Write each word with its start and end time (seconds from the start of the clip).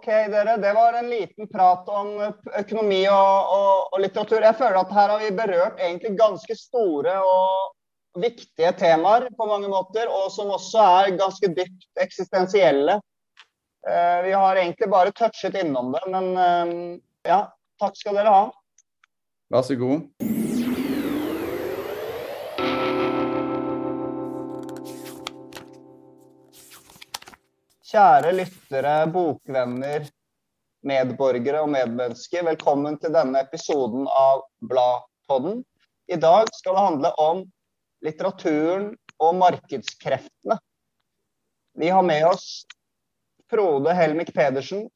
Ok, 0.00 0.06
dere. 0.06 0.56
Det 0.56 0.72
var 0.72 0.92
en 0.92 1.10
liten 1.10 1.48
prat 1.48 1.88
om 1.88 2.14
økonomi 2.58 3.02
og, 3.12 3.50
og, 3.52 3.90
og, 3.92 3.98
litteratur. 4.00 4.40
Jeg 4.40 4.56
føler 4.56 4.78
at 4.80 4.94
her 4.96 5.12
har 5.12 5.20
vi 5.20 5.28
berørt 5.36 5.82
egentlig 5.84 6.14
ganske 6.16 6.56
store 6.56 7.18
og 7.20 8.22
viktige 8.24 8.72
temaer 8.80 9.28
på 9.36 9.50
mange 9.50 9.68
måter, 9.68 10.08
og 10.08 10.32
som 10.32 10.54
også 10.56 10.86
er 11.02 11.12
ganske 11.20 11.52
dypt 11.52 12.00
eksistensielle. 12.00 12.96
Uh, 13.84 14.24
vi 14.24 14.32
har 14.32 14.64
egentlig 14.64 14.88
bare 14.88 15.12
touchet 15.12 15.60
innom 15.60 15.92
det, 15.92 16.04
men 16.08 16.32
uh, 16.32 16.76
ja, 17.28 17.42
takk 17.84 18.00
skal 18.00 18.16
dere 18.16 18.36
ha. 18.38 18.44
Vær 19.52 19.68
så 19.68 19.76
god. 19.76 20.39
Kjære 27.90 28.30
lyttere, 28.36 28.90
bokvenner, 29.10 30.04
medborgere 30.86 31.64
og 31.64 31.72
medmennesker. 31.72 32.44
Velkommen 32.46 32.94
til 33.02 33.10
denne 33.16 33.40
episoden 33.42 34.04
av 34.06 34.44
Bladpodden. 34.70 35.64
I 36.06 36.20
dag 36.22 36.52
skal 36.54 36.78
det 36.78 36.84
handle 36.84 37.12
om 37.24 37.42
litteraturen 38.06 38.86
og 39.18 39.34
markedskreftene. 39.40 40.60
Vi 41.82 41.90
har 41.90 42.06
med 42.06 42.28
oss 42.30 42.62
Frode 43.50 43.98
Helmik 43.98 44.30
Pedersen, 44.38 44.86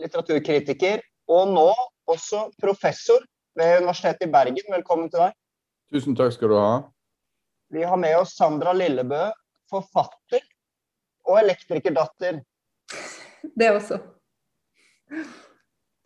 litteraturkritiker, 0.00 1.04
og 1.28 1.52
nå 1.52 1.68
også 2.08 2.46
professor 2.64 3.20
ved 3.60 3.82
Universitetet 3.82 4.30
i 4.30 4.32
Bergen. 4.32 4.72
Velkommen 4.72 5.12
til 5.12 5.26
deg. 5.26 5.36
Tusen 5.92 6.16
takk 6.16 6.32
skal 6.32 6.48
du 6.48 6.62
ha. 6.62 6.76
Vi 7.76 7.84
har 7.84 8.00
med 8.00 8.22
oss 8.22 8.38
Sandra 8.40 8.72
Lillebø, 8.72 9.26
forfatter 9.68 10.48
og 11.28 11.38
elektrikerdatter. 11.42 12.40
Det 13.54 13.70
også. 13.70 14.00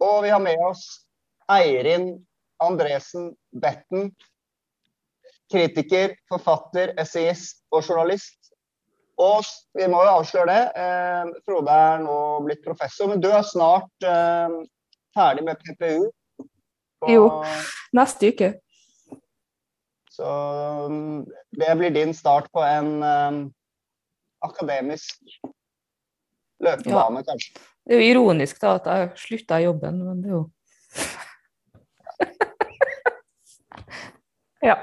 Og 0.02 0.22
vi 0.24 0.32
har 0.34 0.42
med 0.42 0.60
oss 0.66 0.84
Eirin 1.50 2.14
Andresen 2.62 3.32
Betten, 3.62 4.12
kritiker, 5.52 6.16
forfatter, 6.30 6.94
essayist 7.00 7.62
og 7.72 7.84
journalist. 7.88 8.38
Og 9.20 9.44
vi 9.76 9.86
må 9.90 10.00
jo 10.02 10.14
avsløre 10.16 10.48
det, 10.48 10.62
eh, 10.82 11.32
Frode 11.46 11.74
er 11.86 12.02
nå 12.02 12.16
blitt 12.46 12.62
professor, 12.64 13.10
men 13.10 13.20
du 13.20 13.28
er 13.30 13.44
snart 13.46 14.06
eh, 14.06 14.54
ferdig 15.14 15.44
med 15.46 15.60
PPU. 15.62 16.10
jo, 17.10 17.26
neste 17.92 18.32
uke. 18.32 18.52
Så 20.12 20.28
um, 20.86 21.24
det 21.56 21.76
blir 21.78 21.90
din 21.90 22.14
start 22.14 22.50
på 22.52 22.62
en 22.62 23.02
um, 23.02 23.38
akademisk 24.42 25.20
løpebane, 26.62 27.18
ja. 27.20 27.24
kanskje. 27.28 27.52
Det 27.82 27.94
er 27.96 28.00
jo 28.00 28.10
ironisk 28.12 28.60
da 28.62 28.68
at 28.78 28.86
jeg 28.90 29.10
slutta 29.24 29.58
i 29.58 29.66
jobben, 29.66 29.96
men 30.06 30.16
det 30.22 30.28
er 30.30 30.36
jo 30.36 30.44
Ja. 34.68 34.76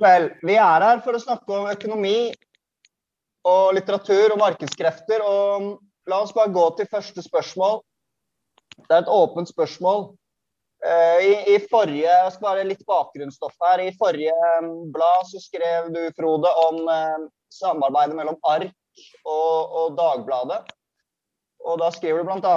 Vel, 0.00 0.24
vi 0.42 0.54
er 0.58 0.80
her 0.82 0.98
for 1.04 1.14
å 1.14 1.22
snakke 1.22 1.52
om 1.54 1.70
økonomi 1.70 2.18
og 3.46 3.74
litteratur 3.76 4.34
og 4.34 4.40
markedskrefter. 4.42 5.22
Og 5.22 5.78
La 6.06 6.20
oss 6.22 6.34
bare 6.34 6.54
gå 6.54 6.64
til 6.78 6.86
første 6.90 7.22
spørsmål. 7.22 7.80
Det 8.76 8.94
er 8.94 9.02
et 9.02 9.10
åpent 9.10 9.48
spørsmål. 9.50 10.12
Eh, 10.86 11.18
I, 11.26 11.30
i 11.54 11.58
forrige 11.70 12.06
jeg 12.06 12.32
skal 12.34 12.46
bare 12.46 12.66
litt 12.68 12.82
bakgrunnsstoff 12.86 13.56
her, 13.64 13.80
i 13.82 13.94
forrige 13.98 14.34
um, 14.60 14.68
blad 14.94 15.26
så 15.26 15.40
skrev 15.42 15.88
du, 15.90 16.02
Frode, 16.14 16.52
om 16.62 16.78
uh, 16.86 17.24
samarbeidet 17.50 18.14
mellom 18.14 18.38
ARK 18.46 18.70
og, 19.26 19.74
og, 19.80 19.96
Dagbladet. 19.98 20.60
Og 21.66 21.80
da 21.82 21.90
skriver 21.90 22.22
du 22.22 22.30
bl.a. 22.30 22.54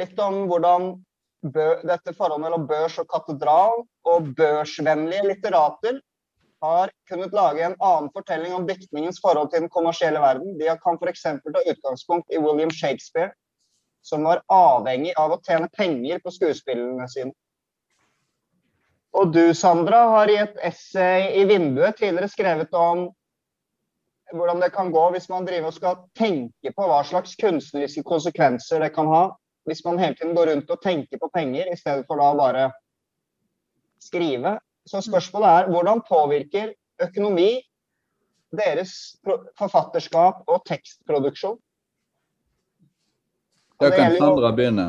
litt 0.00 0.24
om 0.24 0.46
hvordan 0.48 0.88
bø, 1.52 1.68
dette 1.84 2.16
forholdet 2.16 2.46
mellom 2.46 2.66
børs 2.70 2.96
og 3.02 3.10
katedral 3.12 3.84
og 4.08 4.32
børsvennlige 4.38 5.28
litterater 5.34 6.00
har 6.64 6.90
kunnet 7.10 7.34
lage 7.36 7.66
en 7.66 7.76
annen 7.84 8.08
fortelling 8.14 8.54
om 8.56 8.64
diktningens 8.64 9.20
forhold 9.20 9.50
til 9.52 9.66
den 9.66 9.72
kommersielle 9.74 10.22
verden. 10.22 10.56
De 10.56 10.72
kan 10.80 10.96
f.eks. 10.96 11.26
ta 11.28 11.66
utgangspunkt 11.74 12.32
i 12.32 12.40
William 12.40 12.72
Shakespeare, 12.72 13.34
som 14.00 14.24
var 14.24 14.40
avhengig 14.48 15.12
av 15.20 15.34
å 15.34 15.42
tjene 15.44 15.68
penger 15.76 16.24
på 16.24 16.32
skuespillene 16.32 17.10
sine. 17.12 17.36
Og 19.16 19.32
du, 19.32 19.54
Sandra, 19.56 20.02
har 20.12 20.30
i 20.30 20.36
et 20.42 20.58
essay 20.66 21.30
i 21.40 21.44
Vinduet 21.48 21.96
tidligere 21.96 22.28
skrevet 22.28 22.74
om 22.76 23.06
hvordan 24.34 24.60
det 24.60 24.72
kan 24.74 24.90
gå 24.92 25.04
hvis 25.14 25.28
man 25.30 25.46
driver 25.46 25.70
og 25.70 25.76
skal 25.76 26.00
tenke 26.18 26.72
på 26.74 26.88
hva 26.90 26.98
slags 27.06 27.36
kunstneriske 27.40 28.02
konsekvenser 28.04 28.82
det 28.82 28.90
kan 28.96 29.08
ha 29.08 29.28
hvis 29.66 29.84
man 29.86 29.98
hele 29.98 30.14
tiden 30.18 30.34
går 30.36 30.50
rundt 30.50 30.70
og 30.70 30.82
tenker 30.82 31.18
på 31.18 31.30
penger 31.34 31.70
i 31.72 31.78
stedet 31.78 32.04
for 32.06 32.20
da 32.20 32.28
bare 32.38 32.66
skrive. 34.02 34.58
Så 34.86 35.00
spørsmålet 35.02 35.48
er 35.48 35.70
hvordan 35.72 36.02
påvirker 36.06 36.74
økonomi 37.02 37.50
deres 38.54 39.16
forfatterskap 39.58 40.44
og 40.46 40.62
tekstproduksjon? 40.68 41.58
Da 43.82 43.90
kan 43.90 44.14
Sandra 44.14 44.52
begynne. 44.54 44.86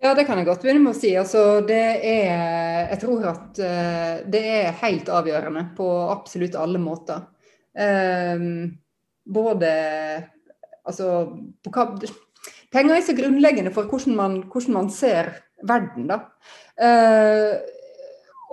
Ja, 0.00 0.14
det 0.16 0.24
kan 0.24 0.38
jeg 0.40 0.48
godt 0.48 0.62
begynne 0.64 0.80
med 0.80 0.94
å 0.94 0.96
si. 0.96 1.10
Altså, 1.20 1.60
det 1.68 1.82
er, 2.08 2.86
jeg 2.88 3.00
tror 3.02 3.26
at 3.34 3.58
uh, 3.60 4.22
det 4.32 4.40
er 4.48 4.78
helt 4.80 5.10
avgjørende 5.12 5.66
på 5.76 5.88
absolutt 6.08 6.56
alle 6.56 6.80
måter. 6.80 7.26
Um, 7.76 8.70
både 9.28 9.68
altså 10.88 11.10
hva, 11.68 11.84
Penger 12.72 12.96
er 12.96 13.04
så 13.04 13.14
grunnleggende 13.18 13.74
for 13.74 13.92
hvordan 13.92 14.16
man, 14.16 14.38
hvordan 14.48 14.78
man 14.78 14.90
ser 14.94 15.34
verden, 15.68 16.08
da. 16.08 16.22
Uh, 16.80 17.60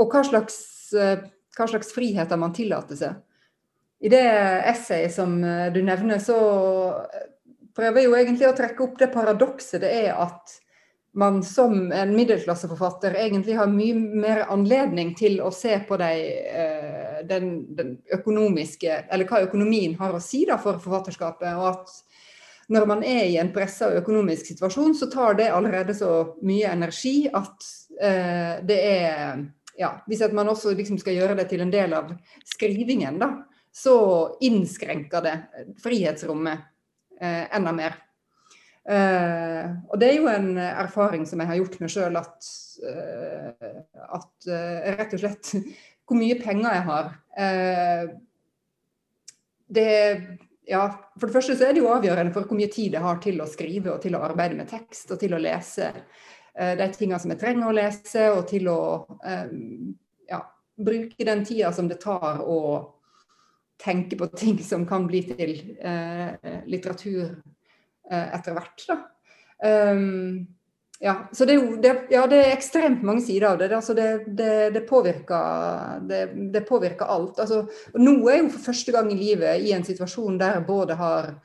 og 0.03 0.11
hva 0.11 0.27
slags, 0.27 0.59
uh, 0.99 1.15
hva 1.55 1.71
slags 1.71 1.95
friheter 1.95 2.43
man 2.43 2.51
tillater 2.59 2.99
seg. 2.99 3.23
I 4.03 4.11
det 4.11 4.25
essayet 4.67 5.15
som 5.15 5.39
du 5.73 5.79
nevner, 5.81 6.19
så 6.21 6.35
prøver 7.73 8.03
jeg 8.03 8.05
jo 8.11 8.17
egentlig 8.19 8.45
å 8.51 8.55
trekke 8.59 8.83
opp 8.83 8.99
det 8.99 9.07
paradokset 9.09 9.81
det 9.81 9.89
er 10.03 10.11
at 10.21 10.59
man 11.17 11.39
som 11.43 11.91
en 11.91 12.11
middelklasseforfatter 12.13 13.15
egentlig 13.17 13.55
har 13.57 13.71
mye 13.71 13.95
mer 13.97 14.43
anledning 14.53 15.15
til 15.17 15.39
å 15.41 15.49
se 15.53 15.73
på 15.87 15.97
de, 15.97 16.11
den, 17.29 17.49
den, 17.77 17.95
økonomiske, 18.13 18.99
eller 19.09 19.29
hva 19.29 19.41
økonomien 19.47 19.95
har 19.97 20.13
å 20.13 20.21
si 20.21 20.43
da 20.45 20.59
for 20.61 20.77
forfatterskapet. 20.83 21.57
og 21.57 21.71
at 21.71 21.95
når 22.67 22.85
man 22.85 23.03
er 23.03 23.25
i 23.25 23.37
en 23.39 23.51
pressa 23.55 23.89
økonomisk 23.95 24.51
situasjon, 24.51 24.95
så 24.95 25.07
tar 25.11 25.37
det 25.39 25.51
allerede 25.55 25.95
så 25.95 26.13
mye 26.43 26.71
energi 26.75 27.29
at 27.31 27.67
eh, 28.01 28.57
det 28.67 28.79
er 28.83 29.45
ja, 29.77 29.93
hvis 30.07 30.25
man 30.33 30.49
også 30.51 30.73
liksom 30.75 30.97
skal 30.99 31.15
gjøre 31.15 31.37
det 31.37 31.47
til 31.51 31.61
en 31.63 31.71
del 31.71 31.93
av 31.95 32.11
skrivingen, 32.45 33.19
da, 33.21 33.29
så 33.71 33.97
innskrenker 34.43 35.23
det 35.23 35.35
frihetsrommet 35.83 36.65
eh, 37.21 37.45
enda 37.55 37.73
mer. 37.77 37.95
Eh, 38.87 39.65
og 39.91 39.99
det 39.99 40.09
er 40.09 40.15
jo 40.15 40.29
en 40.31 40.53
erfaring 40.57 41.25
som 41.27 41.41
jeg 41.43 41.49
har 41.49 41.59
gjort 41.59 41.77
meg 41.81 41.91
sjøl, 41.91 42.19
at, 42.19 42.49
eh, 42.87 43.83
at 44.19 44.47
eh, 44.47 44.89
rett 44.95 45.15
og 45.17 45.23
slett 45.23 45.53
hvor 46.07 46.19
mye 46.19 46.39
penger 46.39 46.77
jeg 46.77 46.85
har. 46.87 47.13
Uh, 47.37 48.05
det 49.67 49.89
ja, 50.67 50.87
For 51.19 51.27
det 51.27 51.33
første 51.33 51.55
så 51.55 51.67
er 51.67 51.75
det 51.75 51.81
jo 51.83 51.91
avgjørende 51.91 52.33
for 52.35 52.47
hvor 52.47 52.59
mye 52.59 52.71
tid 52.71 52.95
jeg 52.95 53.03
har 53.03 53.19
til 53.23 53.39
å 53.43 53.47
skrive 53.49 53.93
og 53.93 54.01
til 54.03 54.15
å 54.17 54.23
arbeide 54.27 54.57
med 54.59 54.69
tekst 54.71 55.11
og 55.15 55.19
til 55.21 55.35
å 55.35 55.39
lese. 55.41 55.93
Eh, 56.57 56.73
de 56.77 56.87
tingene 56.93 57.19
som 57.21 57.31
jeg 57.31 57.39
trenger 57.41 57.69
å 57.69 57.75
lese, 57.75 58.27
og 58.33 58.47
til 58.49 58.67
å 58.71 58.79
eh, 59.23 59.51
ja, 60.27 60.41
bruke 60.75 61.27
den 61.27 61.43
tida 61.47 61.71
som 61.75 61.87
det 61.87 61.99
tar 62.03 62.41
å 62.43 62.59
tenke 63.77 64.17
på 64.17 64.27
ting 64.33 64.57
som 64.65 64.83
kan 64.89 65.05
bli 65.07 65.21
til 65.29 65.53
eh, 65.77 66.63
litteratur. 66.65 67.37
eh, 67.37 67.56
etter 68.09 68.55
hvert. 68.55 68.85
Da. 68.87 69.01
Um, 69.63 70.45
ja, 70.99 71.29
så 71.31 71.45
det 71.45 71.53
er, 71.53 71.75
det, 71.81 71.91
ja, 72.09 72.23
det 72.29 72.39
er 72.41 72.55
ekstremt 72.55 73.03
mange 73.05 73.21
sider 73.21 73.51
av 73.51 73.59
det. 73.61 73.69
Altså 73.75 73.93
det, 73.97 74.33
det 74.73 74.81
påvirker, 74.89 75.99
det, 76.09 76.63
påvirker 76.65 77.05
alt. 77.05 77.37
Altså, 77.43 77.67
nå 78.01 78.15
er 78.25 78.39
jeg 78.39 78.43
jo 78.43 78.53
for 78.55 78.65
første 78.71 78.95
gang 78.95 79.11
i 79.13 79.19
livet 79.19 79.61
i 79.61 79.75
en 79.77 79.85
situasjon 79.85 80.39
der 80.41 80.57
jeg 80.57 80.65
både 80.67 80.97
har 80.97 81.35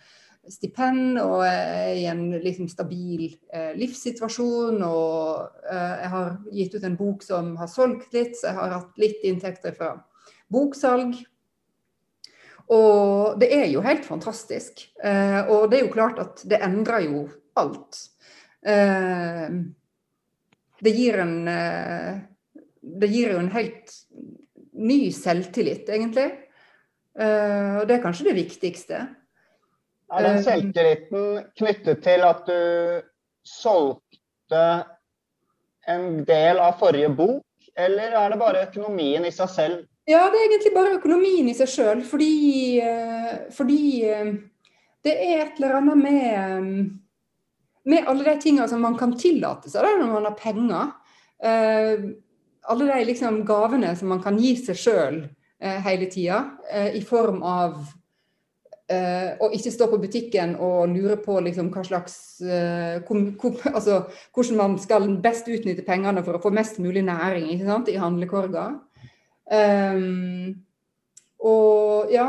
stipend 0.51 1.21
og 1.23 1.45
er 1.47 1.93
i 2.01 2.07
en 2.11 2.25
liksom 2.43 2.71
stabil 2.73 3.27
eh, 3.53 3.75
livssituasjon. 3.77 4.81
Og 4.89 5.69
eh, 5.69 5.95
jeg 6.01 6.13
har 6.17 6.33
gitt 6.57 6.79
ut 6.79 6.89
en 6.89 6.97
bok 7.03 7.27
som 7.27 7.53
har 7.61 7.69
solgt 7.71 8.17
litt, 8.17 8.39
så 8.39 8.49
jeg 8.49 8.61
har 8.63 8.75
hatt 8.79 9.05
litt 9.05 9.29
inntekter 9.29 9.77
fra 9.77 9.93
boksalg. 10.53 11.19
Og 12.73 13.39
det 13.41 13.51
er 13.55 13.67
jo 13.73 13.83
helt 13.85 14.07
fantastisk. 14.07 14.85
Eh, 15.05 15.41
og 15.51 15.69
det 15.71 15.79
er 15.79 15.87
jo 15.87 15.95
klart 15.95 16.21
at 16.23 16.43
det 16.49 16.63
endrer 16.65 17.07
jo 17.07 17.27
alt. 17.61 17.99
Eh, 18.65 19.49
det 20.83 20.93
gir 20.97 21.19
en 21.23 21.35
eh, 21.51 22.21
Det 22.83 23.09
gir 23.11 23.35
jo 23.35 23.39
en 23.39 23.53
helt 23.55 23.93
ny 24.73 25.13
selvtillit, 25.15 25.87
egentlig. 25.87 26.31
Eh, 27.19 27.77
og 27.79 27.87
det 27.87 27.99
er 27.99 28.03
kanskje 28.03 28.31
det 28.31 28.39
viktigste. 28.41 29.03
Er 30.13 30.27
den 30.27 30.41
Um, 30.41 30.43
selvtilliten 30.45 31.29
knyttet 31.57 32.03
til 32.05 32.25
at 32.27 32.43
du 32.49 33.03
solgte 33.47 34.65
en 35.89 36.25
del 36.27 36.61
av 36.63 36.77
forrige 36.81 37.13
bok, 37.17 37.71
eller 37.77 38.17
er 38.19 38.33
det 38.33 38.41
bare 38.43 38.67
økonomien 38.67 39.25
i 39.25 39.33
seg 39.33 39.51
selv? 39.51 39.87
Ja, 40.05 40.25
det 40.33 40.39
er 40.41 40.49
egentlig 40.49 40.73
bare 40.75 40.97
økonomien 40.97 41.47
i 41.47 41.55
seg 41.55 41.71
sjøl. 41.71 42.03
Fordi, 42.07 42.33
eh, 42.83 43.31
fordi 43.55 43.85
eh, 44.11 44.33
det 45.07 45.15
er 45.15 45.45
et 45.45 45.61
eller 45.61 45.79
annet 45.79 46.03
med 46.03 46.27
eh, 46.33 46.67
med 47.83 48.07
alle 48.07 48.23
de 48.27 48.37
tingene 48.39 48.69
som 48.71 48.83
man 48.83 48.95
kan 48.99 49.17
tillate 49.19 49.71
seg 49.71 49.83
da, 49.83 49.97
når 49.99 50.11
man 50.13 50.27
har 50.29 50.37
penger. 50.39 50.91
Alle 51.43 52.85
de 52.87 52.99
liksom, 53.09 53.41
gavene 53.43 53.89
som 53.99 54.13
man 54.13 54.21
kan 54.23 54.37
gi 54.39 54.53
seg 54.55 54.79
sjøl 54.79 55.17
hele 55.59 56.07
tida, 56.07 56.37
i 56.95 57.01
form 57.03 57.41
av 57.43 57.81
å 58.87 59.49
ikke 59.51 59.73
stå 59.75 59.89
på 59.91 59.99
butikken 59.99 60.55
og 60.63 60.95
lure 60.95 61.17
på 61.25 61.41
liksom, 61.43 61.73
hva 61.75 61.83
slags 61.89 62.15
kom, 63.09 63.33
kom, 63.35 63.59
altså, 63.75 64.05
Hvordan 64.31 64.63
man 64.63 64.79
skal 64.79 65.11
best 65.27 65.51
utnytte 65.51 65.83
pengene 65.83 66.23
for 66.23 66.39
å 66.39 66.45
få 66.47 66.55
mest 66.55 66.79
mulig 66.79 67.03
næring 67.11 67.51
i 67.51 67.99
handlekorga. 67.99 68.69
Um, 69.53 70.65
og 71.45 72.09
ja, 72.13 72.25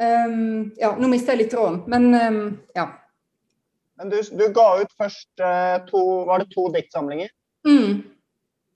um, 0.00 0.72
ja 0.80 0.92
Nå 0.96 1.10
mister 1.12 1.34
jeg 1.34 1.42
litt 1.42 1.52
tråden, 1.52 1.82
men 1.90 2.08
um, 2.16 2.40
ja. 2.76 2.86
Men 4.00 4.12
du, 4.12 4.16
du 4.22 4.46
ga 4.56 4.66
ut 4.80 4.94
først 4.98 5.42
eh, 5.44 5.76
to 5.90 6.00
Var 6.26 6.42
det 6.42 6.48
to 6.54 6.64
diktsamlinger? 6.72 7.28
Mm. 7.68 8.00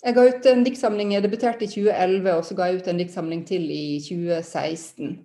Jeg 0.04 0.14
ga 0.14 0.26
ut 0.28 0.48
en 0.50 0.62
diktsamling, 0.66 1.14
jeg 1.14 1.24
debuterte 1.24 1.64
i 1.64 1.70
2011, 1.72 2.28
og 2.36 2.44
så 2.44 2.54
ga 2.54 2.68
jeg 2.68 2.82
ut 2.82 2.90
en 2.92 3.00
diktsamling 3.00 3.40
til 3.48 3.64
i 3.72 3.96
2016. 4.04 5.16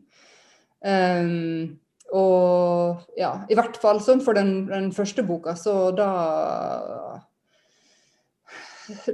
Um, 0.81 1.75
og 2.15 3.03
ja, 3.19 3.33
i 3.51 3.57
hvert 3.59 3.77
fall 3.83 3.99
sånn 4.01 4.23
for 4.23 4.39
den, 4.39 4.63
den 4.71 4.89
første 4.95 5.27
boka, 5.27 5.53
så 5.59 5.91
da 5.95 6.07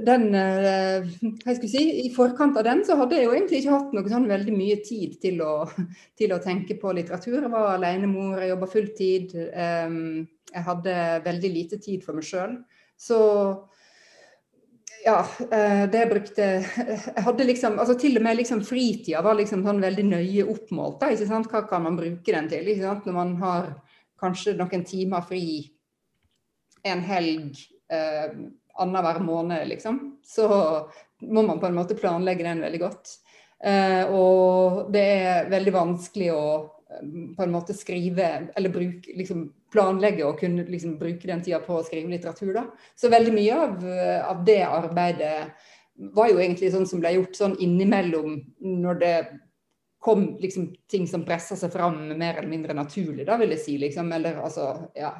den, 0.06 0.28
Hva 0.32 1.54
skal 1.54 1.66
jeg 1.66 1.72
si, 1.72 1.84
I 2.04 2.10
forkant 2.14 2.56
av 2.58 2.66
den 2.66 2.82
så 2.86 2.96
hadde 3.00 3.18
jeg 3.18 3.28
jo 3.28 3.34
egentlig 3.36 3.62
ikke 3.62 3.76
hatt 3.76 3.94
noe 3.96 4.10
sånn 4.12 4.28
veldig 4.30 4.54
mye 4.56 4.78
tid 4.84 5.18
til 5.22 5.42
å, 5.44 5.52
til 6.18 6.34
å 6.34 6.40
tenke 6.44 6.78
på 6.80 6.92
litteratur. 6.96 7.40
Jeg 7.40 7.52
var 7.52 7.74
alenemor, 7.76 8.40
jeg 8.42 8.52
jobba 8.52 8.70
fulltid. 8.72 9.34
Um, 9.54 9.98
jeg 10.52 10.64
hadde 10.64 10.94
veldig 11.24 11.50
lite 11.52 11.80
tid 11.82 12.04
for 12.04 12.16
meg 12.18 12.26
sjøl. 12.28 12.54
Så 12.98 13.18
ja, 15.04 15.18
eh, 15.52 15.84
det 15.90 16.00
jeg 16.00 16.10
brukte 16.10 16.46
Jeg 17.16 17.22
hadde 17.22 17.46
liksom 17.46 17.78
altså 17.78 17.94
Til 17.98 18.18
og 18.18 18.24
med 18.26 18.40
liksom 18.40 18.64
fritida 18.66 19.22
var 19.22 19.38
liksom 19.38 19.62
sånn 19.66 19.82
veldig 19.82 20.06
nøye 20.10 20.46
oppmålt. 20.50 20.98
Da, 21.00 21.12
ikke 21.14 21.28
sant? 21.30 21.50
Hva 21.52 21.64
kan 21.68 21.84
man 21.86 21.98
bruke 21.98 22.34
den 22.34 22.48
til? 22.50 22.66
Ikke 22.66 22.86
sant? 22.86 23.06
Når 23.06 23.16
man 23.16 23.34
har 23.42 23.72
kanskje 24.18 24.56
noen 24.58 24.84
timer 24.86 25.22
fri 25.26 25.44
en 26.86 27.02
helg 27.06 27.58
eh, 27.92 28.34
annenhver 28.82 29.20
måned, 29.24 29.68
liksom, 29.68 30.00
så 30.24 30.48
må 31.20 31.42
man 31.42 31.60
på 31.60 31.66
en 31.66 31.78
måte 31.78 31.96
planlegge 31.98 32.46
den 32.46 32.62
veldig 32.62 32.80
godt. 32.82 33.14
Eh, 33.64 34.10
og 34.14 34.92
det 34.94 35.06
er 35.18 35.48
veldig 35.50 35.74
vanskelig 35.74 36.28
å 36.30 36.42
eh, 36.62 37.08
på 37.34 37.42
en 37.42 37.54
måte 37.54 37.74
skrive 37.74 38.28
eller 38.54 38.74
bruke, 38.74 39.16
liksom 39.18 39.48
planlegge 39.72 40.22
og 40.24 40.38
kunne 40.40 40.64
liksom 40.68 40.94
bruke 41.00 41.26
den 41.28 41.42
tida 41.44 41.58
på 41.64 41.80
å 41.80 41.86
skrive 41.86 42.12
litteratur. 42.12 42.52
da. 42.54 42.68
Så 42.96 43.10
veldig 43.12 43.34
mye 43.34 43.58
av, 43.58 43.82
av, 44.30 44.44
det 44.46 44.62
arbeidet 44.62 45.34
var 46.14 46.30
jo 46.30 46.38
egentlig 46.38 46.70
sånn 46.72 46.86
som 46.86 47.02
ble 47.02 47.16
gjort 47.16 47.36
sånn 47.36 47.58
innimellom 47.58 48.38
når 48.62 49.02
det 49.02 49.14
kom 49.98 50.36
liksom 50.38 50.70
ting 50.90 51.08
som 51.10 51.24
pressa 51.26 51.56
seg 51.58 51.72
fram 51.74 51.98
mer 52.18 52.38
eller 52.38 52.50
mindre 52.50 52.76
naturlig, 52.76 53.26
da 53.26 53.36
vil 53.40 53.50
jeg 53.56 53.64
si. 53.64 53.78
liksom, 53.82 54.12
Eller 54.14 54.38
altså, 54.38 54.70
ja 54.94 55.16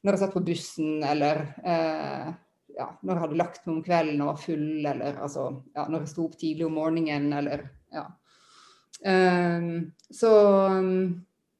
Når 0.00 0.16
jeg 0.16 0.20
satt 0.22 0.32
på 0.32 0.40
bussen, 0.40 1.02
eller 1.04 1.42
eh, 1.60 2.30
ja, 2.76 2.86
når 3.02 3.14
jeg 3.14 3.22
hadde 3.24 3.38
lagt 3.40 3.66
meg 3.66 3.74
om 3.74 3.84
kvelden 3.84 4.22
og 4.24 4.32
var 4.32 4.40
full, 4.42 4.68
eller 4.92 5.20
altså, 5.22 5.46
ja, 5.76 5.84
når 5.86 6.04
jeg 6.04 6.12
sto 6.12 6.26
opp 6.28 6.36
tidlig 6.40 6.66
om 6.66 6.76
morgenen, 6.78 7.32
eller 7.40 7.66
ja. 7.94 8.06
Um, 9.00 9.92
så 10.12 10.30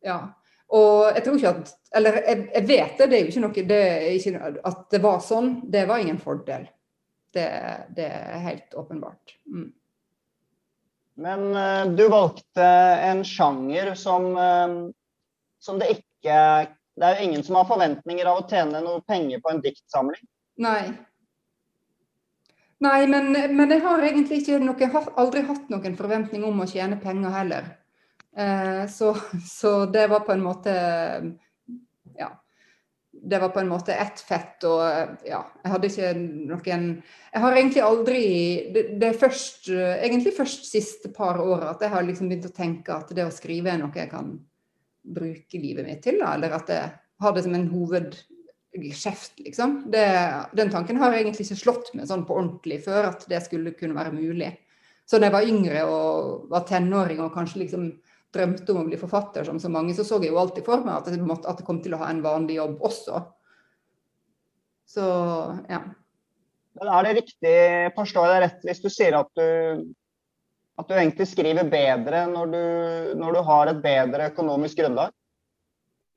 ja. 0.05 0.19
Og 0.71 1.09
jeg 1.17 1.23
tror 1.25 1.39
ikke 1.39 1.53
at 1.57 1.71
Eller 1.97 2.19
jeg, 2.21 2.43
jeg 2.55 2.67
vet 2.69 2.99
det, 2.99 3.07
det 3.09 3.17
er 3.17 3.23
jo 3.23 3.31
ikke 3.33 3.41
noe 3.43 3.63
det 3.71 3.85
ikke, 4.13 4.51
At 4.69 4.83
det 4.93 5.01
var 5.03 5.23
sånn, 5.25 5.49
det 5.73 5.87
var 5.89 6.03
ingen 6.03 6.21
fordel. 6.23 6.69
Det, 7.35 7.47
det 7.97 8.07
er 8.07 8.45
helt 8.45 8.77
åpenbart. 8.79 9.35
Mm. 9.51 9.71
Men 11.21 11.47
uh, 11.57 11.87
du 11.95 12.05
valgte 12.11 12.67
en 13.09 13.25
sjanger 13.27 13.95
som, 13.99 14.31
uh, 14.37 14.91
som 15.63 15.81
det 15.83 15.91
ikke 15.97 16.37
Det 17.01 17.07
er 17.07 17.17
jo 17.17 17.27
ingen 17.27 17.43
som 17.47 17.59
har 17.59 17.69
forventninger 17.69 18.29
av 18.29 18.43
å 18.43 18.47
tjene 18.51 18.83
noe 18.85 19.03
penger 19.09 19.41
på 19.41 19.51
en 19.53 19.63
diktsamling. 19.65 20.23
Nei. 20.61 20.93
Nei, 22.81 23.07
men, 23.07 23.33
men, 23.33 23.71
jeg 23.71 23.83
har 23.85 24.03
egentlig 24.05 24.41
ikke 24.41 24.59
noe, 24.65 25.05
aldri 25.21 25.45
hatt 25.45 25.69
noen 25.73 25.97
forventning 25.97 26.45
om 26.49 26.63
å 26.63 26.69
tjene 26.69 26.97
penger 27.01 27.33
heller. 27.35 27.71
Eh, 28.37 28.85
så, 28.89 29.15
så, 29.45 29.73
det 29.93 30.07
var 30.13 30.27
på 30.27 30.37
en 30.37 30.45
måte 30.45 30.75
Ja. 32.19 32.31
Det 33.11 33.41
var 33.43 33.51
på 33.53 33.61
en 33.61 33.69
måte 33.69 33.93
ett 33.93 34.21
fett 34.23 34.63
og 34.65 34.81
ja, 35.27 35.41
jeg 35.65 35.73
hadde 35.73 35.89
ikke 35.91 36.13
noen 36.17 36.85
Jeg 37.03 37.43
har 37.43 37.57
egentlig 37.57 37.83
aldri 37.83 38.21
Det, 38.73 38.85
det 39.03 39.09
er 39.09 39.19
først, 39.19 39.67
egentlig 39.75 40.33
først 40.37 40.69
siste 40.71 41.11
par 41.13 41.41
åra 41.43 41.73
at 41.75 41.83
jeg 41.85 41.93
har 41.93 42.07
liksom 42.07 42.31
begynt 42.31 42.47
å 42.49 42.55
tenke 42.55 42.95
at 42.95 43.11
det 43.17 43.27
å 43.27 43.35
skrive 43.35 43.75
er 43.75 43.83
noe 43.83 43.99
jeg 43.99 44.09
kan 44.13 44.31
bruke 45.03 45.59
livet 45.59 45.89
mitt 45.89 46.05
til, 46.07 46.21
da, 46.23 46.37
eller 46.37 46.55
at 46.55 46.71
jeg 46.71 46.95
har 47.21 47.35
det 47.35 47.45
som 47.45 47.59
en 47.59 47.69
hoved 47.75 48.15
kjeft, 48.79 49.39
liksom. 49.43 49.91
Det, 49.91 50.07
den 50.53 50.71
tanken 50.71 51.01
har 51.01 51.15
egentlig 51.15 51.47
ikke 51.47 51.59
slått 51.59 51.91
meg 51.95 52.07
sånn 52.09 52.27
på 52.27 52.37
ordentlig 52.39 52.81
før 52.85 53.11
at 53.11 53.27
det 53.31 53.43
skulle 53.45 53.75
kunne 53.75 53.99
være 53.99 54.15
mulig. 54.15 54.53
Så 55.07 55.19
da 55.19 55.27
jeg 55.27 55.35
var 55.35 55.49
yngre 55.49 55.85
og 55.91 56.51
var 56.53 56.67
tenåring 56.69 57.21
og 57.25 57.35
kanskje 57.35 57.65
liksom 57.65 57.89
drømte 58.31 58.71
om 58.71 58.85
å 58.85 58.87
bli 58.87 58.99
forfatter 59.01 59.47
som 59.47 59.59
så 59.59 59.71
mange, 59.73 59.95
så 59.95 60.05
så 60.07 60.21
jeg 60.23 60.31
jo 60.31 60.39
alltid 60.39 60.67
for 60.67 60.85
meg 60.87 61.01
at 61.01 61.11
jeg, 61.11 61.23
måtte, 61.27 61.51
at 61.51 61.59
jeg 61.59 61.67
kom 61.67 61.81
til 61.83 61.97
å 61.97 62.03
ha 62.05 62.11
en 62.13 62.23
vanlig 62.23 62.61
jobb 62.61 62.85
også. 62.87 63.25
Så 64.91 65.07
ja. 65.71 65.81
Men 66.79 66.93
er 66.95 67.09
det 67.09 67.17
riktig, 67.19 67.57
forstår 67.97 68.27
jeg 68.27 68.35
deg 68.35 68.45
rett, 68.45 68.69
hvis 68.69 68.85
du 68.85 68.89
sier 68.93 69.19
at 69.19 69.31
du, 69.35 69.83
at 70.79 70.87
du 70.87 70.95
egentlig 70.95 71.27
skriver 71.27 71.67
bedre 71.71 72.23
når 72.31 72.55
du, 72.55 72.63
når 73.19 73.35
du 73.35 73.43
har 73.51 73.73
et 73.73 73.83
bedre 73.83 74.31
økonomisk 74.31 74.79
grunnlag? 74.79 75.11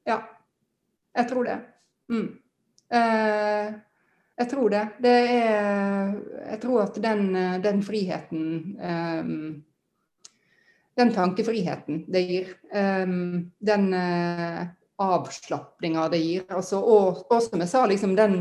Ja, 0.06 0.22
jeg 1.18 1.30
tror 1.32 1.50
det. 1.50 1.58
Mm. 2.14 2.43
Eh, 2.94 3.73
jeg 4.33 4.50
tror 4.50 4.69
det. 4.73 4.83
det 5.02 5.18
er, 5.33 6.14
jeg 6.50 6.59
tror 6.62 6.83
at 6.88 6.97
den, 7.02 7.28
den 7.62 7.83
friheten 7.85 8.45
eh, 8.81 9.33
Den 10.97 11.12
tankefriheten 11.14 12.04
det 12.14 12.21
gir, 12.30 12.50
eh, 12.73 13.14
den 13.69 13.94
eh, 13.97 14.66
avslapninga 15.02 16.09
det 16.14 16.21
gir, 16.21 16.44
altså, 16.50 16.81
og, 16.81 17.23
og, 17.30 17.40
som 17.42 17.62
jeg 17.62 17.71
sa, 17.71 17.85
liksom 17.90 18.14
den 18.18 18.38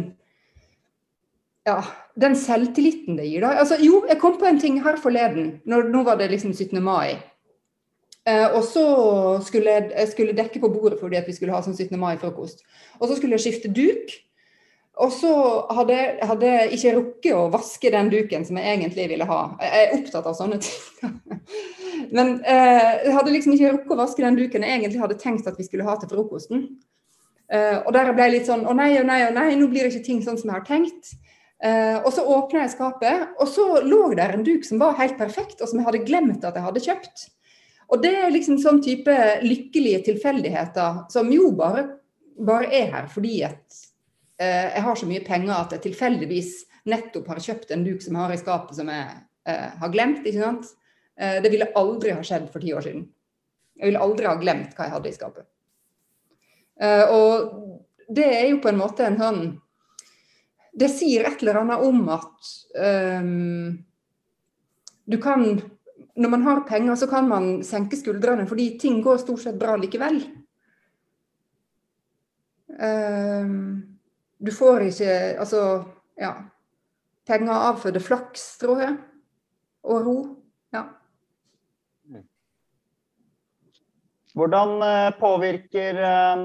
ja, 1.65 1.79
den 2.19 2.35
selvtilliten 2.37 3.17
det 3.17 3.29
gir. 3.31 3.45
da. 3.45 3.55
Altså, 3.63 3.79
jo, 3.81 4.03
jeg 4.09 4.19
kom 4.21 4.39
på 4.39 4.49
en 4.49 4.59
ting 4.61 4.81
her 4.83 4.99
forleden. 4.99 5.61
Når, 5.65 5.93
nå 5.95 6.03
var 6.03 6.19
det 6.19 6.33
liksom 6.33 6.53
17. 6.53 6.83
mai. 6.83 7.21
Eh, 8.27 8.49
og 8.55 8.65
så 8.67 8.83
skulle 9.47 9.71
jeg, 9.71 9.91
jeg 9.95 10.09
skulle 10.09 10.37
dekke 10.37 10.61
på 10.63 10.71
bordet 10.71 11.01
fordi 11.01 11.19
at 11.19 11.27
vi 11.27 11.35
skulle 11.35 11.55
ha 11.55 11.63
sånn 11.63 11.77
17. 11.79 11.95
mai-frokost. 11.99 12.63
Og 13.01 13.09
så 13.09 13.17
skulle 13.19 13.39
jeg 13.39 13.47
skifte 13.47 13.71
duk. 13.71 14.15
Og 15.01 15.13
så 15.15 15.33
hadde, 15.73 15.97
hadde 16.21 16.49
jeg 16.49 16.73
ikke 16.77 16.95
rukket 16.99 17.37
å 17.37 17.47
vaske 17.53 17.91
den 17.95 18.11
duken 18.13 18.45
som 18.45 18.59
jeg 18.61 18.77
egentlig 18.77 19.07
ville 19.15 19.27
ha. 19.29 19.41
Jeg 19.63 19.87
er 19.87 19.95
opptatt 19.97 20.27
av 20.29 20.37
sånne 20.37 20.59
ting. 20.61 21.15
Men 22.17 22.35
eh, 22.45 23.07
jeg 23.07 23.15
hadde 23.17 23.33
liksom 23.33 23.55
ikke 23.57 23.71
rukket 23.73 23.95
å 23.95 24.01
vaske 24.03 24.25
den 24.25 24.37
duken 24.37 24.67
jeg 24.67 24.77
egentlig 24.77 25.01
hadde 25.01 25.21
tenkt 25.21 25.49
at 25.49 25.57
vi 25.57 25.65
skulle 25.65 25.87
ha 25.89 25.97
til 25.97 26.13
frokosten. 26.13 26.67
Eh, 27.53 27.79
og 27.81 27.93
der 27.97 28.13
ble 28.13 28.27
jeg 28.29 28.35
litt 28.37 28.51
sånn 28.51 28.67
å 28.69 28.75
nei, 28.77 28.91
å 29.01 29.05
nei, 29.07 29.23
å 29.29 29.33
nei, 29.33 29.49
nå 29.57 29.71
blir 29.73 29.87
det 29.87 29.95
ikke 29.95 30.09
ting 30.11 30.21
sånn 30.25 30.37
som 30.41 30.53
jeg 30.53 30.59
har 30.59 30.69
tenkt. 30.69 31.15
Eh, 31.63 31.97
og 32.03 32.11
så 32.13 32.25
åpna 32.29 32.67
jeg 32.67 32.75
skapet, 32.75 33.33
og 33.41 33.49
så 33.49 33.67
lå 33.87 34.11
der 34.19 34.35
en 34.37 34.45
duk 34.45 34.67
som 34.67 34.83
var 34.83 34.99
helt 35.01 35.17
perfekt, 35.21 35.61
og 35.63 35.71
som 35.71 35.81
jeg 35.81 35.89
hadde 35.89 36.05
glemt 36.09 36.45
at 36.45 36.59
jeg 36.59 36.67
hadde 36.67 36.85
kjøpt. 36.85 37.25
Og 37.93 38.03
det 38.03 38.13
er 38.19 38.33
liksom 38.33 38.61
sånn 38.61 38.81
type 38.85 39.15
lykkelige 39.45 40.05
tilfeldigheter 40.11 41.05
som 41.13 41.33
jo 41.33 41.51
bare, 41.57 41.87
bare 42.41 42.69
er 42.73 42.93
her 42.93 43.09
fordi 43.13 43.43
at 43.47 43.83
jeg 44.43 44.85
har 44.85 44.99
så 44.99 45.09
mye 45.09 45.25
penger 45.27 45.55
at 45.55 45.75
jeg 45.77 45.85
tilfeldigvis 45.89 46.53
nettopp 46.91 47.29
har 47.31 47.43
kjøpt 47.43 47.73
en 47.75 47.85
duk 47.87 48.03
som 48.03 48.17
jeg 48.17 48.25
har 48.25 48.35
i 48.35 48.41
skapet 48.41 48.79
som 48.79 48.91
jeg 48.91 49.09
eh, 49.49 49.69
har 49.83 49.93
glemt. 49.93 50.25
ikke 50.27 50.43
sant? 50.43 50.71
Eh, 51.19 51.39
det 51.45 51.53
ville 51.53 51.71
aldri 51.79 52.15
ha 52.17 52.25
skjedd 52.27 52.49
for 52.53 52.65
ti 52.65 52.73
år 52.75 52.87
siden. 52.87 53.07
Jeg 53.79 53.91
ville 53.91 54.03
aldri 54.03 54.29
ha 54.29 54.37
glemt 54.41 54.75
hva 54.77 54.89
jeg 54.89 54.97
hadde 54.97 55.11
i 55.11 55.17
skapet. 55.17 55.49
Eh, 56.83 57.05
og 57.13 58.09
det 58.13 58.29
er 58.29 58.49
jo 58.51 58.63
på 58.63 58.73
en 58.73 58.81
måte 58.81 59.07
en 59.07 59.21
sånn 59.21 59.43
Det 60.73 60.89
sier 60.89 61.27
et 61.29 61.43
eller 61.43 61.59
annet 61.61 61.83
om 61.85 61.99
at 62.09 62.51
um, 63.21 63.75
du 65.05 65.19
kan 65.21 65.43
når 66.17 66.31
man 66.33 66.43
har 66.47 66.63
penger, 66.65 66.95
så 66.97 67.07
kan 67.09 67.29
man 67.29 67.47
senke 67.65 67.97
skuldrene, 67.97 68.47
fordi 68.49 68.79
ting 68.81 69.03
går 69.05 69.21
stort 69.21 69.43
sett 69.45 69.59
bra 69.61 69.77
likevel. 69.81 70.17
Eh, 72.73 73.53
du 74.43 74.51
får 74.53 74.89
ikke 74.91 75.13
Altså, 75.39 75.63
ja. 76.19 76.33
Penger 77.27 77.69
avføder 77.71 78.03
flaks, 78.03 78.59
tror 78.59 78.81
jeg. 78.83 78.97
Og 79.87 80.07
ro. 80.07 80.17
Ja. 80.75 80.83
Hvordan 84.35 84.83
eh, 84.83 85.13
påvirker 85.21 85.99
eh, 86.09 86.45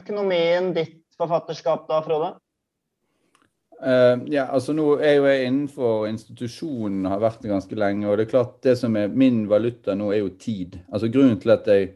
økonomien 0.00 0.72
ditt 0.74 1.02
forfatterskap 1.20 1.86
da, 1.90 2.00
Frode? 2.02 2.30
Uh, 3.80 4.26
ja, 4.28 4.44
altså 4.52 4.74
Nå 4.76 4.98
er 5.00 5.14
jo 5.16 5.24
jeg 5.24 5.46
innenfor 5.48 6.02
institusjonen 6.10 7.06
har 7.08 7.22
vært 7.22 7.40
det 7.40 7.48
ganske 7.48 7.76
lenge. 7.80 8.04
og 8.08 8.18
det 8.18 8.26
er 8.26 8.32
klart 8.34 8.58
det 8.62 8.74
som 8.76 8.96
er 8.96 9.08
Min 9.08 9.46
valuta 9.48 9.94
nå 9.96 10.10
er 10.12 10.20
jo 10.20 10.34
tid. 10.36 10.76
Altså 10.92 11.08
grunnen 11.08 11.38
til 11.40 11.54
at 11.54 11.70
jeg, 11.70 11.94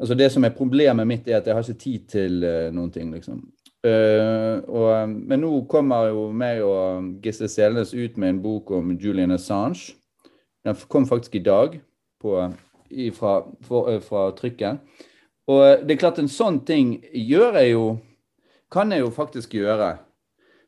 altså 0.00 0.14
Det 0.14 0.30
som 0.32 0.44
er 0.44 0.56
problemet 0.56 1.06
mitt, 1.06 1.28
er 1.28 1.42
at 1.42 1.46
jeg 1.46 1.54
har 1.54 1.66
ikke 1.66 1.84
tid 1.84 2.08
til 2.08 2.44
uh, 2.44 2.72
noen 2.72 2.90
ting. 2.90 3.12
liksom. 3.12 3.42
Uh, 3.84 4.64
og, 4.64 5.10
men 5.12 5.42
nå 5.42 5.50
kommer 5.68 6.08
jo 6.08 6.28
meg 6.32 6.62
og 6.64 7.10
Gisle 7.24 7.50
Selnes 7.52 7.92
ut 7.92 8.16
med 8.16 8.30
en 8.32 8.40
bok 8.44 8.72
om 8.72 8.94
Julian 8.96 9.34
Assange. 9.36 9.92
Den 10.64 10.78
kom 10.88 11.04
faktisk 11.04 11.34
i 11.36 11.44
dag 11.44 11.76
på, 12.22 12.38
fra, 13.18 13.34
for, 13.66 13.90
fra 14.06 14.22
trykket. 14.38 14.80
Og 15.52 15.84
det 15.84 15.94
er 15.94 16.00
klart 16.00 16.22
en 16.22 16.32
sånn 16.32 16.62
ting 16.64 16.96
gjør 17.12 17.60
jeg 17.60 17.74
jo 17.74 17.86
Kan 18.72 18.90
jeg 18.90 19.04
jo 19.04 19.10
faktisk 19.12 19.52
gjøre 19.54 19.90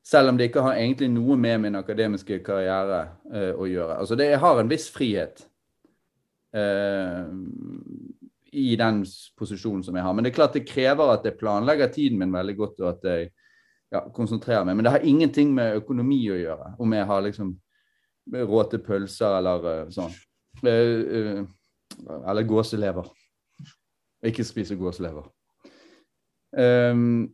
selv 0.06 0.30
om 0.30 0.36
det 0.38 0.50
ikke 0.50 0.62
har 0.62 0.76
egentlig 0.78 1.08
noe 1.10 1.34
med 1.40 1.64
min 1.64 1.78
akademiske 1.78 2.38
karriere 2.46 3.00
uh, 3.32 3.52
å 3.58 3.66
gjøre. 3.66 3.96
Altså 3.98 4.14
det, 4.14 4.28
Jeg 4.30 4.38
har 4.44 4.60
en 4.60 4.70
viss 4.70 4.86
frihet 4.94 5.42
uh, 6.54 7.26
i 8.56 8.76
den 8.80 9.02
posisjonen 9.38 9.82
som 9.84 9.96
jeg 9.96 10.04
har. 10.06 10.14
Men 10.16 10.24
det 10.24 10.32
er 10.32 10.38
klart 10.38 10.56
det 10.56 10.64
krever 10.68 11.12
at 11.12 11.26
jeg 11.28 11.36
planlegger 11.40 11.92
tiden 11.92 12.18
min 12.20 12.32
veldig 12.32 12.56
godt, 12.56 12.80
og 12.80 12.88
at 12.94 13.04
jeg 13.10 13.28
ja, 13.92 14.00
konsentrerer 14.14 14.64
meg. 14.64 14.78
Men 14.78 14.86
det 14.86 14.94
har 14.94 15.04
ingenting 15.06 15.52
med 15.54 15.76
økonomi 15.82 16.22
å 16.32 16.38
gjøre, 16.40 16.72
om 16.80 16.96
jeg 16.96 17.08
har 17.10 17.24
liksom 17.26 17.52
råd 18.32 18.72
til 18.72 18.82
pølser 18.86 19.38
eller 19.38 19.68
uh, 19.68 19.92
sånn. 19.94 20.16
eller 20.66 22.48
gåselever. 22.48 23.12
Ikke 24.26 24.44
spise 24.44 24.78
gåselever. 24.80 25.28
Um, 26.56 27.28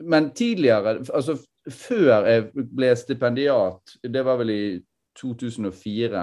men 0.00 0.30
tidligere, 0.32 1.02
altså 1.12 1.36
før 1.68 2.24
jeg 2.24 2.66
ble 2.72 2.94
stipendiat, 2.96 3.98
det 4.02 4.24
var 4.24 4.40
vel 4.40 4.50
i 4.54 4.62
2004, 5.20 6.22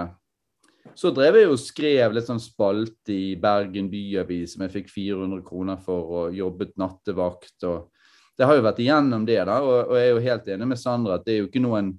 så 0.98 1.12
drev 1.14 1.36
jeg 1.38 1.50
og 1.50 1.60
skrev 1.60 2.14
litt 2.14 2.26
sånn 2.26 2.40
spalte 2.42 3.14
i 3.14 3.36
Bergen 3.40 3.90
Byavis 3.92 4.54
som 4.54 4.64
jeg 4.64 4.74
fikk 4.74 4.90
400 4.92 5.44
kroner 5.46 5.78
for, 5.82 6.10
og 6.22 6.36
jobbet 6.36 6.74
nattevakt. 6.80 7.54
og 7.68 7.90
Det 8.38 8.48
har 8.48 8.58
jo 8.58 8.66
vært 8.66 8.82
igjennom 8.82 9.26
det, 9.28 9.38
da, 9.46 9.60
og, 9.62 9.94
jeg 9.96 10.08
er 10.08 10.12
jo 10.12 10.26
helt 10.26 10.50
enig 10.54 10.70
med 10.72 10.80
Sandra 10.80 11.18
at 11.18 11.26
det 11.26 11.34
er 11.34 11.40
jo 11.42 11.50
ikke 11.50 11.62
noen 11.64 11.92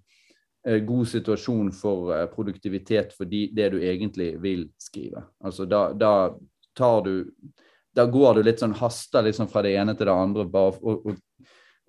eh, 0.66 0.82
god 0.88 1.08
situasjon 1.14 1.72
for 1.76 2.14
eh, 2.16 2.28
produktivitet 2.34 3.16
for 3.16 3.30
de, 3.30 3.48
det 3.56 3.72
du 3.76 3.80
egentlig 3.80 4.34
vil 4.42 4.68
skrive. 4.82 5.24
Altså 5.44 5.68
da, 5.70 5.90
da 5.94 6.14
tar 6.78 7.02
du 7.08 7.16
da 7.96 8.06
går 8.06 8.38
du 8.38 8.46
litt 8.46 8.62
sånn 8.62 8.78
haster 8.78 9.26
liksom 9.26 9.50
fra 9.50 9.64
det 9.66 9.74
ene 9.76 9.96
til 9.98 10.08
det 10.08 10.14
andre. 10.14 10.46
bare 10.46 10.78
og, 10.80 11.08
og 11.10 11.18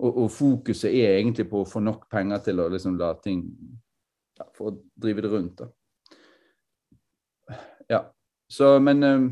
og, 0.01 0.17
og, 0.25 0.31
fokuset 0.33 0.95
er 0.97 1.19
egentlig 1.19 1.45
på 1.51 1.61
å 1.61 1.69
få 1.69 1.83
nok 1.85 2.07
penger 2.11 2.41
til 2.47 2.63
å 2.63 2.71
liksom 2.73 2.97
la 3.01 3.13
ting 3.21 3.43
ja, 4.39 4.47
For 4.57 4.71
å 4.71 4.77
drive 4.97 5.25
det 5.27 5.33
rundt. 5.33 5.59
da. 5.61 5.69
Ja. 7.91 8.05
Så, 8.51 8.79
men 8.83 9.03
um, 9.05 9.27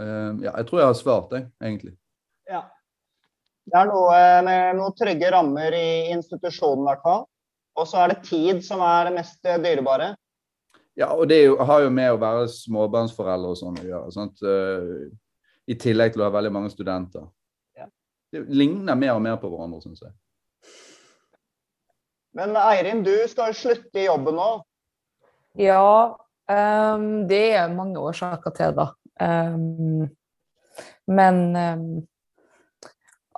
um, 0.00 0.40
Ja, 0.44 0.54
jeg 0.56 0.66
tror 0.68 0.82
jeg 0.82 0.90
har 0.90 0.98
svart, 0.98 1.36
jeg, 1.36 1.48
egentlig. 1.62 1.94
Ja. 2.50 2.64
Det 3.64 3.78
er 3.80 3.88
noe 3.88 4.18
med 4.44 4.80
noen 4.80 4.96
trygge 4.98 5.30
rammer 5.32 5.76
i 5.76 6.10
institusjonen, 6.12 6.84
i 6.84 6.90
hvert 6.90 7.04
fall. 7.04 7.24
Og 7.80 7.88
så 7.90 8.02
er 8.02 8.12
det 8.12 8.26
tid 8.28 8.60
som 8.64 8.82
er 8.84 9.08
det 9.08 9.14
mest 9.16 9.40
dyrebare. 9.42 10.12
Ja, 10.94 11.08
og 11.10 11.26
det 11.30 11.40
jo, 11.42 11.56
har 11.58 11.82
jo 11.82 11.90
med 11.90 12.12
å 12.12 12.20
være 12.22 12.44
småbarnsforeldre 12.52 13.54
og 13.54 13.58
sånn 13.58 13.80
å 13.80 13.86
gjøre. 13.86 14.12
Sant? 14.14 14.44
Uh, 14.44 15.08
I 15.66 15.78
tillegg 15.80 16.14
til 16.14 16.22
å 16.22 16.28
ha 16.28 16.36
veldig 16.36 16.52
mange 16.54 16.70
studenter. 16.70 17.24
Det 18.34 18.40
ligner 18.50 18.96
mer 18.98 19.14
og 19.14 19.22
mer 19.22 19.36
på 19.38 19.46
hverandre, 19.46 19.78
syns 19.84 20.02
jeg. 20.02 20.10
Men 22.34 22.56
Eirin, 22.58 23.04
du 23.06 23.14
skal 23.30 23.54
slutte 23.54 24.00
i 24.00 24.08
jobben 24.08 24.34
nå? 24.34 24.48
Ja, 25.62 26.16
um, 26.50 27.06
det 27.30 27.44
er 27.58 27.74
mange 27.74 28.02
årsaker 28.02 28.54
til 28.56 28.74
da. 28.76 28.88
Um, 29.20 30.04
men 31.06 31.40
um, 31.54 31.86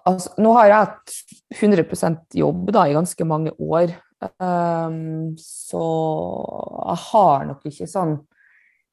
altså, 0.06 0.32
nå 0.42 0.54
har 0.56 0.70
jeg 0.70 0.84
hatt 0.84 1.16
100% 1.56 2.38
jobb 2.40 2.70
da, 2.74 2.86
i 2.86 2.96
ganske 2.96 3.28
mange 3.28 3.54
år. 3.58 3.96
så 5.36 5.80
jeg 6.88 7.00
har 7.10 7.42
nok 7.44 7.66
ikke 7.68 7.86
sånn 7.90 8.14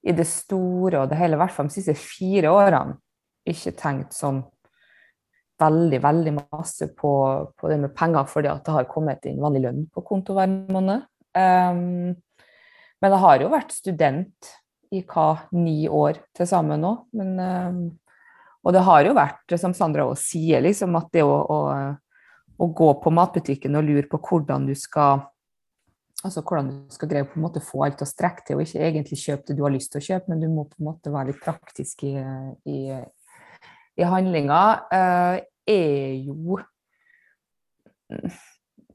i 0.03 0.11
det 0.11 0.25
store 0.27 0.99
og 0.99 1.11
det 1.13 1.15
hele, 1.15 1.37
i 1.37 1.39
hvert 1.39 1.53
fall 1.55 1.69
de 1.69 1.77
siste 1.77 1.95
fire 1.95 2.51
årene, 2.51 2.97
ikke 3.47 3.71
tenkt 3.79 4.17
sånn 4.17 4.41
veldig 5.63 5.99
veldig 6.03 6.33
masse 6.35 6.89
på, 6.97 7.13
på, 7.55 7.69
det 7.71 7.79
med 7.79 7.93
penger 7.95 8.27
fordi 8.29 8.49
at 8.51 8.63
det 8.65 8.75
har 8.75 8.89
kommet 8.89 9.25
inn 9.29 9.41
vanlig 9.43 9.63
lønn 9.67 9.83
på 9.93 10.03
konto 10.05 10.35
hver 10.35 10.51
måned. 10.73 11.05
Um, 11.37 12.15
men 13.03 13.11
jeg 13.11 13.19
har 13.19 13.41
jo 13.43 13.49
vært 13.51 13.73
student 13.75 14.53
i 14.95 15.01
hva, 15.03 15.27
ni 15.51 15.89
år 15.91 16.21
til 16.37 16.47
sammen 16.47 16.79
nå. 16.85 16.93
Men, 17.19 17.33
um, 17.35 17.81
og 18.63 18.75
det 18.75 18.83
har 18.87 19.03
jo 19.03 19.17
vært, 19.17 19.55
som 19.59 19.73
Sandra 19.75 20.05
også 20.07 20.29
sier, 20.37 20.63
liksom, 20.63 20.95
at 20.95 21.09
det 21.11 21.25
å, 21.27 21.33
å, 21.35 21.59
å, 22.55 22.69
gå 22.79 22.89
på 23.03 23.11
matbutikken 23.11 23.75
og 23.75 23.83
lure 23.89 24.07
på 24.07 24.21
hvordan 24.23 24.69
du 24.69 24.75
skal 24.79 25.25
altså 26.23 26.39
hvordan 26.47 26.69
du 26.71 26.93
skal 26.95 27.09
greie 27.11 27.27
på 27.27 27.35
en 27.35 27.43
måte 27.43 27.59
få 27.59 27.81
alt 27.83 27.99
å 28.05 28.07
strekke 28.07 28.45
til, 28.47 28.55
og 28.55 28.63
ikke 28.63 28.85
egentlig 28.87 29.19
kjøpe 29.19 29.49
det 29.49 29.57
du 29.57 29.65
har 29.65 29.73
lyst 29.73 29.91
til 29.91 29.99
å 29.99 30.05
kjøpe, 30.05 30.31
men 30.31 30.39
du 30.39 30.47
må 30.47 30.63
på 30.69 30.79
en 30.79 30.87
måte 30.87 31.11
være 31.11 31.33
litt 31.33 31.41
praktisk 31.43 32.05
i, 32.07 32.13
i, 32.71 32.77
i 33.99 34.07
handlinga, 34.07 34.61
uh, 34.87 35.35
er 35.67 36.23
jo 36.23 36.55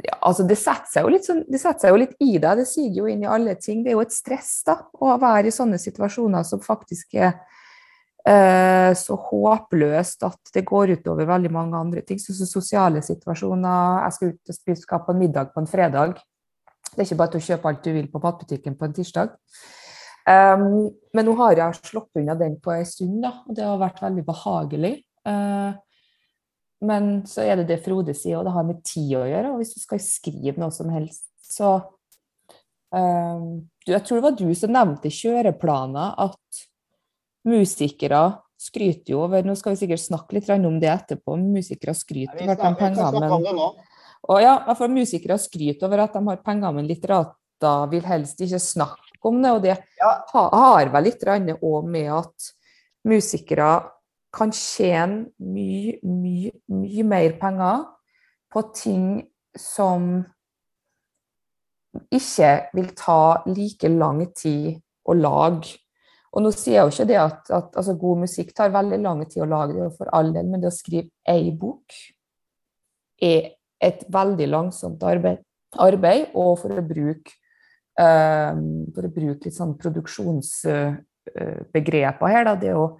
ja, 0.05 0.15
altså 0.23 0.45
det 0.47 0.59
setter, 0.61 1.09
litt 1.11 1.27
sånn, 1.27 1.43
det 1.51 1.59
setter 1.59 1.89
seg 1.89 1.95
jo 1.95 2.01
litt 2.05 2.15
i 2.23 2.37
deg, 2.39 2.61
det 2.61 2.67
siger 2.71 3.01
jo 3.01 3.09
inn 3.11 3.25
i 3.25 3.31
alle 3.31 3.57
ting. 3.59 3.83
Det 3.83 3.91
er 3.91 3.99
jo 3.99 4.05
et 4.05 4.15
stress 4.15 4.61
da, 4.67 4.79
å 4.95 5.17
være 5.19 5.51
i 5.51 5.55
sånne 5.55 5.81
situasjoner 5.83 6.47
som 6.47 6.63
faktisk 6.63 7.17
er 7.19 7.33
eh, 8.29 8.93
så 8.99 9.19
håpløst 9.29 10.23
at 10.29 10.53
det 10.55 10.63
går 10.69 10.95
utover 10.99 11.27
veldig 11.29 11.51
mange 11.55 11.81
andre 11.81 12.05
ting. 12.07 12.21
Så, 12.23 12.37
så 12.39 12.47
sosiale 12.47 13.03
situasjoner. 13.03 14.05
Jeg 14.05 14.17
skal 14.17 14.35
ut 14.35 14.55
og 14.55 14.59
spise 14.61 15.01
på 15.09 15.17
en 15.17 15.23
middag 15.25 15.51
på 15.55 15.65
en 15.65 15.71
fredag. 15.71 16.15
Det 16.93 17.03
er 17.03 17.09
ikke 17.09 17.19
bare 17.19 17.35
til 17.35 17.43
å 17.43 17.49
kjøpe 17.49 17.73
alt 17.73 17.83
du 17.85 17.91
vil 17.95 18.09
på 18.13 18.23
matbutikken 18.23 18.79
på 18.79 18.87
en 18.87 18.97
tirsdag. 18.97 19.35
Um, 20.29 20.89
men 21.17 21.25
nå 21.25 21.35
har 21.39 21.57
jeg 21.57 21.83
slått 21.89 22.19
unna 22.21 22.35
den 22.37 22.59
på 22.61 22.73
en 22.75 22.87
stund, 22.87 23.21
da, 23.25 23.33
og 23.49 23.55
det 23.57 23.65
har 23.65 23.79
vært 23.81 24.03
veldig 24.05 24.25
behagelig. 24.27 24.95
Uh, 25.27 25.73
men 26.85 27.27
så 27.27 27.43
er 27.43 27.59
det 27.59 27.69
det 27.73 27.81
Frode 27.83 28.15
sier, 28.15 28.39
og 28.39 28.47
det 28.47 28.55
har 28.55 28.67
med 28.67 28.83
tid 28.87 29.17
å 29.19 29.27
gjøre. 29.27 29.53
Og 29.53 29.63
hvis 29.63 29.75
du 29.75 29.81
skal 29.83 30.03
skrive 30.03 30.59
noe 30.61 30.75
som 30.75 30.91
helst, 30.95 31.27
så 31.43 31.79
um, 32.95 33.67
Jeg 33.89 34.05
tror 34.05 34.21
det 34.21 34.27
var 34.29 34.37
du 34.39 34.49
som 34.55 34.75
nevnte 34.75 35.11
kjøreplaner, 35.11 36.15
at 36.29 36.63
musikere 37.49 38.23
skryter 38.59 39.15
jo 39.15 39.23
over 39.25 39.47
Nå 39.47 39.55
skal 39.57 39.75
vi 39.75 39.81
sikkert 39.85 40.03
snakke 40.03 40.37
litt 40.37 40.51
om 40.55 40.79
det 40.83 40.91
etterpå. 40.93 41.37
Musikere 41.41 41.95
skryter 41.97 42.43
over 42.45 42.59
de 42.59 42.73
men 42.79 43.59
og 44.29 44.41
ja, 44.43 44.55
for 44.75 44.91
Musikere 44.93 45.39
skryter 45.41 45.87
over 45.87 46.05
at 46.05 46.17
de 46.17 46.25
har 46.27 46.41
penger, 46.43 46.73
men 46.75 46.89
litterater 46.89 47.91
vil 47.93 48.07
helst 48.07 48.41
ikke 48.43 48.59
snakke 48.61 49.29
om 49.31 49.39
det. 49.43 49.53
Og 49.55 49.63
det 49.63 49.77
har 50.35 50.91
vel 50.95 51.07
litt 51.07 51.23
òg 51.59 51.87
med 51.87 52.11
at 52.19 52.51
musikere 53.09 53.71
kan 54.35 54.53
tjene 54.53 55.31
mye, 55.41 55.99
mye, 56.05 56.53
mye 56.73 57.05
mer 57.09 57.37
penger 57.41 57.85
på 58.53 58.63
ting 58.77 59.07
som 59.59 60.25
ikke 62.13 62.51
vil 62.77 62.89
ta 62.97 63.43
like 63.49 63.89
lang 63.91 64.21
tid 64.37 64.81
å 65.09 65.13
lage. 65.17 65.79
Og 66.37 66.45
nå 66.45 66.51
sier 66.53 66.75
jeg 66.77 66.85
jo 66.85 66.93
ikke 66.93 67.09
det 67.09 67.19
at, 67.23 67.41
at 67.49 67.77
altså, 67.81 67.93
god 67.99 68.17
musikk 68.27 68.49
tar 68.57 68.75
veldig 68.75 68.99
lang 69.01 69.27
tid 69.27 69.43
å 69.45 69.49
lage, 69.49 69.73
det 69.79 69.97
for 69.97 70.07
all 70.15 70.29
del, 70.35 70.47
men 70.51 70.61
det 70.63 70.71
å 70.71 70.77
skrive 70.77 71.09
ei 71.29 71.47
bok 71.57 71.85
er 73.25 73.43
et 73.83 74.05
veldig 74.13 74.49
langsomt 74.51 75.03
arbeid. 75.07 75.39
arbeid 75.79 76.27
og 76.35 76.59
for 76.61 76.71
å 76.77 76.83
bruke, 76.85 77.31
um, 78.01 78.87
for 78.95 79.05
å 79.05 79.11
bruke 79.13 79.45
litt 79.47 79.57
sånn 79.57 79.79
produksjonsbegreper 79.81 82.29
her, 82.35 82.45
da, 82.49 82.55
det 82.61 82.75
å 82.77 82.99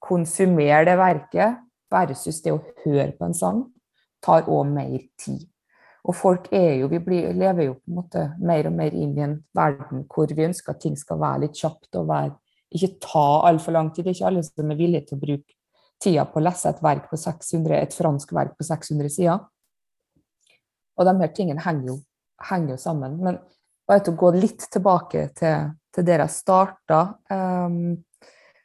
konsumere 0.00 0.84
det 0.88 0.96
verket 0.98 1.60
versus 1.92 2.40
det 2.44 2.54
å 2.54 2.62
høre 2.84 3.12
på 3.18 3.28
en 3.28 3.36
sang, 3.36 3.64
tar 4.24 4.48
òg 4.48 4.68
mer 4.70 4.98
tid. 5.20 5.46
Og 6.08 6.16
folk 6.16 6.48
er 6.56 6.80
jo, 6.80 6.88
vi 6.88 7.00
blir, 7.04 7.32
lever 7.36 7.66
jo 7.68 7.76
på 7.76 7.90
en 7.90 7.98
måte 7.98 8.24
mer 8.40 8.70
og 8.70 8.76
mer 8.76 8.94
inn 8.96 9.12
i 9.18 9.24
en 9.26 9.36
verden 9.56 10.06
hvor 10.08 10.30
vi 10.32 10.46
ønsker 10.46 10.72
at 10.72 10.80
ting 10.82 10.96
skal 10.96 11.20
være 11.20 11.44
litt 11.44 11.60
kjapt 11.60 11.98
og 12.00 12.08
være, 12.08 12.34
ikke 12.70 12.94
ta 13.04 13.26
altfor 13.50 13.76
lang 13.76 13.90
tid. 13.92 14.06
Det 14.06 14.14
er 14.14 14.18
ikke 14.18 14.28
alle 14.30 14.44
som 14.46 14.72
er 14.72 14.78
villige 14.78 15.08
til 15.08 15.18
å 15.18 15.24
bruke 15.24 15.56
tida 16.00 16.24
på 16.24 16.40
å 16.40 16.44
lese 16.46 16.70
et 16.70 16.82
verk 16.84 17.10
på 17.10 17.18
600, 17.20 17.76
et 17.76 17.96
fransk 17.96 18.32
verk 18.36 18.54
på 18.56 18.64
600 18.64 19.12
sider. 19.12 19.42
Og 20.96 21.08
de 21.08 21.16
her 21.20 21.32
tingene 21.36 21.64
henger 21.64 21.92
jo, 21.92 21.96
henger 22.48 22.74
jo 22.74 22.80
sammen. 22.80 23.18
Men 23.20 23.40
bare 23.88 24.04
til 24.06 24.14
å 24.14 24.20
gå 24.22 24.30
litt 24.38 24.64
tilbake 24.72 25.26
til, 25.36 25.74
til 25.92 26.06
der 26.06 26.24
jeg 26.24 26.36
starta 26.36 27.02
um, 27.32 27.98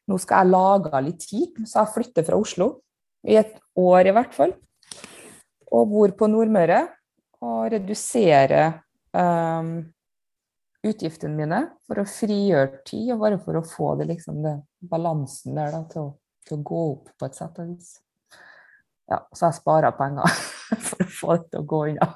Nå 0.05 0.19
skal 0.21 0.43
jeg 0.43 0.53
lage 0.53 1.01
litt 1.01 1.23
tid, 1.25 1.63
så 1.65 1.81
jeg 1.81 1.93
flytter 1.95 2.27
fra 2.27 2.37
Oslo. 2.37 2.69
I 3.25 3.39
et 3.41 3.55
år, 3.81 4.05
i 4.05 4.13
hvert 4.13 4.35
fall. 4.37 4.53
Og 5.73 5.89
bor 5.89 6.13
på 6.17 6.29
Nordmøre. 6.29 6.83
Og 7.45 7.65
reduserer 7.73 8.77
um, 9.13 9.75
utgiftene 10.85 11.35
mine 11.37 11.61
for 11.85 12.01
å 12.01 12.07
frigjøre 12.09 12.81
tid, 12.87 13.11
og 13.15 13.21
bare 13.23 13.39
for 13.41 13.59
å 13.59 13.65
få 13.65 13.91
det, 13.99 14.09
liksom, 14.13 14.41
det 14.45 14.55
balansen 14.85 15.57
der 15.57 15.73
da, 15.73 15.83
til, 15.89 16.07
å, 16.07 16.41
til, 16.45 16.59
å, 16.59 16.65
gå 16.69 16.81
opp 16.93 17.11
på 17.17 17.29
et 17.29 17.37
sett 17.37 17.61
og 17.61 17.71
vis. 17.71 17.95
Ja, 19.09 19.19
så 19.33 19.49
jeg 19.49 19.59
sparer 19.59 19.97
penger 19.97 20.37
for 20.87 21.05
å 21.05 21.11
få 21.19 21.37
det 21.37 21.51
til 21.51 21.61
å 21.61 21.69
gå 21.73 21.81
unna. 21.91 22.09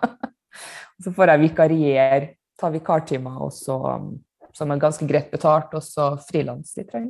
Så 0.99 1.13
får 1.15 1.33
jeg 1.33 1.43
vikariere, 1.45 2.33
ta 2.59 2.71
vikartimer 2.73 3.37
også, 3.45 3.77
som 4.57 4.73
er 4.73 4.81
ganske 4.81 5.05
greit 5.07 5.29
betalt, 5.31 5.73
og 5.77 5.85
så 5.85 6.11
frilans 6.27 6.73
litt. 6.77 6.91
Ja. 6.93 7.05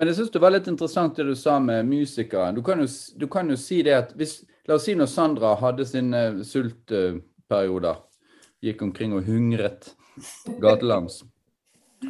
Men 0.00 0.08
jeg 0.08 0.16
syns 0.16 0.30
det 0.32 0.40
var 0.40 0.54
litt 0.54 0.68
interessant 0.70 1.18
det 1.20 1.26
du 1.28 1.34
sa 1.36 1.58
med 1.60 1.84
musikere. 1.84 2.54
Du 2.56 2.62
kan 2.64 2.80
jo, 2.80 2.86
du 3.20 3.26
kan 3.28 3.52
jo 3.52 3.56
si 3.60 3.82
det 3.84 3.92
at 3.98 4.14
hvis 4.16 4.40
La 4.68 4.76
oss 4.76 4.84
si 4.86 4.92
når 4.94 5.08
Sandra 5.10 5.48
hadde 5.58 5.82
sine 5.88 6.18
sultperioder, 6.46 7.96
gikk 8.62 8.84
omkring 8.86 9.16
og 9.16 9.26
hungret 9.26 9.88
gatelangs. 10.62 11.24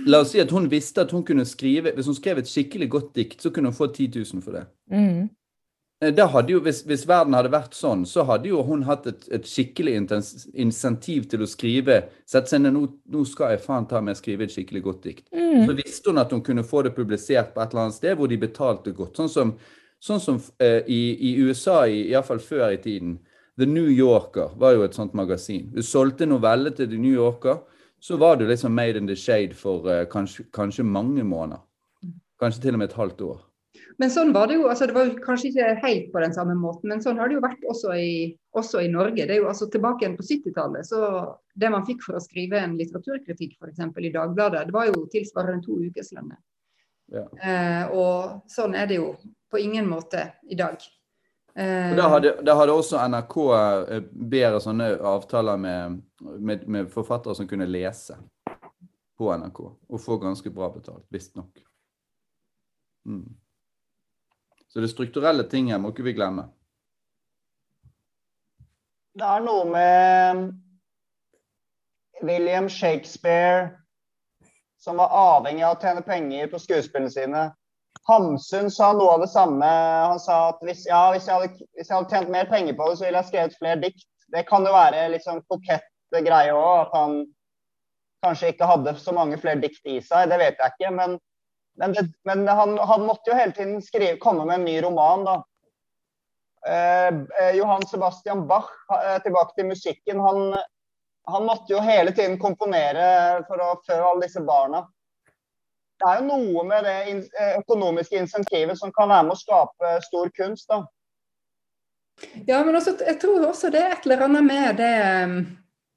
La 0.07 0.21
oss 0.21 0.35
si 0.35 0.43
at 0.43 0.53
hun 0.55 0.69
visste 0.71 1.03
at 1.03 1.11
hun 1.15 1.25
kunne 1.27 1.43
skrive 1.49 1.91
Hvis 1.97 2.07
hun 2.07 2.15
skrev 2.15 2.39
et 2.39 2.51
skikkelig 2.51 2.87
godt 2.91 3.15
dikt, 3.17 3.41
så 3.43 3.51
kunne 3.51 3.73
hun 3.73 3.79
få 3.79 3.89
10 3.91 4.07
000 4.21 4.43
for 4.45 4.59
det. 4.59 4.65
Mm. 4.93 5.31
Jo, 6.01 6.61
hvis, 6.65 6.81
hvis, 6.89 7.03
verden 7.09 7.35
hadde 7.37 7.51
vært 7.53 7.75
sånn, 7.77 8.07
så 8.09 8.25
hadde 8.25 8.49
jo 8.49 8.63
hun 8.65 8.87
hatt 8.89 9.05
et, 9.11 9.27
et 9.37 9.49
skikkelig 9.49 9.99
insentiv 10.57 11.27
til 11.29 11.45
å 11.45 11.49
skrive. 11.51 11.99
Sette 12.25 12.55
seg 12.55 12.63
ned 12.63 12.73
nå, 12.73 12.87
nå 13.13 13.25
skal 13.29 13.53
jeg 13.53 13.65
faen 13.67 13.89
ta 13.91 14.01
meg 14.01 14.17
skrive 14.17 14.47
et 14.47 14.55
skikkelig 14.55 14.83
godt 14.87 15.03
dikt. 15.05 15.27
Mm. 15.37 15.67
Så 15.69 15.77
visste 15.83 16.13
hun 16.13 16.23
at 16.23 16.33
hun 16.33 16.41
kunne 16.47 16.65
få 16.65 16.87
det 16.87 16.95
publisert 16.97 17.53
på 17.53 17.61
et 17.61 17.75
eller 17.75 17.85
annet 17.85 17.99
sted 17.99 18.17
hvor 18.17 18.33
de 18.33 18.41
betalte 18.41 18.95
godt. 18.97 19.21
Sånn 19.21 19.29
som, 19.33 19.53
sånn 20.01 20.25
som 20.25 20.41
eh, 20.63 20.81
i, 20.89 21.03
i, 21.31 21.35
USA, 21.45 21.83
iallfall 21.85 22.41
før 22.41 22.71
i 22.73 22.81
tiden. 22.81 23.19
The 23.61 23.69
New 23.69 23.91
Yorker 23.93 24.57
var 24.57 24.79
jo 24.79 24.87
et 24.87 24.97
sånt 24.97 25.13
magasin. 25.13 25.69
Du 25.75 25.83
solgte 25.85 26.25
noveller 26.25 26.73
til 26.73 26.89
The 26.89 27.03
New 27.03 27.13
Yorker 27.13 27.61
så 28.01 28.17
var 28.17 28.37
du 28.37 28.47
liksom 28.47 28.75
made 28.75 28.99
in 28.99 29.07
the 29.07 29.17
shade 29.17 29.55
for 29.55 29.85
uh, 29.85 30.05
kanskje, 30.09 30.45
kanskje, 30.53 30.85
mange 30.85 31.25
måneder. 31.25 31.61
Kanskje 32.41 32.63
til 32.63 32.75
og 32.75 32.79
med 32.79 32.89
et 32.89 32.97
halvt 32.97 33.21
år. 33.21 33.41
Men 33.99 34.13
sånn 34.13 34.33
var 34.33 34.51
det 34.51 34.59
jo, 34.61 34.69
altså 34.71 34.87
det 34.89 34.95
var 34.97 35.11
kanskje 35.25 35.51
ikke 35.51 35.73
helt 35.83 36.11
på 36.13 36.23
den 36.23 36.35
samme 36.37 36.55
måten, 36.59 36.93
men 36.93 37.03
sånn 37.03 37.19
har 37.21 37.31
det 37.31 37.39
jo 37.39 37.45
vært 37.45 37.65
også 37.73 37.97
i, 37.99 38.13
også 38.57 38.85
i 38.85 38.93
Norge. 38.93 39.27
Det 39.27 39.35
er 39.35 39.43
jo 39.43 39.49
altså 39.51 39.69
Tilbake 39.73 40.05
igjen 40.05 40.17
på 40.19 40.27
70-tallet, 40.29 40.87
så 40.87 41.01
det 41.61 41.73
man 41.73 41.87
fikk 41.89 42.05
for 42.07 42.19
å 42.19 42.23
skrive 42.23 42.61
en 42.61 42.79
litteraturkritikk 42.79 43.59
f.eks. 43.59 43.83
i 43.83 44.15
Dagbladet, 44.15 44.69
det 44.69 44.77
var 44.77 44.89
jo 44.89 45.09
tilsvarende 45.13 45.67
to 45.67 45.81
ukeslønner. 45.91 46.39
Ja. 47.11 47.27
Eh, 47.43 47.85
og 47.91 48.51
sånn 48.51 48.77
er 48.79 48.87
det 48.91 49.01
jo 49.01 49.13
på 49.51 49.59
ingen 49.59 49.89
måte 49.91 50.29
i 50.47 50.59
dag. 50.59 50.79
Eh, 51.55 51.97
da 51.97 52.09
hadde, 52.09 52.37
da 52.47 52.55
hadde, 52.55 52.77
også 52.79 53.01
NRK 53.11 53.37
eh, 53.57 54.05
bedre 54.13 54.61
sånne 54.63 54.93
avtaler 55.11 55.59
med, 55.59 55.99
med, 56.39 56.67
med, 56.67 56.91
forfattere 56.95 57.35
som 57.35 57.49
kunne 57.51 57.67
lese 57.67 58.17
på 59.19 59.33
NRK, 59.35 59.61
og 59.91 60.01
få 60.01 60.17
ganske 60.23 60.53
bra 60.55 60.71
betalt, 60.73 61.05
visstnok. 61.13 61.59
Mm. 63.09 63.27
Så 64.71 64.81
det 64.81 64.93
strukturelle 64.93 65.45
ting 65.51 65.71
her 65.73 65.81
må 65.83 65.91
ikke 65.91 66.07
vi 66.07 66.15
glemme. 66.15 66.47
Det 69.19 69.27
er 69.27 69.43
noe 69.43 69.65
med 69.67 70.45
William 72.23 72.69
Shakespeare 72.71 73.81
som 74.81 74.97
var 74.97 75.11
avhengig 75.13 75.65
av 75.67 75.75
å 75.77 75.81
tjene 75.83 76.05
penger 76.07 76.47
på 76.53 76.61
skuespillene 76.63 77.13
sine. 77.13 77.49
Hamsun 78.09 78.71
sa 78.73 78.93
noe 78.97 79.17
av 79.17 79.25
det 79.25 79.29
samme. 79.33 79.67
Han 79.67 80.21
sa 80.23 80.39
at 80.55 80.63
hvis, 80.65 80.87
ja, 80.89 81.03
hvis, 81.13 81.27
jeg 81.29 81.37
hadde, 81.37 81.67
hvis, 81.77 81.89
jeg 81.91 81.97
hadde, 81.97 82.13
tjent 82.15 82.33
mer 82.33 82.49
penger 82.49 82.79
på 82.79 82.87
det, 82.89 82.97
så 82.97 83.07
ville 83.07 83.21
jeg 83.21 83.29
skrevet 83.29 83.59
flere 83.59 83.83
dikt. 83.83 84.07
Det 84.33 84.47
kan 84.49 84.65
jo 84.65 84.73
være 84.73 85.09
litt 85.13 85.27
sånn 85.27 85.43
kokett 85.51 85.85
greie 86.15 86.55
òg, 86.55 86.87
at 86.87 86.95
han 86.97 87.19
kanskje 88.25 88.55
ikke 88.55 88.69
hadde 88.71 88.95
så 88.99 89.13
mange 89.15 89.39
flere 89.43 89.61
dikt 89.63 89.85
i 89.87 89.99
seg. 90.05 90.31
Det 90.31 90.39
vet 90.41 90.63
jeg 90.63 90.75
ikke. 90.75 90.95
Men, 90.97 91.19
men, 91.79 91.93
det, 91.93 92.07
men 92.25 92.49
han, 92.49 92.79
han, 92.79 93.07
måtte 93.07 93.31
jo 93.31 93.37
hele 93.39 93.53
tiden 93.57 93.83
skrive, 93.83 94.19
komme 94.23 94.45
med 94.45 94.61
en 94.61 94.67
ny 94.69 94.77
roman, 94.83 95.25
da. 95.25 95.37
Eh, 96.67 97.09
eh 97.41 97.51
Johan 97.57 97.87
Sebastian 97.87 98.47
Bach, 98.47 98.71
eh, 98.99 99.19
tilbake 99.23 99.55
til 99.57 99.71
musikken. 99.71 100.21
Han, 100.21 100.57
han 101.31 101.45
måtte 101.47 101.73
jo 101.73 101.81
hele 101.85 102.13
tiden 102.13 102.39
komponere 102.41 103.45
for 103.49 103.63
å 103.65 103.75
fø 103.87 104.01
alle 104.01 104.27
disse 104.27 104.43
barna 104.45 104.85
det 106.01 106.09
er 106.09 106.21
jo 106.21 106.29
noe 106.31 106.65
med 106.65 106.87
det 106.87 106.97
eh, 107.13 107.57
økonomiske 107.61 108.23
insentivet 108.23 108.79
som 108.79 108.93
kan 108.95 109.11
være 109.11 109.27
med 109.29 109.37
å 109.37 109.41
skape 109.41 109.93
stor 110.07 110.31
kunst. 110.37 110.69
da. 110.71 110.85
Ja, 112.49 112.63
men 112.65 112.77
også, 112.77 112.97
jeg 113.05 113.19
tror 113.21 113.47
også 113.49 113.71
det 113.73 113.83
er 113.83 113.95
et 113.95 114.07
eller 114.09 114.25
annet 114.27 114.47
med 114.47 114.81
det 114.81 114.95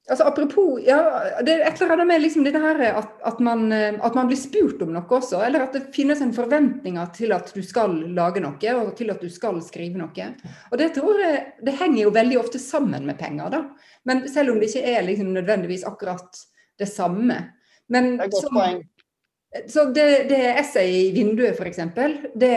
altså 0.10 0.26
Apropos 0.28 0.82
ja, 0.84 0.98
det 1.46 1.54
er 1.54 1.62
et 1.68 1.82
eller 1.82 1.94
annet 1.96 2.08
med 2.10 2.22
liksom 2.22 2.44
det 2.44 2.54
her 2.60 2.82
at, 2.90 3.14
at, 3.24 3.40
man, 3.40 3.66
um, 3.72 4.00
at, 4.04 4.16
man, 4.18 4.28
blir 4.28 4.40
spurt 4.40 4.82
om 4.84 4.92
noe 4.96 5.18
også. 5.18 5.40
Eller 5.46 5.64
at 5.64 5.76
det 5.78 5.86
finnes 5.96 6.22
en 6.22 6.34
forventning 6.36 7.00
til 7.16 7.36
at 7.36 7.54
du 7.56 7.62
skal 7.64 7.96
lage 8.16 8.44
noe, 8.44 8.76
og 8.80 8.94
til 9.00 9.14
at 9.14 9.24
du 9.24 9.32
skal 9.32 9.62
skrive 9.64 10.02
noe. 10.02 10.30
Og 10.72 10.80
det 10.82 10.92
tror 10.98 11.22
jeg 11.24 11.44
det 11.64 11.78
henger 11.80 12.02
jo 12.04 12.16
veldig 12.16 12.40
ofte 12.42 12.62
sammen 12.62 13.08
med 13.08 13.20
penger, 13.20 13.54
da. 13.54 13.64
Men 14.10 14.26
selv 14.32 14.54
om 14.54 14.60
det 14.60 14.72
ikke 14.72 14.96
er 14.96 15.08
liksom 15.08 15.32
nødvendigvis 15.38 15.88
akkurat 15.88 16.44
det 16.80 16.90
samme. 16.92 17.40
Men 17.88 18.16
det 18.18 18.26
er 18.26 18.28
et 18.28 18.36
godt 18.36 18.48
som, 18.50 18.60
poeng. 18.60 18.84
Så 19.68 19.86
det, 19.94 20.06
det 20.30 20.42
essayet 20.58 20.96
i 20.96 21.12
vinduet, 21.14 21.60
f.eks., 21.60 21.78
det 22.34 22.56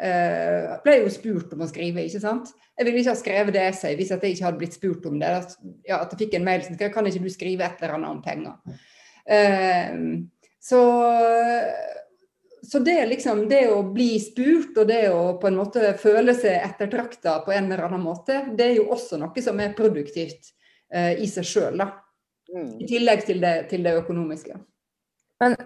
eh, 0.00 0.70
ble 0.84 0.94
jo 1.02 1.10
spurt 1.12 1.52
om 1.52 1.66
å 1.66 1.68
skrive, 1.68 2.06
ikke 2.08 2.22
sant. 2.22 2.54
Jeg 2.78 2.88
ville 2.88 3.02
ikke 3.02 3.12
ha 3.12 3.20
skrevet 3.20 3.56
det 3.56 3.66
essayet 3.68 4.00
hvis 4.00 4.14
jeg 4.14 4.32
ikke 4.32 4.46
hadde 4.46 4.60
blitt 4.62 4.78
spurt 4.78 5.08
om 5.10 5.18
det. 5.20 5.28
At, 5.42 5.52
ja, 5.84 5.98
at 6.00 6.14
jeg 6.14 6.22
fikk 6.24 6.38
en 6.38 6.48
mail 6.48 6.64
som 6.64 6.78
skrev 6.78 6.94
kan 6.94 7.10
ikke 7.10 7.24
du 7.26 7.28
skrive 7.34 7.68
et 7.68 7.84
eller 7.84 7.98
annet 7.98 8.14
om 8.14 8.22
penger. 8.24 8.80
Eh, 9.28 10.00
så, 10.70 10.82
så 12.64 12.84
det, 12.88 12.98
liksom, 13.12 13.44
det 13.52 13.62
å 13.68 13.82
bli 13.92 14.10
spurt 14.22 14.80
og 14.80 14.88
det 14.88 15.04
å 15.12 15.22
på 15.40 15.52
en 15.52 15.60
måte 15.60 15.92
føle 16.00 16.32
seg 16.38 16.64
ettertrakta 16.64 17.42
på 17.44 17.52
en 17.52 17.68
eller 17.68 17.90
annen 17.90 18.08
måte, 18.08 18.46
det 18.56 18.70
er 18.70 18.78
jo 18.80 18.88
også 18.96 19.20
noe 19.20 19.44
som 19.44 19.60
er 19.60 19.76
produktivt 19.76 20.54
eh, 20.88 21.18
i 21.20 21.28
seg 21.28 21.44
sjøl, 21.44 21.82
da. 21.84 21.92
Mm. 22.48 22.78
I 22.80 22.86
tillegg 22.88 23.26
til 23.28 23.44
det, 23.44 23.58
til 23.68 23.84
det 23.84 23.98
økonomiske. 24.00 24.56
Men 25.44 25.60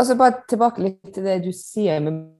Altså 0.00 0.16
Bare 0.16 0.42
tilbake 0.48 0.84
litt 0.84 1.10
til 1.12 1.26
det 1.26 1.40
du 1.44 1.50
sier 1.52 2.00
med, 2.00 2.30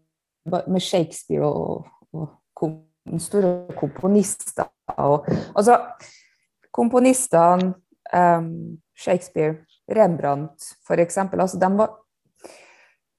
med 0.49 0.81
Shakespeare 0.81 1.45
og, 1.45 1.91
og 2.17 2.31
kom, 2.57 2.79
store 3.21 3.75
komponister. 3.77 4.71
Og, 4.97 5.29
altså, 5.55 5.77
komponistene 6.73 7.75
um, 8.17 8.79
Shakespeare, 8.97 9.59
Rembrandt 9.91 10.73
f.eks. 10.87 11.19
Altså, 11.27 11.61
de 11.61 11.71
var 11.77 11.99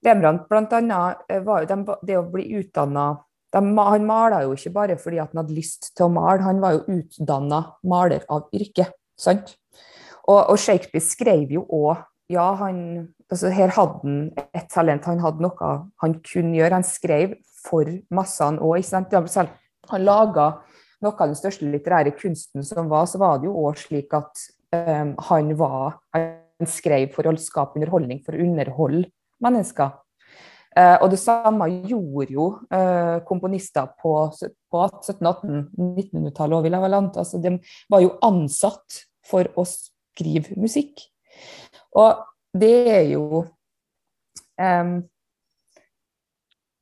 Rembrandt 0.01 0.47
blant 0.49 0.71
annet 0.73 1.27
eh, 1.29 1.43
var 1.45 1.61
jo 1.61 1.69
de, 1.69 1.95
det 2.09 2.15
å 2.17 2.25
bli 2.25 2.47
utdanna 2.57 3.11
Han 3.53 4.05
mala 4.07 4.39
jo 4.45 4.55
ikke 4.55 4.71
bare 4.73 4.95
fordi 4.97 5.19
han 5.19 5.37
hadde 5.37 5.53
lyst 5.53 5.91
til 5.93 6.07
å 6.07 6.13
male, 6.15 6.41
han 6.41 6.61
var 6.63 6.77
jo 6.79 6.97
utdanna 6.97 7.59
maler 7.85 8.23
av 8.31 8.47
yrke. 8.55 8.87
sant? 9.19 9.53
Og, 10.25 10.39
og 10.39 10.57
Shakespeare 10.57 11.03
skrev 11.03 11.51
jo 11.53 11.65
òg 11.67 12.07
ja, 12.31 12.45
han, 12.55 13.11
altså 13.31 13.51
her 13.55 13.71
hadde 13.75 14.01
han 14.03 14.19
et 14.51 14.67
talent, 14.71 15.07
han 15.07 15.23
hadde 15.23 15.43
noe 15.43 15.71
han 16.03 16.17
kunne 16.25 16.57
gjøre. 16.57 16.77
Han 16.79 16.87
skrev 16.87 17.37
for 17.63 17.89
massene 18.13 18.61
òg. 18.61 18.83
Han 19.91 20.05
laga 20.05 20.47
noe 21.01 21.15
av 21.15 21.31
den 21.31 21.37
største 21.39 21.67
litterære 21.69 22.13
kunsten 22.17 22.65
som 22.65 22.89
var, 22.91 23.07
så 23.09 23.21
var 23.21 23.39
det 23.39 23.49
jo 23.49 23.57
òg 23.65 23.79
slik 23.81 24.13
at 24.17 24.45
um, 24.75 25.15
han 25.29 25.55
var 25.57 25.99
Han 26.13 26.69
skrev 26.69 27.09
for 27.15 27.25
å 27.25 27.33
skape 27.41 27.79
underholdning, 27.79 28.19
for 28.21 28.37
å 28.37 28.43
underholde 28.43 29.07
mennesker. 29.41 29.95
Uh, 30.77 31.01
og 31.01 31.07
det 31.11 31.17
samme 31.19 31.65
gjorde 31.89 32.35
jo 32.35 32.45
uh, 32.69 33.17
komponister 33.27 33.89
på, 33.97 34.13
på 34.71 34.83
1700-, 34.85 35.65
1800-, 35.73 36.05
1900-tallet 36.05 36.69
òg, 36.69 37.17
Altså, 37.17 37.41
de 37.41 37.55
var 37.89 38.05
jo 38.05 38.13
ansatt 38.21 39.01
for 39.25 39.49
å 39.57 39.65
skrive 39.65 40.53
musikk. 40.61 41.01
Og 41.97 42.21
det 42.57 42.75
er 42.91 43.05
jo 43.13 43.45
um, 44.59 44.93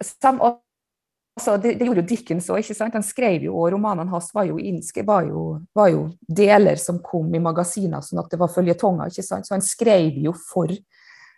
sam, 0.04 0.40
altså, 0.42 1.58
det, 1.58 1.74
det, 1.80 1.86
gjorde 1.86 2.04
jo 2.04 2.10
Dickens 2.10 2.50
òg. 2.50 2.72
Han 2.94 3.06
skrev 3.06 3.46
jo, 3.48 3.56
og 3.60 3.72
romanene 3.74 4.12
hans 4.12 4.32
var 4.36 4.50
jo, 4.50 4.60
var, 5.06 5.28
jo, 5.28 5.44
var 5.76 5.92
jo, 5.94 6.06
deler 6.28 6.80
som 6.82 7.02
kom 7.04 7.34
i 7.36 7.44
magasiner, 7.44 8.04
sånn 8.06 8.24
at 8.24 8.32
det 8.32 8.40
var 8.42 8.54
følgetonger. 8.54 9.12
ikke 9.12 9.26
sant? 9.26 9.48
Så 9.48 9.56
han 9.56 9.66
skrev 9.66 10.20
jo 10.24 10.34
for, 10.34 10.72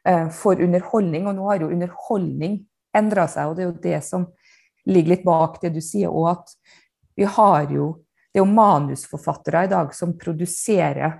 uh, 0.07 0.27
for 0.35 0.61
underholdning, 0.61 1.27
og 1.27 1.37
nå 1.37 1.49
har 1.49 1.65
jo 1.65 1.73
underholdning 1.73 2.61
endra 2.97 3.27
seg, 3.31 3.49
og 3.49 3.57
det 3.57 3.65
er 3.65 3.69
jo 3.69 3.81
det 3.83 3.99
som 4.05 4.29
ligger 4.89 5.15
litt 5.15 5.25
bak 5.25 5.59
det 5.61 5.75
du 5.75 5.81
sier, 5.83 6.09
og 6.09 6.31
at 6.37 6.55
vi 7.15 7.27
har 7.27 7.67
jo 7.71 7.97
Det 8.31 8.39
er 8.39 8.45
jo 8.45 8.53
manusforfattere 8.55 9.65
i 9.65 9.67
dag 9.67 9.89
som 9.91 10.13
produserer 10.15 11.17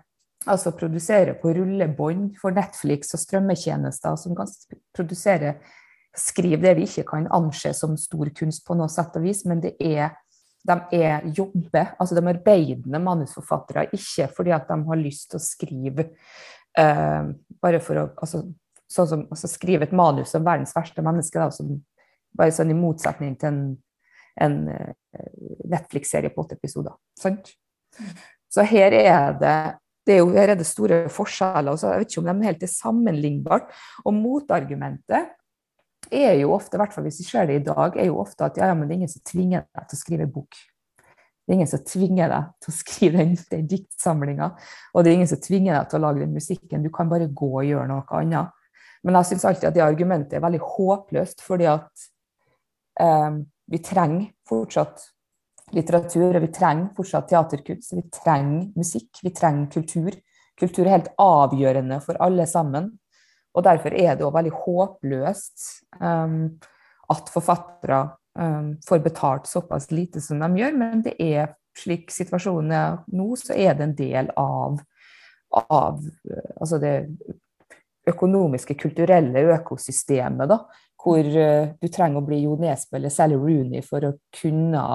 altså 0.50 0.74
produserer 0.78 1.36
på 1.42 1.54
rullebånd 1.54 2.36
for 2.42 2.56
Netflix 2.56 3.14
og 3.16 3.22
strømmetjenester, 3.22 4.18
som 4.18 4.36
kan 4.38 4.50
produsere 4.96 5.56
skrive 6.18 6.60
det 6.66 6.74
vi 6.80 6.88
ikke 6.88 7.06
kan 7.14 7.30
anse 7.32 7.72
som 7.78 7.94
stor 8.00 8.32
kunst 8.36 8.66
på 8.68 8.76
noe 8.76 8.90
sett 8.92 9.16
og 9.16 9.26
vis, 9.26 9.46
men 9.48 9.62
det 9.64 9.76
er 9.80 10.12
de 10.62 10.76
er 10.94 11.24
jobber, 11.34 11.96
altså 11.98 12.14
de 12.14 12.22
arbeidende 12.30 13.00
manusforfattere, 13.02 13.88
ikke 13.98 14.28
fordi 14.36 14.52
at 14.54 14.68
de 14.70 14.78
har 14.86 15.00
lyst 15.00 15.32
til 15.32 15.40
å 15.40 15.42
skrive 15.42 16.06
uh, 16.78 17.32
bare 17.62 17.80
for 17.82 17.98
å 17.98 18.04
altså, 18.22 18.44
sånn 18.92 19.10
som, 19.10 19.24
altså, 19.32 19.50
skrive 19.50 19.88
et 19.88 19.96
manus 19.96 20.36
om 20.38 20.46
verdens 20.46 20.76
verste 20.76 21.02
menneske, 21.06 21.40
da, 21.42 21.50
som 21.50 21.80
bare 22.38 22.54
sånn 22.54 22.74
i 22.74 22.78
motsetning 22.78 23.34
til 23.42 23.50
en, 23.50 23.64
en 24.46 24.60
uh, 24.70 24.94
Netflix-serie 25.72 26.30
på 26.30 26.46
åtte 26.46 26.60
episoder. 26.60 26.94
Sant? 27.18 27.56
Så 28.52 28.66
her 28.68 28.94
er 28.94 29.34
det 29.42 29.58
det 30.08 30.16
er 30.16 30.24
jo 30.24 30.32
her 30.34 30.54
er 30.54 30.58
det 30.58 30.66
store 30.66 31.04
forskjeller. 31.14 31.78
så 31.78 31.92
Jeg 31.92 32.02
vet 32.02 32.12
ikke 32.12 32.24
om 32.24 32.30
de 32.42 32.48
helt 32.48 32.64
er 32.64 32.74
sammenlignbart. 32.74 33.70
Og 34.06 34.16
motargumentet 34.18 35.30
er 36.12 36.34
jo 36.42 36.54
ofte, 36.56 36.76
i 36.76 36.82
hvert 36.82 36.94
fall 36.94 37.06
hvis 37.06 37.22
vi 37.22 37.28
ser 37.28 37.48
det 37.48 37.60
i 37.60 37.66
dag, 37.66 37.96
er 37.96 38.10
jo 38.10 38.20
ofte 38.20 38.48
at 38.48 38.58
ja, 38.58 38.72
ja, 38.72 38.76
men 38.76 38.88
det 38.88 38.96
er 38.96 39.02
ingen 39.04 39.14
som 39.14 39.24
tvinger 39.28 39.68
deg 39.70 39.88
til 39.88 40.00
å 40.00 40.02
skrive 40.02 40.28
bok. 40.28 40.58
Det 41.42 41.54
er 41.54 41.60
ingen 41.60 41.70
som 41.70 41.84
tvinger 41.86 42.32
deg 42.32 42.50
til 42.64 42.72
å 42.72 42.78
skrive 42.78 43.22
den, 43.22 43.38
den 43.52 43.70
diktsamlinga. 43.70 44.50
Og 44.94 45.04
det 45.04 45.12
er 45.12 45.20
ingen 45.20 45.32
som 45.32 45.42
tvinger 45.42 45.78
deg 45.78 45.92
til 45.92 46.00
å 46.00 46.04
lage 46.08 46.24
den 46.24 46.36
musikken. 46.36 46.84
Du 46.86 46.92
kan 46.94 47.10
bare 47.12 47.30
gå 47.30 47.52
og 47.52 47.68
gjøre 47.68 47.88
noe 47.92 48.18
annet. 48.18 48.58
Men 49.06 49.18
jeg 49.18 49.32
syns 49.32 49.48
alltid 49.50 49.70
at 49.72 49.78
det 49.78 49.86
argumentet 49.86 50.38
er 50.38 50.44
veldig 50.44 50.62
håpløst, 50.62 51.42
fordi 51.46 51.68
at 51.70 52.06
eh, 53.02 53.42
vi 53.74 53.82
trenger 53.82 54.30
fortsatt 54.50 55.08
litteratur, 55.76 56.36
og 56.36 56.44
vi 56.44 56.52
trenger 56.54 56.92
fortsatt 56.98 57.30
teaterkunst, 57.32 57.96
vi 57.96 58.04
trenger 58.14 58.68
musikk, 58.78 59.22
vi 59.24 59.34
trenger 59.36 59.70
kultur. 59.74 60.18
Kultur 60.60 60.86
er 60.86 60.98
helt 60.98 61.14
avgjørende 61.22 62.02
for 62.04 62.20
alle 62.22 62.48
sammen. 62.50 62.92
Og 63.52 63.66
derfor 63.66 63.96
er 63.98 64.16
det 64.16 64.26
òg 64.26 64.36
veldig 64.36 64.54
håpløst 64.64 65.66
um, 66.00 66.46
at 67.12 67.32
forfattere 67.34 68.04
um, 68.40 68.76
får 68.88 69.02
betalt 69.04 69.50
såpass 69.50 69.90
lite 69.92 70.22
som 70.24 70.40
de 70.40 70.62
gjør, 70.62 70.78
men 70.80 71.04
det 71.04 71.18
er 71.20 71.56
slik 71.78 72.12
situasjonen 72.12 72.72
er 72.76 72.98
nå, 73.16 73.28
så 73.40 73.56
er 73.56 73.76
det 73.76 73.88
en 73.88 73.98
del 73.98 74.32
av, 74.40 74.80
av 75.62 76.00
altså 76.58 76.80
det 76.84 76.96
økonomiske, 78.08 78.76
kulturelle 78.80 79.44
økosystemet, 79.58 80.48
da, 80.52 80.62
hvor 81.02 81.20
uh, 81.20 81.74
du 81.76 81.90
trenger 81.92 82.22
å 82.22 82.28
bli 82.28 82.44
Jo 82.46 82.56
Nesbø 82.62 83.02
eller 83.02 83.12
Sally 83.12 83.40
Rooney 83.40 83.84
for 83.84 84.08
å 84.08 84.16
kunne 84.40 84.86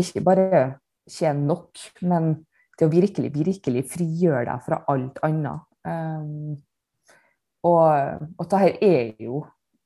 ikke 0.00 0.22
bare 0.24 0.64
tjene 1.10 1.46
nok, 1.48 1.80
men 2.08 2.34
til 2.78 2.88
å 2.88 2.92
virkelig, 2.92 3.30
virkelig 3.34 3.84
frigjøre 3.92 4.46
deg 4.48 4.62
fra 4.66 4.80
alt 4.90 5.20
annet. 5.26 5.66
Um, 5.84 6.54
og, 7.64 8.24
og 8.38 8.48
dette 8.50 8.72
er 8.84 9.12
jo 9.22 9.42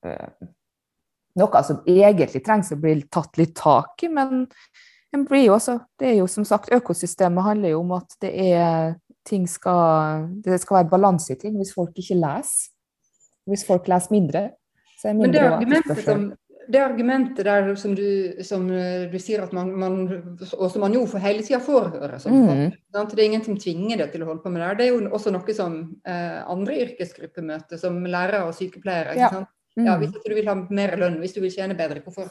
uh, 0.06 0.46
noe 1.38 1.64
som 1.66 1.82
egentlig 1.86 2.42
trengs 2.46 2.72
å 2.74 2.78
bli 2.80 2.96
tatt 3.10 3.38
litt 3.40 3.54
tak 3.58 4.06
i, 4.06 4.10
men 4.12 4.46
også, 5.14 5.78
det 5.98 6.10
er 6.10 6.16
jo 6.18 6.26
som 6.28 6.44
sagt, 6.44 6.72
økosystemet 6.74 7.44
handler 7.44 7.72
jo 7.72 7.80
om 7.80 7.94
at 7.96 8.16
det 8.20 8.32
er 8.52 8.96
ting 9.28 9.46
skal, 9.48 10.28
det 10.44 10.60
skal 10.60 10.80
være 10.80 10.90
balanse 10.90 11.32
i 11.32 11.38
ting. 11.38 11.56
Hvis 11.56 11.74
folk 11.74 11.96
ikke 11.96 12.16
leser, 12.16 12.70
hvis 13.48 13.64
folk 13.66 13.88
leser 13.88 14.12
mindre, 14.12 14.42
så 15.00 15.08
er 15.08 15.16
mindre 15.16 15.26
Men 15.26 15.34
det 15.34 15.46
argumentet 15.52 16.04
som, 16.04 16.28
det 16.68 16.80
argumentet 16.84 17.46
der 17.46 17.70
som 17.80 17.94
du, 17.96 18.42
som 18.44 18.66
du 18.68 19.16
sier 19.20 19.42
at 19.44 19.52
man, 19.56 19.70
man, 19.80 19.94
Og 20.52 20.70
som 20.70 20.82
man 20.84 20.92
jo 20.92 21.06
for 21.08 21.22
hele 21.22 21.42
tida 21.44 21.60
får 21.64 21.88
høre 21.94 22.20
Sånn, 22.20 22.36
mm. 22.44 22.74
Det 22.92 23.16
er 23.16 23.24
ingen 23.24 23.44
som 23.46 23.56
tvinger 23.60 24.02
deg 24.02 24.12
til 24.12 24.24
å 24.24 24.28
holde 24.28 24.44
på 24.44 24.52
med 24.52 24.62
det. 24.62 24.74
Det 24.78 24.86
er 24.86 24.92
jo 24.92 25.08
også 25.16 25.32
noe 25.32 25.56
som 25.56 25.78
eh, 26.04 26.38
andre 26.44 26.76
yrkesgrupper 26.84 27.46
møter, 27.46 27.80
som 27.80 27.96
lærere 28.04 28.44
og 28.48 28.56
sykepleiere. 28.58 29.16
Ja. 29.16 29.30
Mm. 29.78 29.86
ja. 29.86 29.96
Hvis 30.02 30.14
du 30.16 30.34
vil 30.34 30.50
ha 30.50 30.56
mer 30.60 30.96
lønn, 31.00 31.18
hvis 31.22 31.36
du 31.36 31.40
vil 31.44 31.54
tjene 31.54 31.76
bedre, 31.78 32.02
hvorfor 32.04 32.28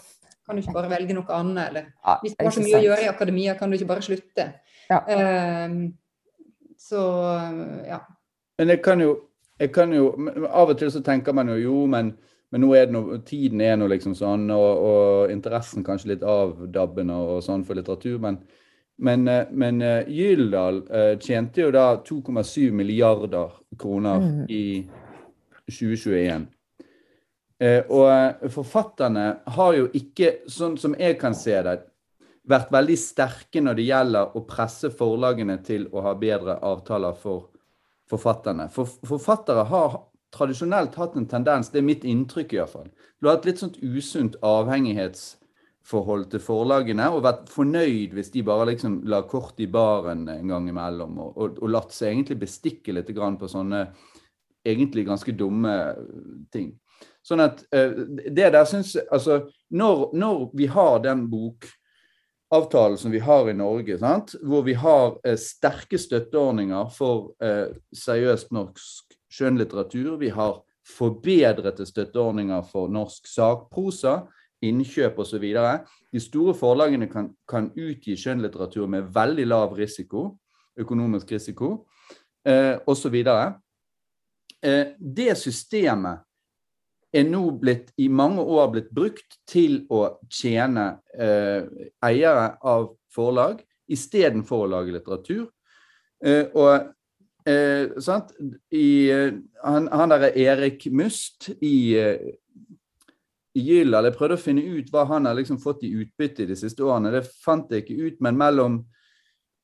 kan 0.47 0.55
du 0.55 0.63
ikke 0.63 0.75
bare 0.77 0.91
velge 0.91 1.15
noe 1.17 1.39
annet? 1.39 1.71
Eller 1.71 1.89
ja, 1.89 2.17
hvis 2.21 2.35
du 2.37 2.45
har 2.45 2.53
så 2.55 2.63
mye 2.63 2.75
sant. 2.75 2.81
å 2.81 2.87
gjøre 2.87 3.03
i 3.03 3.11
akademia, 3.11 3.57
kan 3.59 3.71
du 3.71 3.79
ikke 3.79 3.89
bare 3.89 4.05
slutte? 4.05 4.47
Ja. 4.87 5.01
Um, 5.67 5.81
så 6.79 7.01
ja. 7.87 8.03
Men 8.61 8.73
jeg 8.73 8.81
kan 8.85 9.01
jo, 9.03 9.17
jeg 9.59 9.73
kan 9.75 9.91
jo 9.93 10.07
Av 10.47 10.71
og 10.71 10.77
til 10.79 10.91
så 10.93 11.01
tenker 11.05 11.35
man 11.35 11.49
jo 11.51 11.57
jo, 11.59 11.77
men 11.89 12.13
men 12.51 12.63
nå 12.63 12.69
er 12.77 12.87
det 12.87 12.95
noe, 12.95 13.17
tiden 13.27 13.61
er 13.63 13.75
nå 13.75 13.89
liksom 13.91 14.13
sånn, 14.15 14.45
og, 14.55 14.83
og, 14.89 15.31
interessen 15.33 15.83
kanskje 15.83 16.13
litt 16.13 16.23
avdabbende 16.23 17.17
og 17.19 17.41
sånn 17.43 17.65
for 17.67 17.75
litteratur. 17.75 18.21
Men, 18.23 18.39
men, 19.03 19.25
eh, 19.27 19.49
men 19.51 19.81
uh, 19.83 20.07
Gyldal 20.07 20.79
uh, 20.87 21.13
tjente 21.19 21.65
jo 21.65 21.73
da 21.75 21.89
2,7 22.07 22.71
milliarder 22.71 23.51
kroner 23.79 24.23
mm. 24.23 24.39
i 24.47 24.63
2021. 25.67 26.47
Uh, 27.57 27.83
og 27.91 28.49
forfatterne 28.53 29.27
har 29.57 29.75
jo 29.75 29.91
ikke, 29.97 30.37
sånn 30.47 30.79
som 30.79 30.95
jeg 30.95 31.19
kan 31.19 31.35
se 31.35 31.59
det, 31.67 31.77
vært 32.47 32.71
veldig 32.71 32.95
sterke 32.95 33.59
når 33.59 33.75
det 33.75 33.89
gjelder 33.89 34.35
å 34.39 34.45
presse 34.47 34.91
forlagene 34.95 35.57
til 35.67 35.89
å 35.91 36.05
ha 36.05 36.13
bedre 36.15 36.61
avtaler 36.63 37.17
for 37.19 37.49
forfatterne. 38.07 38.69
For 38.71 38.87
forfattere 39.03 39.65
har 39.67 39.97
tradisjonelt 40.33 40.95
hatt 40.99 41.15
en 41.15 41.27
tendens, 41.29 41.71
det 41.71 41.81
er 41.81 41.87
mitt 41.87 42.05
inntrykk 42.07 42.57
iallfall, 42.57 42.89
du 43.19 43.27
har 43.27 43.37
hatt 43.37 43.47
litt 43.47 43.61
sånt 43.61 43.77
usunt 43.81 44.35
avhengighetsforhold 44.45 46.27
til 46.33 46.43
forlagene 46.43 47.07
og 47.13 47.23
vært 47.25 47.47
fornøyd 47.53 48.13
hvis 48.17 48.33
de 48.35 48.43
bare 48.45 48.69
liksom 48.73 48.99
la 49.09 49.23
kort 49.29 49.59
i 49.63 49.69
baren 49.71 50.27
en 50.29 50.53
gang 50.53 50.67
imellom, 50.69 51.17
og, 51.23 51.31
og, 51.37 51.61
og 51.63 51.73
latt 51.73 51.95
seg 51.95 52.11
egentlig 52.11 52.41
bestikke 52.43 52.95
litt 52.95 53.13
på 53.13 53.49
sånne 53.51 53.87
egentlig 54.67 55.07
ganske 55.07 55.31
dumme 55.31 55.73
ting. 56.53 56.73
Sånn 57.25 57.43
at 57.43 57.63
uh, 57.75 58.05
det 58.07 58.51
der 58.53 58.63
syns 58.67 58.95
Altså, 59.11 59.45
når, 59.69 60.09
når, 60.15 60.47
vi 60.57 60.67
har 60.71 61.01
den 61.03 61.25
bokavtalen 61.31 62.97
som 62.99 63.11
vi 63.13 63.21
har 63.23 63.49
i 63.49 63.55
Norge, 63.57 63.97
sant? 63.99 64.35
hvor 64.43 64.63
vi 64.67 64.77
har 64.79 65.17
uh, 65.17 65.35
sterke 65.39 65.99
støtteordninger 65.99 66.91
for 66.95 67.33
uh, 67.43 67.67
seriøst 67.93 68.53
norsk 68.55 69.06
skjønnlitteratur. 69.37 70.17
Vi 70.21 70.31
har 70.33 70.57
forbedrede 70.87 71.85
støtteordninger 71.85 72.65
for 72.71 72.89
norsk 72.91 73.27
sakprosa, 73.29 74.21
innkjøp 74.65 75.19
osv. 75.21 75.45
De 76.13 76.21
store 76.21 76.55
forlagene 76.57 77.09
kan, 77.11 77.29
kan 77.49 77.69
utgi 77.77 78.17
skjønnlitteratur 78.17 78.87
med 78.89 79.11
veldig 79.13 79.45
lav 79.47 79.75
risiko, 79.77 80.31
økonomisk 80.79 81.31
risiko, 81.31 81.87
eh, 82.47 82.77
osv. 82.87 83.15
Eh, 84.63 84.85
det 84.97 85.35
systemet 85.37 86.23
er 87.13 87.27
nå 87.27 87.43
blitt, 87.61 87.91
i 87.97 88.07
mange 88.07 88.41
år 88.41 88.71
blitt 88.73 88.89
brukt 88.93 89.39
til 89.47 89.83
å 89.93 90.17
tjene 90.29 90.97
eh, 91.13 91.63
eiere 92.03 92.55
av 92.65 92.89
forlag 93.13 93.61
istedenfor 93.87 94.65
å 94.65 94.71
lage 94.75 94.95
litteratur. 94.95 95.47
Eh, 96.25 96.49
og 96.57 96.93
Eh, 97.47 97.87
I, 98.71 99.09
eh, 99.09 99.33
han, 99.63 99.87
han 99.87 100.11
derre 100.11 100.33
Erik 100.35 100.89
Must 100.91 101.49
i, 101.61 101.95
eh, 101.95 102.33
i 103.55 103.63
Jeg 103.69 104.13
prøvde 104.17 104.35
å 104.35 104.41
finne 104.41 104.65
ut 104.65 104.91
hva 104.91 105.05
han 105.07 105.25
har 105.25 105.37
liksom 105.37 105.59
fått 105.61 105.85
i 105.87 105.93
utbytte 105.95 106.45
de 106.45 106.57
siste 106.59 106.83
årene. 106.83 107.13
Det 107.15 107.23
fant 107.43 107.71
jeg 107.71 107.85
ikke 107.85 108.01
ut, 108.03 108.19
men 108.21 108.37
mellom 108.37 108.81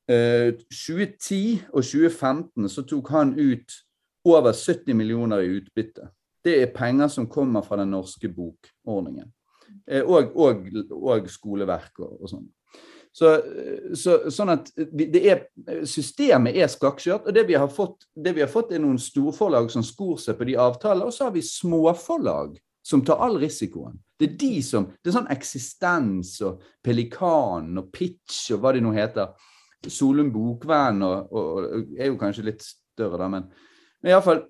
eh, 0.08 0.56
2010 0.72 1.68
og 1.74 1.84
2015 1.84 2.72
så 2.72 2.86
tok 2.88 3.12
han 3.12 3.36
ut 3.36 3.76
over 4.24 4.56
70 4.56 4.96
millioner 4.96 5.44
i 5.44 5.52
utbytte. 5.58 6.08
Det 6.44 6.56
er 6.62 6.72
penger 6.72 7.08
som 7.12 7.28
kommer 7.28 7.64
fra 7.64 7.76
den 7.80 7.92
norske 7.92 8.28
bokordningen. 8.32 9.28
Eh, 9.86 10.02
og, 10.02 10.32
og, 10.36 10.68
og 10.88 11.28
skoleverk 11.28 12.00
og, 12.00 12.16
og 12.22 12.32
sånn. 12.32 12.48
Så, 13.14 13.30
så, 13.94 14.16
sånn 14.34 14.50
at 14.56 14.72
er, 14.74 15.44
Systemet 15.86 16.56
er 16.58 16.70
skakkjørt. 16.70 17.28
og 17.28 17.34
det 17.36 17.44
vi, 17.46 17.54
fått, 17.70 18.08
det 18.10 18.32
vi, 18.34 18.42
har 18.42 18.50
fått, 18.50 18.72
er 18.74 18.82
noen 18.82 18.98
storforlag 18.98 19.70
som 19.70 19.84
skor 19.86 20.18
seg 20.18 20.34
på 20.38 20.48
de 20.48 20.56
avtaler, 20.58 21.06
og 21.06 21.14
så 21.14 21.28
har 21.28 21.36
vi 21.36 21.44
småforlag 21.46 22.56
som 22.84 23.04
tar 23.06 23.22
all 23.22 23.38
risikoen. 23.38 23.94
Det 24.18 24.32
er 24.32 24.34
de 24.40 24.56
som, 24.66 24.88
det 24.98 25.12
er 25.12 25.16
sånn 25.20 25.30
eksistens 25.32 26.34
og 26.44 26.64
Pelikan 26.84 27.70
og 27.80 27.92
Pitch 27.94 28.50
og 28.54 28.64
hva 28.64 28.74
de 28.74 28.82
nå 28.82 28.90
heter. 28.96 29.30
Solum 29.86 30.32
Bokvenn 30.34 31.06
og, 31.06 31.30
og, 31.30 31.46
og, 31.62 31.94
er 31.94 32.10
jo 32.10 32.18
kanskje 32.18 32.48
litt 32.50 32.66
større, 32.66 33.20
da, 33.20 33.30
men, 33.30 33.46
men 34.02 34.10
iallfall 34.10 34.42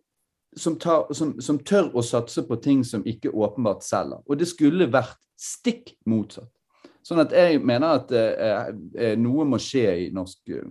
som, 0.57 0.79
som, 1.13 1.37
som 1.43 1.61
tør 1.67 1.93
å 1.93 2.03
satse 2.07 2.47
på 2.49 2.59
ting 2.65 2.85
som 2.87 3.05
ikke 3.07 3.33
åpenbart 3.35 3.85
selger. 3.85 4.25
Og 4.25 4.39
det 4.41 4.49
skulle 4.51 4.89
vært 4.89 5.19
stikk 5.41 5.97
motsatt. 6.09 6.51
Sånn 7.05 7.21
at 7.21 7.35
jeg 7.37 7.61
mener 7.61 8.01
at 8.01 8.13
eh, 8.17 8.73
eh, 8.97 9.15
noe 9.21 9.45
må 9.49 9.61
skje 9.61 9.85
i 10.07 10.09
norsk 10.15 10.55
eh, 10.57 10.65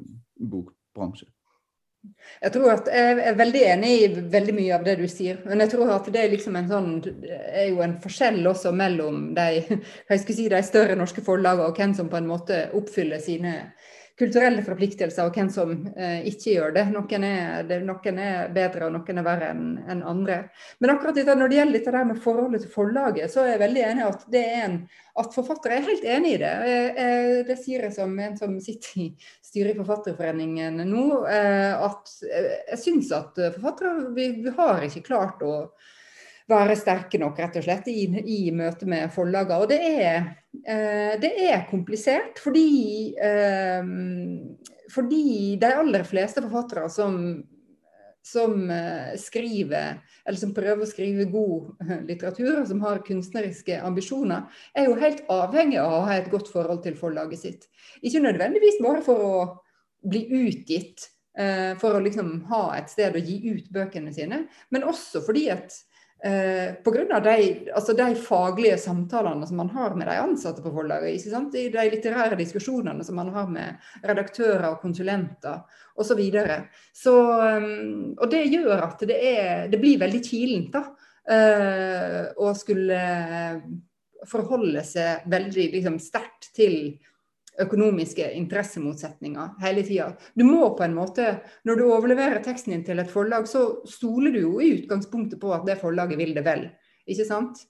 bokbransje. 0.53 1.29
Jeg 2.43 2.51
tror 2.51 2.73
at 2.73 2.89
jeg 2.91 3.19
er 3.29 3.35
veldig 3.39 3.61
enig 3.63 3.91
i 4.01 4.07
veldig 4.33 4.55
mye 4.57 4.73
av 4.75 4.81
det 4.83 4.97
du 4.99 5.05
sier. 5.07 5.37
Men 5.47 5.63
jeg 5.63 5.71
tror 5.71 5.93
at 5.93 6.09
det 6.11 6.19
er 6.19 6.33
liksom 6.33 6.57
en 6.59 6.67
sånn 6.67 6.89
er 7.29 7.69
jo 7.69 7.79
en 7.85 7.95
forskjell 8.03 8.41
også 8.49 8.73
mellom 8.75 9.29
de, 9.37 9.61
si, 10.25 10.49
de 10.51 10.63
større 10.65 10.97
norske 10.99 11.23
forlagene 11.23 11.69
og 11.69 11.79
hvem 11.79 11.95
som 11.95 12.09
på 12.11 12.19
en 12.19 12.27
måte 12.27 12.65
oppfyller 12.75 13.23
sine 13.23 13.55
kulturelle 14.19 14.61
forpliktelser, 14.65 15.25
og 15.25 15.37
hvem 15.37 15.49
som 15.49 15.71
eh, 15.97 16.25
ikke 16.29 16.51
gjør 16.53 16.73
det. 16.75 16.83
Noen 16.93 17.23
er, 17.25 17.63
det, 17.69 17.79
noen 17.85 18.19
er, 18.21 18.51
bedre, 18.53 18.87
og 18.87 18.93
noen 18.93 19.21
er 19.21 19.25
verre 19.25 19.49
enn 19.53 19.63
en 19.89 20.03
andre. 20.11 20.37
Men 20.83 20.93
akkurat 20.93 21.17
dette, 21.17 21.35
når 21.37 21.49
det 21.49 21.57
gjelder 21.59 21.79
dette 21.79 21.95
der 21.95 22.09
med 22.11 22.21
forholdet 22.21 22.65
til 22.65 22.73
forlaget, 22.75 23.31
så 23.33 23.41
er 23.43 23.55
jeg 23.55 23.63
veldig 23.63 23.87
enig 23.87 24.05
at 24.05 24.27
det 24.33 24.43
er 24.51 24.67
en 24.67 24.77
at 25.21 25.35
forfattere 25.35 25.75
er 25.77 25.85
helt 25.85 26.05
enig 26.09 26.29
i 26.33 26.37
det. 26.41 26.53
Det 27.45 27.57
sier 27.61 27.83
jeg 27.85 27.93
som 27.93 28.15
en 28.17 28.37
som 28.37 28.55
sitter 28.65 29.01
i 29.03 29.09
styret 29.45 29.75
i 29.75 29.77
Forfatterforeningen 29.77 30.79
nå. 30.89 31.03
Eh, 31.29 31.73
at 31.77 32.15
jeg 32.23 32.79
syns 32.81 33.11
at 33.13 33.37
forfattere 33.57 34.13
vi, 34.15 34.31
vi 34.41 34.55
har 34.57 34.81
ikke 34.87 35.05
klart 35.11 35.45
å 35.45 35.53
være 36.49 36.75
sterke 36.79 37.19
nok 37.21 37.39
rett 37.39 37.57
og 37.59 37.65
slett 37.65 37.87
i, 37.91 38.05
i 38.07 38.39
møte 38.55 38.87
med 38.89 39.11
forlagene. 39.13 39.61
Og 39.63 39.69
det 39.71 39.79
er, 39.79 40.29
eh, 40.65 41.15
det 41.21 41.33
er 41.47 41.65
komplisert 41.69 42.41
fordi, 42.43 43.15
eh, 43.15 43.81
fordi 44.93 45.25
de 45.61 45.73
aller 45.79 46.05
fleste 46.07 46.43
forfattere 46.43 46.89
som, 46.91 47.17
som 48.23 48.69
eh, 48.71 49.13
skriver, 49.19 49.99
eller 50.23 50.39
som 50.39 50.53
prøver 50.55 50.85
å 50.85 50.89
skrive 50.89 51.27
god 51.31 51.73
litteratur, 52.07 52.61
og 52.61 52.67
som 52.69 52.83
har 52.85 53.03
kunstneriske 53.07 53.79
ambisjoner, 53.83 54.47
er 54.75 54.87
jo 54.87 54.99
helt 54.99 55.25
avhengig 55.31 55.81
av 55.81 55.97
å 55.97 56.05
ha 56.07 56.19
et 56.19 56.31
godt 56.31 56.51
forhold 56.51 56.83
til 56.85 56.99
forlaget 56.99 57.43
sitt. 57.43 57.67
Ikke 58.03 58.23
nødvendigvis 58.23 58.79
bare 58.83 59.03
for 59.05 59.27
å 59.27 59.35
bli 60.03 60.25
utgitt, 60.43 61.09
eh, 61.37 61.73
for 61.79 61.95
å 61.95 62.03
liksom 62.03 62.41
ha 62.51 62.65
et 62.77 62.91
sted 62.91 63.15
å 63.15 63.23
gi 63.23 63.39
ut 63.49 63.71
bøkene 63.73 64.13
sine, 64.15 64.45
men 64.71 64.87
også 64.87 65.23
fordi 65.25 65.49
at 65.53 65.75
Eh, 66.25 66.73
Pga. 66.83 67.19
De, 67.19 67.69
altså 67.75 67.93
de 67.93 68.15
faglige 68.15 68.77
samtalene 68.79 69.47
som 69.47 69.57
man 69.59 69.69
har 69.75 69.95
med 69.95 70.07
de 70.07 70.15
ansatte 70.21 70.63
på 70.63 70.71
forlaget. 70.71 71.25
I 71.27 71.69
de 71.73 71.87
litterære 71.91 72.37
diskusjonene 72.39 73.03
som 73.03 73.19
man 73.19 73.33
har 73.35 73.49
med 73.51 73.75
redaktører 74.07 74.69
og 74.71 74.79
konsulenter 74.81 75.63
osv. 75.95 76.13
Så 76.13 76.15
videre. 76.17 76.63
så, 76.93 77.13
um, 77.57 78.13
og 78.17 78.29
det 78.31 78.45
gjør 78.49 78.85
at 78.87 79.03
det, 79.05 79.17
er, 79.19 79.67
det 79.69 79.77
blir 79.81 79.99
veldig 80.01 80.21
kilent 80.25 80.77
uh, 80.77 82.23
å 82.37 82.53
skulle 82.57 83.01
forholde 84.29 84.81
seg 84.87 85.27
veldig 85.29 85.67
liksom, 85.75 85.99
sterkt 86.01 86.53
til 86.55 86.95
økonomiske 87.61 88.31
interessemotsetninger 88.37 89.57
hele 89.61 89.83
tida. 89.85 90.07
Du 90.33 90.45
må 90.47 90.71
på 90.77 90.85
en 90.85 90.95
måte, 90.95 91.27
når 91.67 91.79
du 91.79 91.83
overleverer 91.89 92.41
teksten 92.45 92.73
din 92.73 92.85
til 92.87 93.01
et 93.03 93.11
forlag, 93.11 93.45
så 93.49 93.83
stoler 93.89 94.33
du 94.33 94.41
jo 94.41 94.55
i 94.61 94.71
utgangspunktet 94.79 95.41
på 95.41 95.53
at 95.53 95.67
det 95.67 95.79
forlaget 95.81 96.19
vil 96.19 96.33
det 96.37 96.45
vel. 96.45 96.67
Ikke 97.09 97.27
sant? 97.27 97.61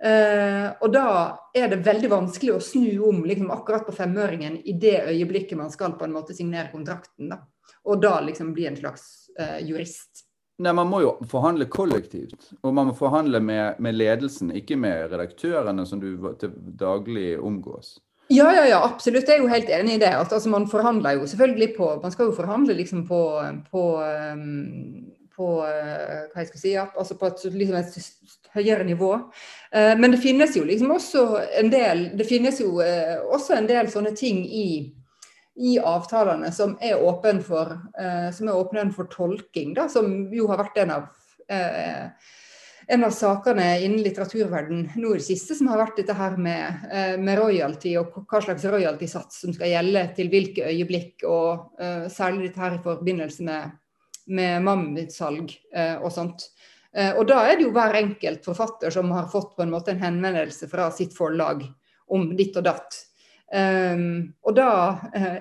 Uh, 0.00 0.72
og 0.80 0.94
da 0.94 1.06
er 1.52 1.68
det 1.68 1.82
veldig 1.84 2.08
vanskelig 2.08 2.54
å 2.54 2.62
snu 2.64 2.88
om 3.10 3.18
liksom, 3.28 3.50
akkurat 3.52 3.84
på 3.84 3.92
femøringen 3.92 4.56
i 4.64 4.72
det 4.80 4.96
øyeblikket 5.10 5.60
man 5.60 5.72
skal 5.72 5.92
på 6.00 6.06
en 6.06 6.14
måte 6.14 6.36
signere 6.36 6.72
kontrakten. 6.72 7.28
Da. 7.34 7.42
Og 7.84 8.00
da 8.00 8.16
liksom 8.24 8.54
bli 8.56 8.64
en 8.70 8.78
slags 8.80 9.28
uh, 9.36 9.58
jurist. 9.60 10.24
Nei, 10.60 10.72
Man 10.76 10.88
må 10.88 11.02
jo 11.04 11.12
forhandle 11.28 11.68
kollektivt, 11.72 12.50
og 12.60 12.74
man 12.76 12.90
må 12.90 12.94
forhandle 12.96 13.40
med, 13.44 13.80
med 13.80 13.96
ledelsen, 13.96 14.52
ikke 14.56 14.76
med 14.76 15.08
redaktørene 15.12 15.86
som 15.88 16.00
du 16.00 16.10
til 16.40 16.52
daglig 16.80 17.38
omgås. 17.40 17.98
Ja, 18.30 18.52
ja, 18.54 18.66
ja, 18.66 18.84
absolutt. 18.84 19.26
Jeg 19.26 19.40
er 19.40 19.42
jo 19.42 19.50
helt 19.50 19.70
enig 19.74 19.96
i 19.96 20.00
det. 20.04 20.10
At, 20.14 20.32
altså, 20.32 20.50
man 20.52 20.68
forhandler 20.70 21.16
jo 21.18 21.26
selvfølgelig 21.26 21.74
på 21.76 21.88
Man 22.02 22.12
skal 22.12 22.28
jo 22.28 22.36
forhandle 22.36 22.76
liksom 22.78 23.02
på, 23.08 23.22
på, 23.72 23.82
um, 24.32 25.10
på 25.36 25.48
uh, 25.64 26.20
hva 26.30 26.44
jeg 26.44 26.50
skal 26.52 26.60
si, 26.60 26.74
ja, 26.76 26.86
altså 26.94 27.16
på 27.18 27.26
et, 27.26 27.42
liksom 27.50 27.80
et 27.80 28.54
høyere 28.54 28.86
nivå. 28.86 29.10
Uh, 29.74 29.98
men 29.98 30.14
det 30.14 30.22
finnes 30.22 30.54
jo 30.56 30.62
liksom 30.64 30.94
også 30.94 31.24
en 31.58 31.72
del 31.74 32.04
Det 32.18 32.28
finnes 32.28 32.62
jo 32.62 32.78
uh, 32.78 33.18
også 33.34 33.58
en 33.58 33.66
del 33.66 33.90
sånne 33.90 34.14
ting 34.14 34.44
i, 34.46 34.68
i 35.58 35.78
avtalene 35.82 36.52
som 36.54 36.76
er 36.80 37.02
åpne 37.02 37.42
for, 37.42 37.74
som 38.32 38.48
er 38.48 38.56
åpne 38.56 38.86
for 38.94 39.10
tolking, 39.10 39.74
da, 39.74 39.88
som 39.90 40.30
jo 40.32 40.46
har 40.48 40.62
vært 40.62 40.78
en 40.84 40.94
av 40.94 41.10
en 42.90 43.04
av 43.04 43.12
sakene 43.14 43.66
innen 43.84 44.02
litteraturverden 44.02 44.80
nå 44.98 45.12
i 45.14 45.18
det 45.20 45.26
siste 45.28 45.54
som 45.54 45.68
har 45.70 45.78
vært 45.78 46.00
dette 46.00 46.14
her 46.16 46.34
med, 46.42 46.86
eh, 46.90 47.12
med 47.22 47.38
royalty 47.38 47.92
og 48.00 48.16
hva 48.26 48.40
slags 48.42 48.64
royalty-sats 48.66 49.42
som 49.44 49.52
skal 49.54 49.70
gjelde 49.70 50.02
til 50.16 50.30
hvilke 50.32 50.66
øyeblikk, 50.66 51.22
og 51.28 51.76
uh, 51.78 52.08
særlig 52.10 52.48
dette 52.48 52.62
her 52.64 52.74
i 52.74 52.82
forbindelse 52.82 53.46
med, 53.46 53.76
med 54.34 54.64
mammutsalg 54.66 55.52
uh, 55.76 56.00
og 56.02 56.10
sånt. 56.14 56.48
Uh, 56.90 57.12
og 57.20 57.28
da 57.30 57.44
er 57.46 57.60
det 57.60 57.68
jo 57.68 57.74
hver 57.76 57.94
enkelt 58.00 58.48
forfatter 58.48 58.94
som 58.94 59.12
har 59.14 59.30
fått 59.30 59.54
på 59.54 59.62
en 59.62 59.70
måte 59.70 59.94
en 59.94 60.02
henvendelse 60.02 60.66
fra 60.70 60.88
sitt 60.94 61.14
forlag 61.14 61.62
om 62.10 62.32
ditt 62.34 62.58
og 62.58 62.66
datt. 62.66 62.98
Um, 63.50 64.32
og 64.46 64.54
da 64.54 64.72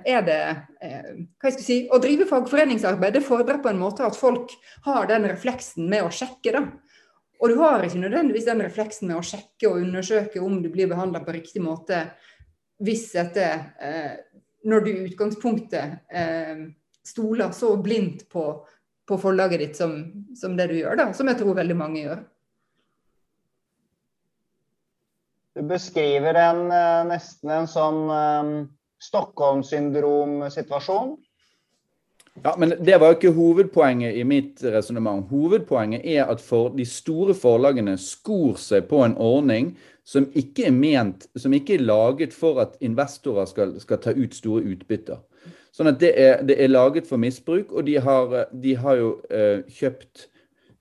er 0.02 0.24
det 0.26 0.38
hva 0.82 1.46
jeg 1.46 1.54
skal 1.54 1.62
si, 1.62 1.76
Å 1.94 2.00
drive 2.02 2.26
fagforeningsarbeid 2.26 3.14
det 3.14 3.22
fordrer 3.22 3.60
på 3.62 3.70
en 3.70 3.78
måte 3.78 4.02
at 4.02 4.18
folk 4.18 4.56
har 4.88 5.06
den 5.12 5.28
refleksen 5.30 5.86
med 5.92 6.08
å 6.08 6.14
sjekke. 6.14 6.56
da 6.56 6.64
og 7.40 7.50
du 7.50 7.56
har 7.62 7.84
ikke 7.86 8.02
nødvendigvis 8.02 8.46
den 8.50 8.62
refleksen 8.66 9.08
med 9.08 9.18
å 9.20 9.24
sjekke 9.24 9.70
og 9.70 9.80
undersøke 9.80 10.42
om 10.44 10.64
du 10.64 10.70
blir 10.72 10.88
behandla 10.92 11.20
på 11.24 11.32
riktig 11.36 11.62
måte 11.64 11.98
hvis 12.84 13.12
dette 13.16 13.46
eh, 13.84 14.14
Når 14.68 14.80
du 14.84 14.90
i 14.92 15.06
utgangspunktet 15.08 15.86
eh, 16.12 16.58
stoler 17.08 17.52
så 17.56 17.78
blindt 17.80 18.30
på, 18.32 18.68
på 19.08 19.18
forlaget 19.18 19.60
ditt 19.64 19.76
som, 19.80 19.96
som, 20.36 20.58
det 20.58 20.68
du 20.68 20.76
gjør, 20.82 20.96
da, 21.00 21.14
som 21.16 21.28
jeg 21.32 21.38
tror 21.40 21.56
veldig 21.56 21.78
mange 21.80 22.02
gjør. 22.04 22.20
Du 25.56 25.62
beskriver 25.68 26.36
en, 26.44 26.72
eh, 26.76 27.08
nesten 27.08 27.50
en 27.56 27.68
sånn 27.72 28.12
um, 28.12 28.68
Stockholm-syndrom-situasjon. 29.04 31.18
Ja, 32.44 32.56
men 32.58 32.70
Det 32.70 33.00
var 33.00 33.08
jo 33.08 33.18
ikke 33.18 33.36
hovedpoenget 33.36 34.16
i 34.16 34.24
mitt 34.24 34.64
resonnement. 34.64 35.28
Hovedpoenget 35.30 36.02
er 36.06 36.26
at 36.32 36.42
for 36.42 36.70
de 36.70 36.86
store 36.86 37.34
forlagene 37.36 37.98
skor 37.98 38.56
seg 38.56 38.88
på 38.88 39.04
en 39.04 39.18
ordning 39.18 39.74
som 40.08 40.26
ikke 40.34 40.70
er 40.70 40.74
ment, 40.74 41.28
som 41.38 41.54
ikke 41.54 41.76
er 41.76 41.86
laget 41.86 42.34
for 42.34 42.62
at 42.64 42.78
investorer 42.82 43.46
skal, 43.46 43.76
skal 43.82 44.00
ta 44.02 44.14
ut 44.16 44.34
store 44.34 44.64
utbytter. 44.72 45.20
Sånn 45.76 45.92
at 45.92 46.00
det 46.02 46.14
er, 46.18 46.42
det 46.44 46.58
er 46.58 46.72
laget 46.72 47.08
for 47.08 47.22
misbruk, 47.22 47.72
og 47.72 47.86
de 47.86 48.00
har, 48.02 48.34
de 48.52 48.74
har 48.76 48.98
jo 48.98 49.12
eh, 49.30 49.62
kjøpt 49.70 50.26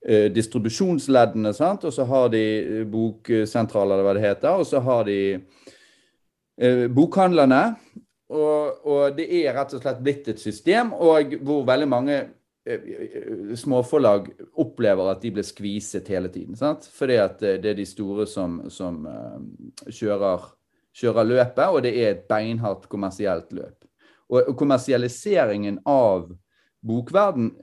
eh, 0.09 0.29
distribusjonsleddene, 0.33 1.53
sant? 1.55 1.85
og 1.85 1.93
så 1.93 2.07
har 2.09 2.31
de 2.33 2.45
eh, 2.63 2.87
boksentraler, 2.89 3.99
eller 3.99 4.09
hva 4.09 4.17
det 4.17 4.25
heter, 4.25 4.63
og 4.63 4.67
så 4.67 4.81
har 4.87 5.05
de 5.11 5.19
eh, 5.35 6.87
bokhandlerne. 6.89 7.63
Og, 8.29 8.85
og, 8.85 9.15
det 9.17 9.25
er 9.41 9.55
rett 9.57 9.73
og 9.73 9.81
slett 9.81 10.03
blitt 10.05 10.29
et 10.29 10.41
system 10.41 10.93
og 10.93 11.33
hvor 11.41 11.63
veldig 11.69 11.87
mange 11.89 12.17
eh, 12.69 12.75
eh, 12.77 13.55
småforlag 13.57 14.29
opplever 14.61 15.09
at 15.09 15.23
de 15.25 15.33
blir 15.33 15.47
skviset 15.47 16.11
hele 16.13 16.29
tiden. 16.33 16.57
Sant? 16.59 16.91
Fordi 16.93 17.17
at 17.23 17.41
eh, 17.43 17.57
det 17.63 17.73
er 17.73 17.79
de 17.79 17.87
store 17.89 18.27
som, 18.29 18.61
som 18.69 19.01
kjører, 19.87 20.45
kjører, 20.93 21.31
løpet, 21.31 21.65
og 21.65 21.81
det 21.87 21.95
er 21.97 22.11
et 22.13 22.27
beinhardt 22.29 22.85
kommersielt 22.93 23.49
løp. 23.57 23.89
Og 24.29 24.53
kommersialiseringen 24.61 25.79
av 25.89 26.29
bokverden 26.85 27.55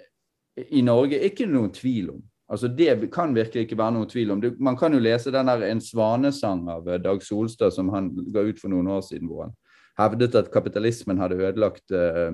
i 0.74 0.82
Norge 0.82 1.20
er 1.20 1.30
ikke 1.30 1.46
noen 1.46 1.70
tvil 1.76 2.10
om. 2.16 2.24
Altså 2.50 2.68
Det 2.68 3.12
kan 3.14 3.36
virkelig 3.36 3.68
ikke 3.68 3.78
være 3.78 3.94
noen 4.00 4.10
tvil 4.10 4.34
om. 4.34 4.42
Man 4.58 4.78
kan 4.78 4.94
jo 4.94 5.02
lese 5.02 5.34
den 5.34 5.46
der 5.50 5.62
En 5.66 5.82
svanesang 5.82 6.66
av 6.70 6.90
Dag 7.02 7.22
Solstad 7.22 7.74
som 7.74 7.90
han 7.90 8.10
ga 8.34 8.42
ut 8.42 8.60
for 8.60 8.70
noen 8.70 8.88
år 8.88 9.02
siden. 9.02 9.28
hvor 9.28 9.44
han 9.44 9.54
hevdet 10.00 10.36
at 10.36 10.52
kapitalismen 10.54 11.20
hadde 11.22 11.40
ødelagt 11.40 11.94
uh, 11.96 12.34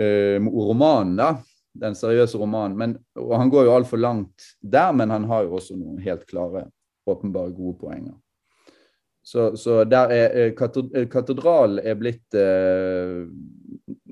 uh, 0.00 0.48
romanen, 0.68 1.16
da. 1.20 1.34
Den 1.76 1.94
seriøse 1.94 2.38
romanen. 2.40 2.76
Men, 2.78 2.94
og 3.20 3.34
han 3.36 3.50
går 3.52 3.66
jo 3.66 3.74
altfor 3.76 4.00
langt 4.00 4.46
der, 4.62 4.92
men 4.96 5.12
han 5.12 5.26
har 5.28 5.44
jo 5.44 5.58
også 5.58 5.76
noen 5.76 5.98
helt 6.00 6.24
klare, 6.30 6.64
åpenbare 7.06 7.52
gode 7.52 7.76
poenger. 7.82 8.14
Så, 9.26 9.56
så 9.58 9.82
der 9.84 10.12
er 10.14 10.52
katedralen 11.10 11.80
er 11.82 11.98
blitt 11.98 12.38
uh, 12.38 13.26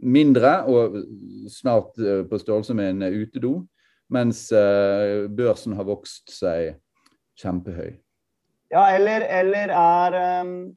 mindre, 0.03 0.57
og 0.69 1.01
snart 1.49 1.97
på 2.29 2.39
størrelse 2.39 2.75
med 2.77 2.91
en 2.91 3.23
utedo, 3.23 3.55
mens 4.13 4.51
børsen 4.53 5.73
har 5.79 5.87
vokst 5.89 6.29
seg 6.35 6.75
kjempehøy. 7.41 7.95
Ja, 8.75 8.91
eller, 8.93 9.25
eller 9.41 9.73
er 9.73 10.43
um 10.43 10.75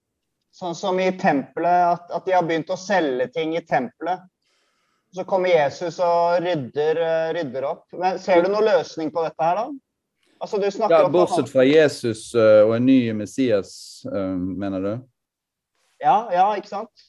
Sånn 0.58 0.74
som 0.74 0.98
i 0.98 1.12
tempelet, 1.14 1.84
at, 1.94 2.08
at, 2.10 2.24
de 2.26 2.34
har 2.34 2.46
begynt 2.46 2.72
å 2.74 2.80
selge 2.82 3.28
ting 3.36 3.54
i 3.54 3.62
tempelet. 3.62 4.24
Så 5.14 5.24
kommer 5.30 5.54
Jesus 5.54 6.00
og 6.04 6.40
rydder, 6.42 6.98
eh, 6.98 7.28
rydder 7.38 7.68
opp. 7.70 7.86
Men 7.94 8.18
Ser 8.20 8.42
du 8.42 8.50
noen 8.50 8.66
løsning 8.66 9.12
på 9.14 9.22
dette 9.26 9.44
her, 9.44 9.60
da? 9.60 9.68
Altså, 10.40 10.60
ja, 10.90 11.04
Bortsett 11.10 11.50
fra 11.50 11.64
Jesus 11.66 12.30
uh, 12.38 12.62
og 12.68 12.76
en 12.76 12.86
ny 12.86 12.98
Messias, 13.18 13.72
uh, 14.06 14.36
mener 14.38 14.84
du? 14.84 14.92
Ja, 16.04 16.28
ja, 16.30 16.52
ikke 16.60 16.70
sant? 16.70 17.06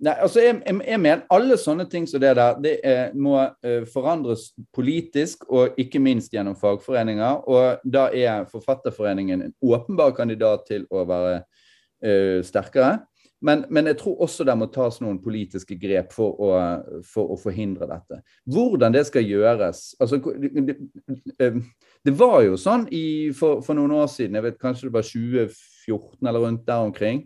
Nei, 0.00 0.14
altså 0.16 0.40
jeg, 0.40 0.62
jeg, 0.64 0.78
jeg, 0.88 1.00
mener 1.00 1.26
Alle 1.28 1.58
sånne 1.60 1.84
ting 1.92 2.06
som 2.08 2.22
det 2.22 2.30
der, 2.38 2.56
det 2.64 2.72
er, 2.88 3.12
må 3.12 3.34
uh, 3.36 3.82
forandres 3.92 4.46
politisk, 4.72 5.44
og 5.52 5.76
ikke 5.80 6.00
minst 6.00 6.32
gjennom 6.32 6.56
fagforeninger. 6.56 7.44
Og 7.44 7.84
da 7.84 8.06
er 8.16 8.48
Forfatterforeningen 8.48 9.44
en 9.44 9.54
åpenbar 9.60 10.16
kandidat 10.16 10.64
til 10.72 10.88
å 10.88 11.04
være 11.08 11.42
sterkere. 12.00 12.98
Men, 13.40 13.64
men, 13.72 13.86
jeg 13.88 13.96
tror 14.02 14.18
også 14.20 14.44
det 14.44 14.56
må 14.60 14.66
tas 14.72 14.98
noen 15.00 15.18
politiske 15.22 15.76
grep 15.80 16.12
for 16.12 16.36
å, 16.44 16.48
for 17.08 17.32
å 17.32 17.38
forhindre 17.40 17.88
dette. 17.88 18.20
Hvordan 18.52 18.92
det 18.92 19.06
skal 19.08 19.24
gjøres 19.24 19.94
altså, 20.00 20.18
det, 20.36 20.76
det, 22.04 22.14
var 22.20 22.42
jo 22.44 22.58
sånn 22.60 22.84
i, 22.92 23.32
for, 23.36 23.64
for, 23.64 23.78
noen 23.78 23.96
år 23.96 24.10
siden, 24.12 24.36
jeg 24.36 24.44
vet 24.44 24.60
kanskje 24.60 24.90
det 24.90 24.96
var 24.98 25.08
2014 25.08 26.28
eller 26.28 26.44
rundt 26.44 26.66
der 26.68 26.84
omkring, 26.84 27.24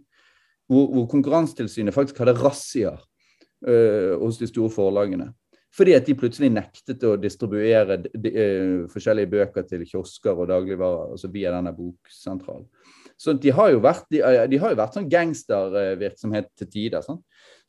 hvor, 0.71 0.87
hvor 0.93 1.09
Konkurransetilsynet 1.11 1.97
faktisk 1.97 2.23
hadde 2.23 2.37
razziaer 2.39 3.01
uh, 3.03 4.15
hos 4.23 4.39
de 4.39 4.49
store 4.49 4.71
forlagene. 4.73 5.33
Fordi 5.75 5.97
at 5.97 6.07
de 6.07 6.15
plutselig 6.15 6.53
nektet 6.55 7.03
å 7.03 7.17
distribuere 7.19 7.99
de, 8.05 8.15
de, 8.15 8.35
uh, 8.39 8.85
forskjellige 8.93 9.35
bøker 9.35 9.67
til 9.67 9.83
kiosker 9.83 10.39
og 10.39 10.53
dagligvarer 10.55 11.17
altså 11.17 11.33
via 11.35 11.51
denne 11.57 11.75
boksentralen. 11.75 12.71
Så 13.17 13.33
de 13.39 13.53
har 13.55 13.71
jo 13.71 13.81
vært, 13.85 14.07
de, 14.11 14.21
eh, 14.21 14.45
de 14.51 14.59
har 14.61 14.73
jo 14.73 14.79
vært 14.79 14.97
sånn 14.97 15.09
gangstervirksomhet 15.11 16.51
til 16.59 16.71
tider. 16.71 17.05
Sånn. 17.05 17.21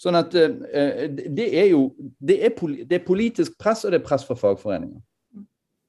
sånn 0.01 0.17
at 0.19 0.33
uh, 0.33 1.05
det 1.11 1.47
er 1.61 1.69
jo 1.71 1.87
det 2.19 2.39
er, 2.43 2.55
det 2.83 2.99
er, 2.99 3.05
politisk 3.05 3.57
press, 3.61 3.85
og 3.85 3.93
det 3.93 4.01
er 4.01 4.07
press 4.07 4.25
fra 4.27 4.37
fagforeninger. 4.39 5.01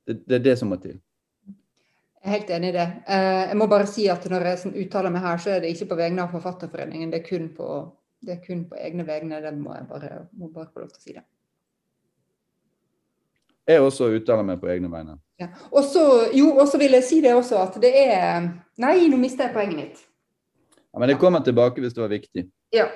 Det, 0.07 0.21
det, 0.23 0.39
er 0.39 0.45
det 0.45 0.57
som 0.61 0.71
må 0.71 0.79
til. 0.83 0.99
Jeg 1.47 2.29
er 2.31 2.37
helt 2.37 2.51
enig 2.57 2.73
i 2.73 2.75
det. 2.77 2.87
Jeg 3.07 3.57
må 3.59 3.69
bare 3.71 3.87
si 3.91 4.09
at 4.11 4.25
når 4.31 4.49
jeg 4.51 4.61
sånn 4.63 4.77
uttaler 4.83 5.15
meg 5.15 5.25
her, 5.25 5.41
så 5.43 5.55
er 5.55 5.63
det 5.63 5.73
ikke 5.75 5.93
på 5.93 5.99
vegne 5.99 6.25
av 6.25 6.35
Forfatterforeningen, 6.35 7.13
det 7.13 7.23
er 7.23 7.27
kun 7.27 7.49
på, 7.55 7.69
det 8.27 8.37
er 8.37 8.41
kun 8.43 8.65
på 8.71 8.79
egne 8.83 9.07
vegne. 9.07 9.41
Det 9.43 9.55
må 9.59 9.75
jeg 9.75 9.87
bare, 9.91 10.25
må 10.35 10.51
bare 10.55 10.71
få 10.73 10.83
lov 10.83 10.91
til 10.95 11.01
å 11.01 11.05
si 11.05 11.17
det. 11.19 11.27
Jeg 13.67 13.83
også 13.83 14.11
uttaler 14.15 14.47
meg 14.47 14.61
på 14.63 14.71
egne 14.71 14.91
vegne. 14.91 15.17
Ja. 15.41 15.51
Og 15.71 15.85
så 15.85 16.79
vil 16.81 16.97
jeg 16.97 17.05
si 17.05 17.21
det 17.25 17.35
også 17.37 17.59
at 17.61 17.77
det 17.83 17.93
er 17.93 18.47
Nei, 18.81 19.07
nå 19.09 19.19
mister 19.21 19.47
jeg 19.47 19.57
poenget 19.57 19.77
mitt. 19.77 20.01
Ja, 20.93 21.01
Men 21.01 21.11
det 21.13 21.21
kommer 21.21 21.45
tilbake 21.45 21.81
hvis 21.81 21.95
det 21.97 22.03
var 22.03 22.13
viktig. 22.13 22.47
Ja. 22.73 22.89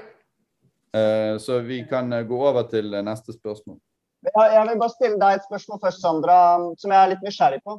Uh, 0.97 1.39
så 1.39 1.61
vi 1.65 1.83
kan 1.89 2.13
uh, 2.13 2.25
gå 2.27 2.37
over 2.37 2.67
til 2.69 2.95
uh, 2.95 3.03
neste 3.05 3.33
spørsmål. 3.33 3.79
Ja, 4.27 4.43
jeg 4.57 4.67
vil 4.69 4.81
bare 4.81 4.93
stille 4.93 5.21
deg 5.21 5.39
et 5.39 5.47
spørsmål 5.47 5.81
først, 5.85 6.03
Sandra, 6.03 6.39
som 6.81 6.93
jeg 6.93 7.01
er 7.01 7.13
litt 7.15 7.23
nysgjerrig 7.25 7.63
på. 7.65 7.79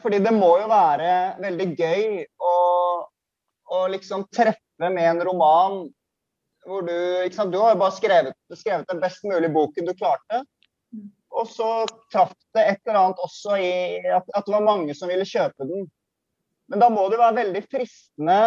fordi 0.00 0.20
det 0.22 0.30
må 0.32 0.48
jo 0.60 0.68
være 0.70 1.08
veldig 1.42 1.66
gøy 1.76 2.04
å, 2.38 2.52
å 3.74 3.80
liksom 3.90 4.22
treffe 4.32 4.88
med 4.88 5.08
en 5.10 5.20
roman 5.26 5.80
hvor 6.64 6.86
du 6.86 6.94
ikke 7.24 7.36
sant, 7.36 7.52
Du 7.52 7.58
har 7.60 7.74
jo 7.74 7.80
bare 7.82 7.96
skrevet, 7.96 8.36
skrevet 8.56 8.88
den 8.88 9.02
best 9.02 9.24
mulige 9.28 9.52
boken 9.52 9.88
du 9.88 9.92
klarte. 9.98 10.44
Og 11.34 11.48
så 11.50 11.68
traff 12.12 12.34
det 12.54 12.62
et 12.62 12.80
eller 12.86 13.00
annet 13.00 13.22
også 13.24 13.56
i 13.58 13.74
at, 14.06 14.26
at, 14.34 14.46
det 14.46 14.54
var 14.54 14.66
mange 14.66 14.94
som 14.94 15.10
ville 15.10 15.26
kjøpe 15.26 15.66
den. 15.66 15.88
Men 16.70 16.80
da 16.80 16.88
må 16.92 17.08
det 17.10 17.18
være 17.20 17.40
veldig 17.40 17.62
fristende, 17.70 18.38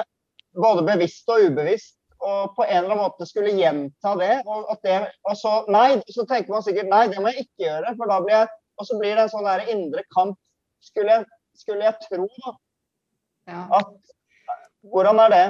både 0.58 0.86
bevisst 0.88 1.28
og 1.30 1.50
ubevisst, 1.50 1.97
og 2.23 2.56
på 2.56 2.65
en 2.65 2.80
eller 2.80 2.95
annen 2.95 3.04
måte 3.04 3.28
skulle 3.30 3.54
gjenta 3.54 4.13
det. 4.17 4.39
Og, 4.47 4.71
det, 4.84 4.95
og 5.28 5.36
så, 5.38 5.54
nei, 5.73 6.00
så 6.10 6.26
tenker 6.30 6.56
man 6.56 6.65
sikkert 6.65 6.89
nei, 6.89 7.04
det 7.12 7.21
må 7.21 7.34
jeg 7.34 7.45
ikke 7.45 7.67
gjøre. 7.67 7.93
for 8.00 8.13
da 8.13 8.21
blir 8.23 8.38
jeg, 8.39 8.56
Og 8.78 8.86
så 8.86 8.97
blir 9.00 9.15
det 9.17 9.23
en 9.26 9.34
sånn 9.34 9.47
der 9.47 9.69
indre 9.73 10.04
kamp, 10.13 10.38
skulle 10.86 11.19
jeg, 11.19 11.28
skulle 11.58 11.86
jeg 11.86 12.08
tro. 12.08 12.28
da. 12.45 12.52
Ja. 13.50 13.62
At, 13.80 13.93
hvordan 14.86 15.21
er 15.23 15.34
det? 15.34 15.45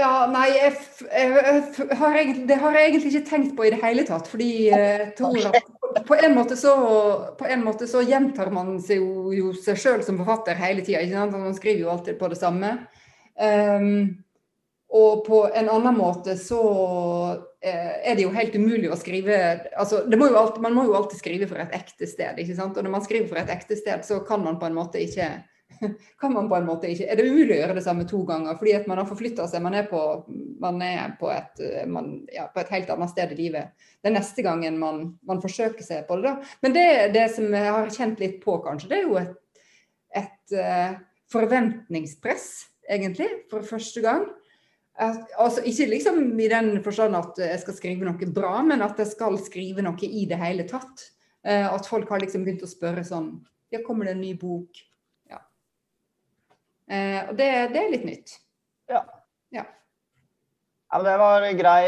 Ja, 0.00 0.12
nei, 0.32 0.46
jeg, 0.54 0.72
jeg, 1.10 1.32
jeg, 1.34 1.96
har 2.00 2.16
egentlig, 2.16 2.46
det 2.48 2.56
har 2.62 2.76
jeg 2.76 2.88
egentlig 2.88 3.12
ikke 3.12 3.28
tenkt 3.28 3.52
på 3.58 3.66
i 3.66 3.72
det 3.74 3.80
hele 3.82 4.06
tatt. 4.08 4.30
Fordi 4.30 4.50
jeg 4.70 5.10
tror 5.18 5.50
at 5.50 5.68
på 6.06 6.16
en 6.16 6.34
måte 6.36 6.56
så, 6.56 6.72
en 7.48 7.64
måte 7.66 7.88
så 7.90 8.02
gjentar 8.06 8.52
man 8.54 8.78
seg 8.82 9.02
jo, 9.02 9.34
jo 9.34 9.52
seg 9.58 9.78
sjøl 9.80 10.04
som 10.06 10.20
forfatter 10.20 10.58
hele 10.60 10.84
tida. 10.86 11.26
Man 11.34 11.56
skriver 11.56 11.84
jo 11.84 11.92
alltid 11.92 12.18
på 12.20 12.30
det 12.32 12.40
samme. 12.40 12.74
Um, 13.40 14.18
og 14.90 15.22
på 15.26 15.44
en 15.54 15.68
annen 15.70 15.94
måte 15.94 16.34
så 16.38 16.60
eh, 17.62 17.92
er 18.10 18.16
det 18.18 18.24
jo 18.24 18.32
helt 18.34 18.56
umulig 18.58 18.88
å 18.90 18.98
skrive 18.98 19.36
altså 19.78 20.02
må 20.18 20.26
alltid, 20.34 20.58
Man 20.64 20.74
må 20.74 20.84
jo 20.88 20.96
alltid 20.98 21.20
skrive 21.20 21.46
for 21.50 21.62
et 21.62 21.76
ekte 21.76 22.08
sted. 22.10 22.40
ikke 22.42 22.56
sant? 22.58 22.76
Og 22.76 22.84
når 22.84 22.96
man 22.96 23.04
skriver 23.06 23.30
for 23.30 23.38
et 23.38 23.52
ekte 23.54 23.78
sted, 23.78 24.02
så 24.06 24.18
kan 24.26 24.42
man 24.42 24.58
på 24.58 24.66
en 24.66 24.74
måte 24.74 25.02
ikke 25.02 25.30
kan 26.20 26.32
man 26.32 26.48
på 26.48 26.56
en 26.56 26.66
måte 26.68 26.88
ikke 26.90 27.06
Er 27.08 27.18
det 27.18 27.26
umulig 27.28 27.54
å 27.54 27.60
gjøre 27.60 27.76
det 27.78 27.84
samme 27.84 28.06
to 28.08 28.22
ganger? 28.28 28.56
Fordi 28.58 28.74
at 28.76 28.88
man 28.90 29.00
har 29.00 29.08
forflytta 29.08 29.46
seg. 29.50 29.62
Man 29.64 29.76
er, 29.78 29.86
på, 29.90 30.00
man 30.62 30.80
er 30.84 31.14
på, 31.20 31.30
et, 31.32 31.62
man, 31.90 32.12
ja, 32.32 32.48
på, 32.52 32.62
et, 32.62 32.72
helt 32.74 32.90
annet 32.92 33.12
sted 33.12 33.34
i 33.34 33.38
livet. 33.38 33.86
Er 34.04 34.14
neste 34.14 34.44
gangen 34.46 34.80
man, 34.80 35.04
man 35.26 35.42
forsøker 35.42 35.86
seg 35.86 36.06
på 36.08 36.18
det. 36.20 36.30
da. 36.30 36.56
Men 36.64 36.76
det, 36.76 36.88
det, 37.16 37.28
som 37.36 37.46
jeg 37.54 37.76
har 37.76 37.94
kjent 37.94 38.20
litt 38.22 38.40
på, 38.44 38.58
kanskje, 38.64 38.90
det 38.90 38.98
er 38.98 39.06
jo 39.06 39.20
et, 39.20 39.62
et 40.20 40.58
uh, 40.58 40.98
forventningspress, 41.32 42.50
egentlig, 42.90 43.30
for 43.52 43.66
første 43.66 44.04
gang. 44.04 44.26
Altså, 45.00 45.62
ikke 45.64 45.86
liksom 45.94 46.18
i 46.42 46.50
den 46.50 46.74
forstand 46.84 47.16
at 47.16 47.38
jeg 47.40 47.60
skal 47.62 47.76
skrive 47.76 48.04
noe 48.04 48.32
bra, 48.34 48.58
men 48.66 48.84
at 48.84 48.98
jeg 49.00 49.14
skal 49.14 49.38
skrive 49.40 49.84
noe 49.86 50.10
i 50.10 50.26
det 50.28 50.40
hele 50.40 50.66
tatt. 50.68 51.08
Uh, 51.40 51.70
at 51.72 51.88
folk 51.88 52.10
har 52.12 52.20
liksom 52.20 52.44
begynt 52.44 52.66
å 52.66 52.68
spørre 52.68 53.00
sånn 53.06 53.38
Ja, 53.72 53.78
kommer 53.86 54.04
det 54.04 54.12
en 54.12 54.20
ny 54.20 54.34
bok? 54.36 54.76
Eh, 56.90 57.20
og 57.28 57.36
det, 57.38 57.48
det, 57.74 57.82
er 57.84 57.94
litt 57.94 58.08
nytt. 58.08 58.34
Ja. 58.90 59.04
ja. 59.54 59.64
ja 60.90 61.02
det 61.06 61.16
var 61.22 61.46
grei, 61.60 61.84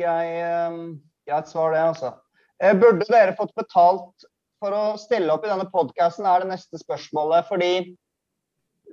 grei, 0.00 0.28
eh, 0.44 0.78
greit 1.24 1.50
svar, 1.50 1.72
det, 1.72 1.82
altså. 1.94 2.14
Eh, 2.62 2.76
burde 2.76 3.08
dere 3.08 3.36
fått 3.38 3.54
betalt 3.56 4.28
for 4.62 4.74
å 4.76 4.84
stille 5.00 5.32
opp 5.32 5.44
i 5.44 5.50
denne 5.50 5.66
podkasten, 5.72 6.26
er 6.28 6.44
det 6.44 6.52
neste 6.52 6.80
spørsmålet. 6.80 7.48
Fordi 7.48 7.72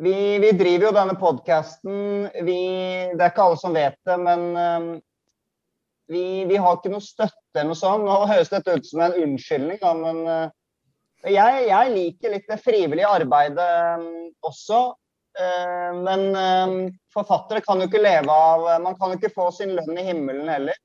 vi, 0.02 0.16
vi 0.42 0.52
driver 0.58 0.88
jo 0.88 0.96
denne 0.96 1.16
podkasten 1.20 2.28
Det 2.32 2.58
er 3.20 3.28
ikke 3.28 3.46
alle 3.46 3.60
som 3.60 3.76
vet 3.76 3.98
det, 4.08 4.18
men 4.24 4.48
um, 4.56 4.90
vi, 6.12 6.24
vi, 6.48 6.58
har 6.60 6.78
ikke 6.78 6.92
noe 6.92 7.04
støtte 7.04 7.38
eller 7.56 7.72
noe 7.72 7.80
sånt. 7.80 8.08
Nå 8.08 8.18
høres 8.32 8.52
dette 8.52 8.76
ut 8.76 8.88
som 8.88 9.04
en 9.06 9.16
unnskyldning, 9.20 9.80
da, 9.84 9.94
men 9.96 10.24
uh, 10.28 10.48
jeg, 11.28 11.68
jeg, 11.70 11.94
liker 11.96 12.34
litt 12.34 12.50
det 12.50 12.60
frivillige 12.64 13.12
arbeidet 13.12 13.70
um, 14.02 14.10
også. 14.48 14.82
Eh, 15.40 15.92
men 16.04 16.36
eh, 16.36 16.94
forfattere 17.14 17.64
kan 17.64 17.80
jo 17.80 17.88
ikke 17.88 18.02
leve 18.04 18.34
av 18.36 18.66
Man 18.84 18.98
kan 19.00 19.14
jo 19.14 19.20
ikke 19.20 19.32
få 19.32 19.46
sin 19.56 19.76
lønn 19.78 20.00
i 20.00 20.08
himmelen 20.10 20.50
heller. 20.52 20.80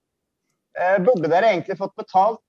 Eh, 0.78 0.98
burde 1.02 1.30
dere 1.32 1.50
egentlig 1.54 1.78
fått 1.80 1.96
betalt? 1.98 2.42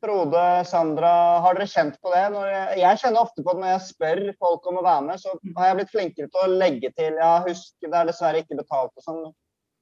Frode, 0.00 0.42
Sandra, 0.64 1.12
har 1.44 1.56
dere 1.56 1.68
kjent 1.68 1.98
på 2.00 2.12
det? 2.12 2.22
Jeg, 2.32 2.80
jeg, 2.80 3.00
kjenner 3.02 3.20
ofte 3.20 3.44
på 3.44 3.52
det 3.52 3.62
når 3.62 3.72
jeg 3.74 3.86
spør 3.86 4.22
folk 4.40 4.68
om 4.70 4.80
å 4.80 4.84
være 4.84 5.06
med. 5.06 5.20
Så 5.20 5.34
har 5.58 5.70
jeg 5.70 5.78
blitt 5.80 5.92
flinkere 5.92 6.32
til 6.32 6.42
å 6.44 6.58
legge 6.62 6.90
til 6.96 7.20
ja, 7.20 7.34
husk, 7.44 7.74
det 7.84 7.92
er 7.92 8.08
dessverre 8.08 8.42
ikke 8.42 8.60
betalt 8.60 8.92
og 8.96 9.06
sånn. 9.06 9.22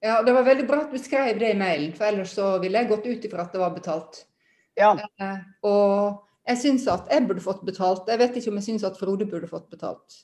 Ja, 0.04 0.20
Det 0.22 0.34
var 0.34 0.46
veldig 0.46 0.66
bra 0.66 0.80
at 0.84 0.94
du 0.94 0.98
skrev 1.02 1.38
det 1.40 1.52
i 1.54 1.58
mailen, 1.58 1.92
for 1.94 2.06
ellers 2.10 2.34
så 2.38 2.56
ville 2.62 2.82
jeg 2.82 2.90
gått 2.90 3.06
ut 3.06 3.28
ifra 3.30 3.46
at 3.46 3.54
det 3.54 3.62
var 3.62 3.74
betalt. 3.74 4.20
Ja. 4.78 4.92
Eh, 4.94 5.38
og 5.66 6.27
jeg 6.48 6.60
syns 6.62 6.86
at 6.88 7.10
jeg 7.12 7.26
burde 7.28 7.44
fått 7.44 7.64
betalt. 7.66 8.08
Jeg 8.08 8.20
vet 8.20 8.36
ikke 8.38 8.52
om 8.52 8.58
jeg 8.60 8.68
syns 8.70 8.86
at 8.88 8.98
Frode 8.98 9.26
burde 9.28 9.50
fått 9.50 9.68
betalt. 9.70 10.22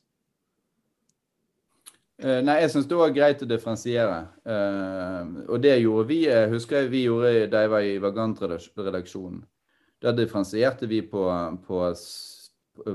Uh, 2.23 2.39
nei, 2.47 2.61
jeg 2.63 2.71
syns 2.73 2.87
det 2.89 2.99
var 2.99 3.13
greit 3.15 3.43
å 3.43 3.49
differensiere. 3.51 4.21
Uh, 4.47 5.45
og 5.49 5.59
det 5.65 5.75
gjorde 5.83 6.07
vi. 6.09 6.21
Jeg 6.29 6.53
husker 6.55 6.89
vi 6.93 7.05
gjorde 7.09 7.49
da 7.53 7.65
jeg 7.65 7.75
var 7.75 7.85
i 7.85 7.99
Vagant-redaksjonen. 8.03 9.43
Da 10.05 10.13
differensierte 10.15 10.89
vi 10.89 11.03
på, 11.09 11.27
på, 11.67 11.83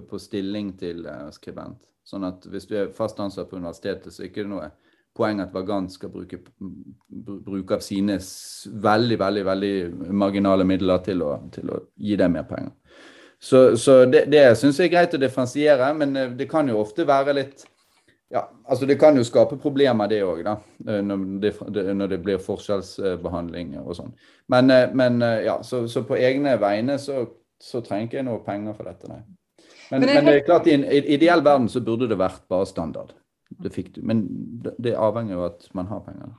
på 0.10 0.22
stilling 0.22 0.74
til 0.80 1.06
uh, 1.06 1.28
skribent. 1.36 1.84
Sånn 2.08 2.26
at 2.26 2.48
hvis 2.50 2.65
du 2.65 2.78
er 2.80 2.94
fast 2.96 3.20
ansatt 3.22 3.52
på 3.52 3.60
universitetet, 3.60 4.13
så 4.13 4.24
er 4.24 4.30
det 4.30 4.34
ikke 4.34 4.50
noe 4.50 4.72
poeng 5.20 5.44
at 5.44 5.54
Vagant 5.54 5.92
skal 5.92 6.10
bruke, 6.13 6.39
bruke 7.10 7.78
av 7.78 7.84
sine 7.86 8.18
veldig, 8.18 9.18
veldig 9.20 9.46
veldig 9.46 9.74
marginale 10.15 10.65
midler 10.65 11.04
til 11.06 11.26
å, 11.26 11.36
til 11.54 11.74
å 11.76 11.82
gi 12.00 12.18
deg 12.18 12.32
mer 12.34 12.48
penger. 12.50 12.74
Så, 13.40 13.78
så 13.80 14.04
det, 14.06 14.26
det 14.32 14.44
syns 14.60 14.80
jeg 14.80 14.90
er 14.90 14.96
greit 14.98 15.14
å 15.16 15.20
differensiere, 15.22 15.92
men 15.96 16.16
eh, 16.20 16.32
det 16.36 16.50
kan 16.52 16.68
jo 16.68 16.82
ofte 16.82 17.08
være 17.08 17.36
litt 17.38 17.68
ja, 18.30 18.44
altså 18.70 18.86
Det 18.86 19.00
kan 19.02 19.16
jo 19.18 19.24
skape 19.26 19.56
problemer, 19.58 20.06
det 20.06 20.20
òg, 20.22 20.44
da, 20.46 20.54
når, 21.02 21.24
det, 21.42 21.54
når 21.98 22.12
det 22.12 22.20
blir 22.22 22.42
forskjellsbehandling 22.46 23.72
og 23.82 23.96
sånn. 23.98 24.12
Men, 24.54 24.70
eh, 24.70 24.92
men, 24.94 25.18
ja, 25.42 25.56
så, 25.66 25.88
så, 25.90 26.04
på 26.06 26.20
egne 26.20 26.54
vegne 26.62 27.00
så, 27.02 27.24
så 27.58 27.82
trenger 27.82 28.06
jeg 28.06 28.12
ikke 28.12 28.26
noe 28.28 28.44
penger 28.46 28.78
for 28.78 28.92
dette, 28.92 29.10
nei. 29.10 29.24
Men, 29.90 30.04
men, 30.04 30.12
men 30.14 30.30
det 30.30 30.36
er 30.36 30.46
klart, 30.46 30.70
i 30.70 30.76
en 30.78 30.86
ideell 30.86 31.42
verden 31.42 31.66
så 31.74 31.82
burde 31.82 32.06
det 32.12 32.20
vært 32.20 32.44
bare 32.52 32.68
standard. 32.70 33.16
Det 33.50 33.72
fikk 33.74 33.96
du. 33.96 34.04
Men 34.06 34.22
det, 34.62 34.76
det 34.78 34.94
avhenger 34.94 35.34
jo 35.34 35.42
av 35.42 35.50
at 35.56 35.66
man 35.74 35.90
har 35.90 36.04
penger. 36.06 36.36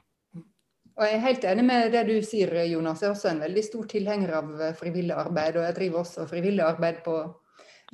Og 1.00 1.06
Jeg 1.08 1.16
er 1.16 1.22
helt 1.24 1.44
enig 1.48 1.62
med 1.64 1.94
det 1.94 2.00
du 2.10 2.16
sier, 2.20 2.50
Jonas. 2.68 3.00
Jeg 3.00 3.08
er 3.08 3.14
også 3.14 3.30
en 3.30 3.38
veldig 3.40 3.62
stor 3.64 3.86
tilhenger 3.88 4.34
av 4.36 4.48
eh, 4.60 4.74
frivillig 4.76 5.14
arbeid. 5.16 5.56
Og 5.56 5.62
jeg 5.64 5.76
driver 5.78 6.02
også 6.02 6.26
frivillig 6.28 6.60
arbeid 6.60 6.98
på 7.06 7.14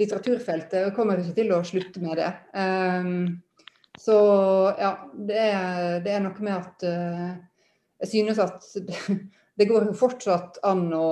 litteraturfeltet 0.01 0.89
og 0.89 0.97
kommer 0.97 1.21
ikke 1.23 1.37
til 1.37 1.53
å 1.55 1.61
slutte 1.65 2.03
med 2.03 2.19
det. 2.19 2.33
Um, 2.59 3.13
Så 3.97 4.17
ja, 4.77 4.91
det 5.29 5.37
er, 5.39 6.01
det 6.05 6.11
er 6.13 6.25
noe 6.25 6.43
med 6.45 6.53
at 6.53 6.83
uh, 6.85 7.31
jeg 8.03 8.11
synes 8.11 8.41
at 8.43 8.67
det, 9.57 9.69
går 9.71 9.87
jo 9.87 9.95
fortsatt 9.97 10.59
an 10.67 10.91
å 10.93 11.07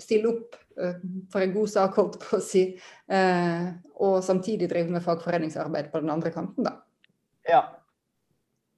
stille 0.00 0.32
opp 0.32 0.56
uh, 0.80 0.96
for 1.30 1.44
en 1.44 1.52
god 1.54 1.70
sak, 1.70 2.00
holdt 2.00 2.16
på 2.24 2.40
å 2.40 2.42
si, 2.42 2.64
og 4.00 4.16
samtidig 4.24 4.70
drive 4.72 4.96
med 4.96 5.04
fagforeningsarbeid 5.04 5.92
på 5.92 6.00
den 6.02 6.10
andre 6.16 6.32
kanten, 6.34 6.66
da. 6.66 6.74
Ja. 7.46 7.62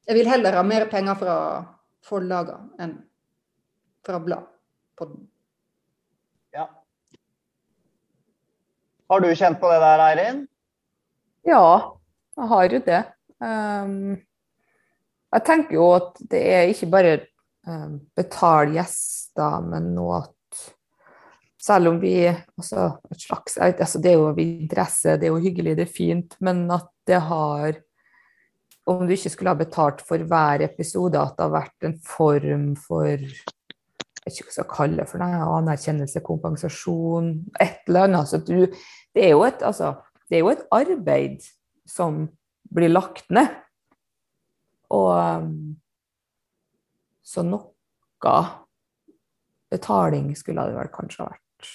Jeg 0.09 0.19
vil 0.19 0.29
heller 0.29 0.59
ha 0.59 0.67
mer 0.67 0.89
penger 0.91 1.17
fra 1.23 1.39
forlagene 2.07 2.83
enn 2.83 2.97
fra 4.07 4.19
blad. 4.23 4.49
På 4.99 5.07
den. 5.09 5.29
ja. 6.53 6.67
Har 9.09 9.21
du 9.21 9.31
kjent 9.35 9.61
på 9.61 9.71
det 9.71 9.81
der, 9.83 10.03
Eirin? 10.11 10.45
Ja, 11.47 11.99
jeg 12.37 12.49
har 12.53 12.75
jo 12.75 12.81
det. 12.87 13.01
Um, 13.43 13.97
jeg 15.33 15.45
tenker 15.47 15.79
jo 15.79 15.89
at 15.97 16.21
det 16.31 16.43
er 16.53 16.71
ikke 16.71 16.91
bare 16.93 17.15
um, 17.67 17.99
betale 18.17 18.77
gjester, 18.77 19.65
men 19.67 19.91
noe 19.97 20.21
at 20.23 20.63
selv 21.63 21.93
om 21.93 22.01
vi 22.03 22.27
altså, 22.27 22.89
et 23.11 23.23
slags, 23.23 23.57
altså 23.59 24.01
Det 24.03 24.13
er 24.13 24.19
jo 24.19 24.33
interesse, 24.35 25.17
det 25.17 25.29
er 25.29 25.35
jo 25.35 25.43
hyggelig, 25.43 25.77
det 25.79 25.87
er 25.87 25.97
fint, 25.97 26.37
men 26.41 26.65
at 26.75 26.89
det 27.07 27.21
har 27.23 27.79
Om 28.89 29.07
du 29.07 29.15
ikke 29.15 29.31
skulle 29.31 29.53
ha 29.53 29.59
betalt 29.59 30.01
for 30.05 30.23
hver 30.27 30.65
episode, 30.67 31.19
at 31.19 31.37
det 31.39 31.45
har 31.45 31.53
vært 31.55 31.87
en 31.87 31.99
form 32.07 32.73
for 32.79 33.19
jeg 34.23 34.31
vet 34.31 34.37
ikke 34.37 34.47
hva 34.47 34.53
jeg 34.53 34.55
skal 34.55 34.71
kalle 34.71 34.99
det 35.01 35.09
for 35.11 35.19
det, 35.19 35.29
anerkjennelse, 35.51 36.21
kompensasjon, 36.23 37.31
et 37.59 37.89
eller 37.91 38.07
annet. 38.07 38.31
Så 38.31 38.39
du, 38.39 38.69
det, 38.71 39.25
er 39.25 39.35
et, 39.49 39.65
altså, 39.67 39.97
det 40.31 40.39
er 40.39 40.45
jo 40.45 40.53
et 40.53 40.63
arbeid 40.71 41.43
som 41.91 42.29
blir 42.71 42.93
lagt 42.93 43.27
ned. 43.35 43.51
Og 44.95 45.11
um, 45.11 45.75
så 47.27 47.43
noe 47.43 48.39
betaling 49.73 50.31
skulle 50.39 50.69
det 50.69 50.79
vel 50.79 50.95
kanskje 50.95 51.25
ha 51.25 51.33
vært. 51.33 51.73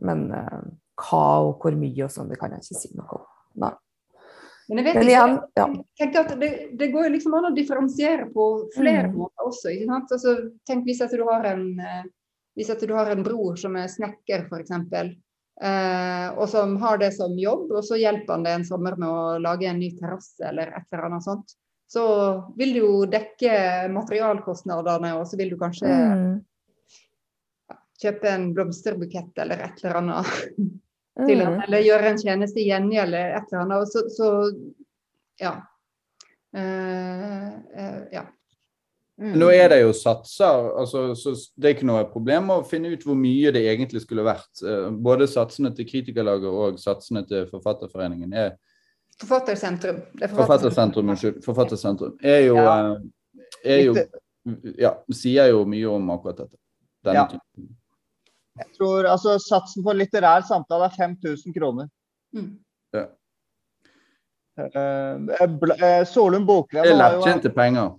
Men 0.00 0.28
uh, 0.32 0.64
hva 1.04 1.24
og 1.50 1.60
hvor 1.60 1.76
mye 1.76 2.06
og 2.06 2.14
sånn, 2.14 2.32
det 2.32 2.40
kan 2.40 2.56
jeg 2.56 2.64
ikke 2.64 2.80
si 2.80 2.94
noe 2.96 3.20
om. 3.20 3.28
Nei. 3.60 3.74
Men 4.70 4.78
jeg 4.80 4.86
vet 4.86 4.98
Men 5.00 5.08
igjen, 5.10 5.32
ikke, 5.58 5.86
jeg 5.98 6.16
at 6.20 6.28
det, 6.40 6.50
det 6.78 6.88
går 6.92 7.08
jo 7.08 7.12
liksom 7.16 7.34
an 7.34 7.48
å 7.50 7.54
differensiere 7.56 8.28
på 8.30 8.44
flere 8.76 9.08
Mm. 9.10 9.16
måter 9.18 9.48
også. 9.50 9.72
ikke 9.74 9.88
sant? 9.90 10.12
Altså, 10.14 10.34
tenk 10.68 10.84
hvis 10.86 11.00
at 11.02 11.10
du 11.10 11.24
har 11.26 11.44
en 11.50 11.64
eh, 11.82 12.04
hvis 12.56 12.70
at 12.70 12.80
du 12.86 12.92
har 12.94 13.10
en 13.10 13.22
bror 13.26 13.56
som 13.58 13.74
er 13.78 13.88
snekker, 13.90 14.46
f.eks., 14.46 14.70
eh, 15.62 16.28
og 16.36 16.46
som 16.50 16.76
har 16.82 16.98
det 16.98 17.12
som 17.14 17.34
jobb, 17.38 17.70
og 17.72 17.82
så 17.86 17.98
hjelper 17.98 18.34
han 18.36 18.42
deg 18.46 18.58
en 18.60 18.64
sommer 18.68 18.96
med 18.98 19.08
å 19.08 19.38
lage 19.42 19.66
en 19.70 19.78
ny 19.80 19.90
terrasse 19.98 20.42
eller 20.46 20.70
et 20.76 20.86
eller 20.92 21.06
annet 21.08 21.24
sånt, 21.26 21.54
så 21.90 22.04
vil 22.58 22.74
du 22.74 22.78
jo 22.80 22.92
dekke 23.10 23.88
materialkostnadene, 23.90 25.14
og 25.18 25.26
så 25.26 25.36
vil 25.40 25.50
du 25.50 25.56
kanskje 25.58 25.88
Mm. 25.90 26.44
kjøpe 28.02 28.28
en 28.30 28.52
blomsterbukett 28.54 29.38
eller 29.42 29.58
et 29.66 29.82
eller 29.84 29.98
annet 30.00 30.26
til 31.26 31.40
han, 31.44 31.54
Mm. 31.58 31.62
eller 31.66 31.82
gjøre 31.84 32.10
en 32.10 32.18
tjeneste 32.18 32.60
i 32.60 32.68
gjengjeld 32.70 33.14
eller 33.14 33.36
et 33.36 33.52
eller 33.52 33.62
annet. 33.64 33.78
Og 33.82 33.88
så, 33.88 34.04
så 34.14 34.28
ja. 35.40 35.54
Uh, 36.56 37.48
uh, 37.78 38.02
ja. 38.12 38.26
Mm. 39.20 39.34
Nå 39.38 39.50
er 39.52 39.68
det 39.68 39.82
jo 39.82 39.90
satser, 39.92 40.70
altså, 40.80 41.02
så 41.14 41.34
det 41.60 41.68
er 41.68 41.74
ikke 41.74 41.86
noe 41.90 42.06
problem 42.08 42.48
å 42.54 42.62
finne 42.64 42.88
ut 42.94 43.02
hvor 43.04 43.18
mye 43.20 43.50
det 43.52 43.66
egentlig 43.68 44.00
skulle 44.00 44.24
vært. 44.24 44.62
Eh, 44.64 44.86
Både 44.96 45.26
satsene 45.28 45.74
til 45.76 45.84
Kritikerlaget 45.84 46.48
og 46.48 46.78
satsene 46.80 47.20
til 47.28 47.44
Forfatterforeningen 47.50 48.32
er 48.32 48.54
Forfattersentrum. 49.20 49.98
Det 50.16 50.24
er 50.24 50.32
Forfattersentrum, 50.32 51.10
unnskyld. 51.12 51.42
Forfattersentrum 51.44 52.14
er 52.24 52.46
jo, 52.46 52.56
Ja. 52.56 52.96
er 53.62 53.82
jo 53.84 53.94
Ja, 54.80 54.94
sier 55.12 55.50
jo 55.52 55.66
mye 55.68 55.84
om 55.92 56.08
akkurat 56.10 56.38
dette. 56.38 56.56
Denne 57.04 57.14
Ja. 57.14 57.26
typen. 57.28 57.68
Jeg 58.58 58.74
tror 58.76 59.06
altså 59.08 59.36
Satsen 59.38 59.84
for 59.86 59.96
litterær 59.96 60.42
samtale 60.48 60.88
er 60.90 60.96
5000 60.96 61.54
kroner. 61.54 61.88
Mm. 62.34 62.52
Ja. 62.96 63.06
eh, 64.60 66.04
Solum 66.10 66.46
Bokvenn 66.46 66.84
Det 66.84 66.92
er 66.92 67.00
har 67.00 67.14
jo 67.14 67.22
lettjente 67.22 67.52
penger. 67.54 67.94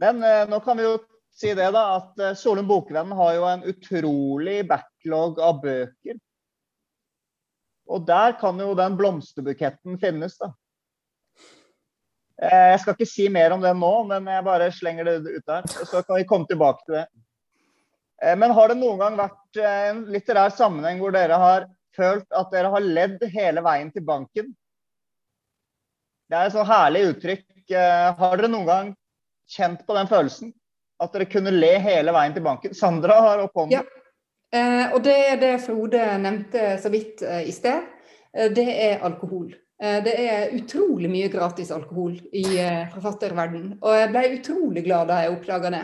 Men 0.00 0.22
eh, 0.22 0.44
nå 0.48 0.60
kan 0.64 0.78
vi 0.78 0.86
jo 0.86 0.96
si 1.36 1.52
det, 1.54 1.70
da. 1.74 1.84
At 1.98 2.22
eh, 2.22 2.36
Solum 2.38 2.68
Bokvenn 2.68 3.12
har 3.18 3.34
jo 3.36 3.48
en 3.50 3.66
utrolig 3.72 4.60
backlog 4.68 5.40
av 5.42 5.60
bøker. 5.64 6.20
Og 7.86 8.06
der 8.06 8.34
kan 8.40 8.58
jo 8.58 8.72
den 8.74 8.96
blomsterbuketten 8.98 9.98
finnes, 10.02 10.38
da. 10.40 10.52
Eh, 12.42 12.72
jeg 12.74 12.80
skal 12.82 12.96
ikke 12.96 13.08
si 13.08 13.28
mer 13.32 13.54
om 13.54 13.62
det 13.62 13.72
nå, 13.78 13.92
men 14.10 14.26
jeg 14.28 14.44
bare 14.44 14.72
slenger 14.74 15.08
det 15.08 15.36
ut 15.38 15.46
der. 15.46 15.68
Så 15.84 16.02
kan 16.02 16.18
vi 16.18 16.28
komme 16.28 16.48
tilbake 16.50 16.82
til 16.84 17.00
det. 17.00 17.06
Eh, 18.22 18.36
men 18.36 18.50
har 18.50 18.68
det 18.68 18.78
noen 18.80 19.00
gang 19.00 19.18
vært 19.18 19.60
eh, 19.60 19.88
en 19.90 20.04
litterær 20.12 20.54
sammenheng 20.56 21.00
hvor 21.02 21.14
dere 21.14 21.40
har 21.40 21.66
følt 21.96 22.28
at 22.36 22.52
dere 22.52 22.70
har 22.72 22.84
ledd 22.84 23.24
hele 23.32 23.64
veien 23.64 23.90
til 23.92 24.04
banken? 24.06 24.54
Det 26.26 26.38
er 26.38 26.48
et 26.48 26.56
så 26.56 26.64
herlig 26.66 27.04
uttrykk. 27.12 27.44
Eh, 27.70 28.06
har 28.20 28.38
dere 28.40 28.52
noen 28.52 28.70
gang 28.70 28.94
kjent 29.52 29.84
på 29.86 29.98
den 29.98 30.10
følelsen? 30.10 30.54
At 31.02 31.12
dere 31.12 31.28
kunne 31.28 31.52
le 31.52 31.76
hele 31.82 32.14
veien 32.16 32.34
til 32.34 32.44
banken? 32.46 32.74
Sandra 32.74 33.20
har 33.20 33.44
opp 33.44 33.56
hånden. 33.58 33.76
Ja. 33.76 33.84
Og 34.94 35.02
det 35.04 35.14
er 35.26 35.38
det 35.40 35.56
Frode 35.60 36.00
nevnte 36.22 36.76
så 36.80 36.88
vidt 36.88 37.20
i 37.20 37.50
sted. 37.52 37.82
Det 38.54 38.64
er 38.64 39.02
alkohol. 39.04 39.50
Det 39.76 40.14
er 40.22 40.54
utrolig 40.56 41.10
mye 41.12 41.28
gratis 41.28 41.72
alkohol 41.74 42.14
i 42.32 42.44
eh, 42.62 42.86
forfatterverden. 42.94 43.74
Og 43.82 43.98
jeg 43.98 44.12
ble 44.14 44.22
utrolig 44.38 44.84
glad 44.86 45.10
da 45.10 45.18
jeg 45.24 45.34
oppdaga 45.34 45.72
det. 45.74 45.82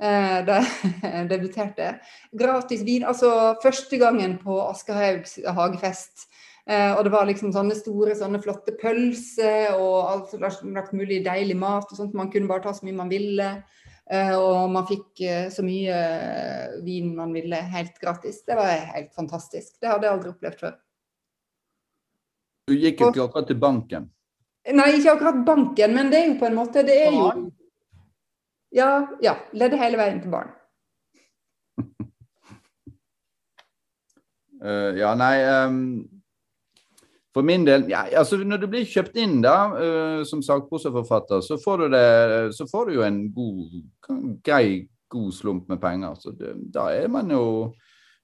Eh, 0.00 0.40
da 0.46 0.60
jeg 0.62 1.28
debuterte. 1.32 1.94
Gratis 2.32 2.84
vin. 2.86 3.06
Altså 3.08 3.54
første 3.62 4.00
gangen 4.00 4.38
på 4.42 4.60
Aschehougs 4.68 5.38
hagefest. 5.44 6.28
Eh, 6.68 6.92
og 6.92 7.04
det 7.06 7.14
var 7.14 7.28
liksom 7.28 7.52
sånne 7.54 7.76
store, 7.78 8.16
sånne 8.18 8.42
flotte 8.44 8.74
pølser 8.80 9.74
og 9.78 10.10
alt 10.10 10.34
slags 10.34 10.60
slags 10.60 10.94
mulig 10.96 11.22
deilig 11.24 11.56
mat. 11.56 11.88
og 11.90 11.96
sånt. 11.96 12.16
Man 12.16 12.32
kunne 12.32 12.50
bare 12.50 12.66
ta 12.66 12.74
så 12.76 12.86
mye 12.86 12.98
man 12.98 13.12
ville. 13.12 13.52
Eh, 14.08 14.34
og 14.40 14.70
man 14.72 14.86
fikk 14.88 15.20
eh, 15.20 15.48
så 15.52 15.60
mye 15.64 15.92
eh, 15.92 16.76
vin 16.84 17.10
man 17.16 17.32
ville 17.36 17.56
helt 17.74 17.98
gratis. 18.00 18.40
Det 18.46 18.56
var 18.56 18.70
helt 18.94 19.12
fantastisk. 19.16 19.74
Det 19.80 19.90
hadde 19.90 20.08
jeg 20.08 20.16
aldri 20.16 20.32
opplevd 20.32 20.62
før. 20.62 20.78
Du 22.68 22.76
gikk 22.76 23.00
jo 23.00 23.10
ikke 23.12 23.26
akkurat 23.26 23.48
til 23.48 23.60
banken. 23.60 24.08
Nei, 24.68 24.88
ikke 24.98 25.14
akkurat 25.14 25.44
banken, 25.46 25.94
men 25.96 26.10
det 26.12 26.18
er 26.20 26.26
jo 26.26 26.34
på 26.40 26.48
en 26.48 26.56
måte 26.58 26.82
Det 26.84 26.96
er 27.06 27.14
jo? 27.14 27.28
Ja, 28.70 29.08
ja. 29.20 29.36
Ledde 29.52 29.80
hele 29.80 29.98
veien 30.00 30.20
til 30.22 30.32
barn. 30.32 30.52
uh, 34.64 34.92
ja, 35.02 35.12
nei 35.14 35.34
um, 35.46 35.82
For 37.34 37.46
min 37.46 37.62
del 37.66 37.84
ja, 37.86 38.00
altså 38.18 38.40
Når 38.42 38.58
du 38.58 38.66
blir 38.72 38.88
kjøpt 38.88 39.16
inn 39.22 39.38
da, 39.44 39.56
uh, 39.70 40.24
som 40.26 40.42
sakprosaforfatter, 40.42 41.40
så 41.46 41.58
får 41.62 41.84
du 41.84 41.86
det 41.94 42.08
Så 42.56 42.66
får 42.70 42.88
du 42.88 42.96
jo 42.98 43.06
en 43.06 43.20
god, 43.32 43.78
grei, 44.44 44.88
god 45.08 45.32
slump 45.32 45.68
med 45.68 45.80
penger. 45.80 46.18
Så 46.18 46.34
det, 46.36 46.56
da 46.74 46.90
er 46.92 47.08
man 47.08 47.30
jo 47.30 47.72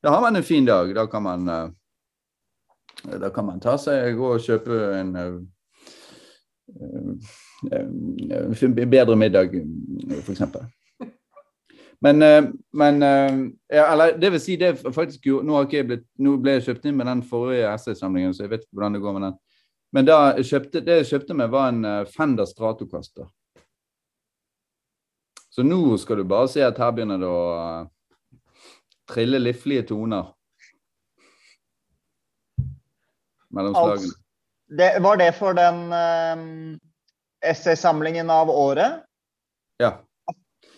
Da 0.02 0.12
har 0.12 0.20
man 0.20 0.36
en 0.36 0.44
fin 0.44 0.66
dag. 0.66 0.94
Da 0.94 1.06
kan 1.06 1.22
man 1.22 1.48
uh, 1.48 1.70
Da 3.20 3.30
kan 3.30 3.46
man 3.46 3.60
ta 3.60 3.78
seg 3.80 4.16
gå 4.18 4.34
og 4.34 4.44
kjøpe 4.44 4.82
en 4.98 5.16
bedre 8.90 9.16
middag, 9.16 9.54
f.eks. 10.22 10.42
Men, 12.04 12.22
eh, 12.22 12.44
men 12.72 13.02
eh, 13.02 13.36
ja, 13.76 13.86
eller, 13.92 14.18
det 14.20 14.30
vil 14.34 14.40
si, 14.42 14.56
det 14.60 14.66
er 14.72 14.92
faktisk 14.92 15.24
jo, 15.26 15.38
nå, 15.46 15.62
jeg 15.72 15.86
blitt, 15.88 16.04
nå 16.20 16.34
ble 16.42 16.58
jeg 16.58 16.66
kjøpt 16.66 16.90
inn 16.90 16.98
med 16.98 17.08
den 17.08 17.22
forrige 17.24 17.70
essaysamlingen, 17.70 18.34
så 18.36 18.44
jeg 18.44 18.52
vet 18.52 18.66
ikke 18.66 18.76
hvordan 18.76 18.98
det 18.98 19.00
går 19.04 19.16
med 19.16 19.26
den. 19.28 19.38
Men 19.94 20.08
da 20.08 20.18
kjøpte, 20.42 20.82
det 20.84 20.98
jeg 20.98 21.10
kjøpte 21.12 21.36
med, 21.38 21.52
var 21.54 21.70
en 21.70 21.84
eh, 21.88 22.04
Fender 22.10 22.48
Stratocaster. 22.50 23.30
Så 25.54 25.62
nå 25.62 25.96
skal 26.02 26.18
du 26.18 26.26
bare 26.26 26.50
se 26.50 26.64
at 26.66 26.80
her 26.82 26.90
begynner 26.92 27.20
det 27.22 27.30
å 27.30 27.42
eh, 27.54 28.40
trille 29.14 29.38
liflige 29.38 29.86
toner. 29.92 30.32
Mellom 33.54 33.76
Altså, 33.78 34.10
det, 34.66 34.96
var 35.04 35.20
det 35.22 35.30
for 35.38 35.54
den 35.54 35.84
um, 35.94 36.74
essaysamlingen 37.50 38.30
av 38.30 38.50
året? 38.50 39.04
Ja. 39.82 39.96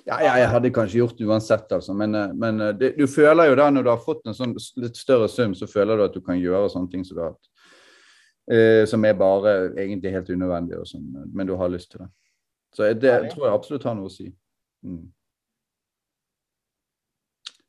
Ja, 0.07 0.21
ja, 0.23 0.37
jeg 0.39 0.51
hadde 0.53 0.71
kanskje 0.71 1.01
gjort 1.01 1.19
det 1.19 1.27
uansett, 1.27 1.73
altså. 1.75 1.95
Men, 1.99 2.15
eh, 2.15 2.33
men 2.39 2.61
eh, 2.63 2.75
det, 2.79 2.93
du 2.99 3.09
føler 3.11 3.51
jo 3.51 3.57
da, 3.59 3.67
når 3.75 3.83
du 3.83 3.91
har 3.91 4.03
fått 4.05 4.29
en 4.31 4.37
sånn 4.39 4.53
litt 4.79 4.99
større 4.99 5.27
sum, 5.29 5.55
så 5.59 5.67
føler 5.67 5.99
du 5.99 6.05
at 6.05 6.15
du 6.15 6.21
kan 6.23 6.39
gjøre 6.39 6.71
sånne 6.71 6.93
ting 6.93 7.03
som 7.05 7.19
du 7.19 7.23
har 7.25 7.33
hatt. 7.33 7.51
Eh, 8.47 8.85
som 8.87 9.03
er 9.05 9.19
bare 9.19 9.57
egentlig 9.75 10.13
helt 10.15 10.31
unødvendig, 10.31 10.79
og 10.79 10.87
som, 10.87 11.03
men 11.35 11.49
du 11.49 11.57
har 11.59 11.73
lyst 11.73 11.91
til 11.91 12.05
det. 12.05 12.11
Så 12.77 12.93
det 12.95 13.11
Herlig. 13.11 13.33
tror 13.33 13.49
jeg 13.49 13.57
absolutt 13.59 13.89
har 13.89 13.97
noe 13.99 14.07
å 14.07 14.15
si. 14.15 14.29
Mm. 14.87 15.05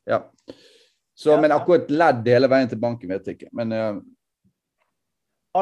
Ja. 0.07 0.21
Så, 1.17 1.31
Ja, 1.33 1.41
men 1.41 1.55
akkurat 1.55 1.89
ledd 1.89 2.29
hele 2.29 2.49
veien 2.51 2.69
til 2.69 2.79
banken 2.79 3.09
vet 3.09 3.25
jeg 3.25 3.39
ikke. 3.39 3.49
Men 3.57 3.73
eh, 3.73 3.97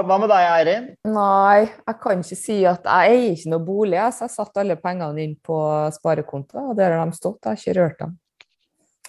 Hva 0.04 0.18
med 0.20 0.30
deg, 0.30 0.46
Eirin? 0.52 0.86
Nei, 1.08 1.68
jeg 1.88 1.96
kan 2.04 2.20
ikke 2.24 2.36
si 2.40 2.56
at 2.68 2.84
jeg 2.84 3.12
eier 3.16 3.36
ikke 3.38 3.52
noe 3.54 3.64
bolig. 3.64 4.00
Så 4.12 4.26
jeg 4.26 4.34
satte 4.36 4.60
alle 4.64 4.76
pengene 4.82 5.22
inn 5.24 5.36
på 5.46 5.58
sparekonto, 5.96 6.58
og 6.72 6.76
der 6.80 6.98
har 6.98 7.06
de 7.06 7.16
stått. 7.16 7.40
Jeg 7.46 7.52
har 7.52 7.62
ikke 7.62 7.76
rørt 7.80 8.00
dem. 8.04 8.16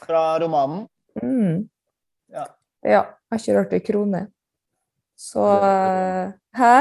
Fra 0.06 0.22
romanen? 0.42 0.84
Mm. 1.22 1.68
Ja. 2.30 2.44
ja. 2.84 3.02
Jeg 3.26 3.32
har 3.32 3.40
ikke 3.42 3.56
rørt 3.58 3.72
ei 3.72 3.80
krone. 3.86 4.22
Så 5.16 5.42
eh, 5.64 6.34
Hæ? 6.60 6.74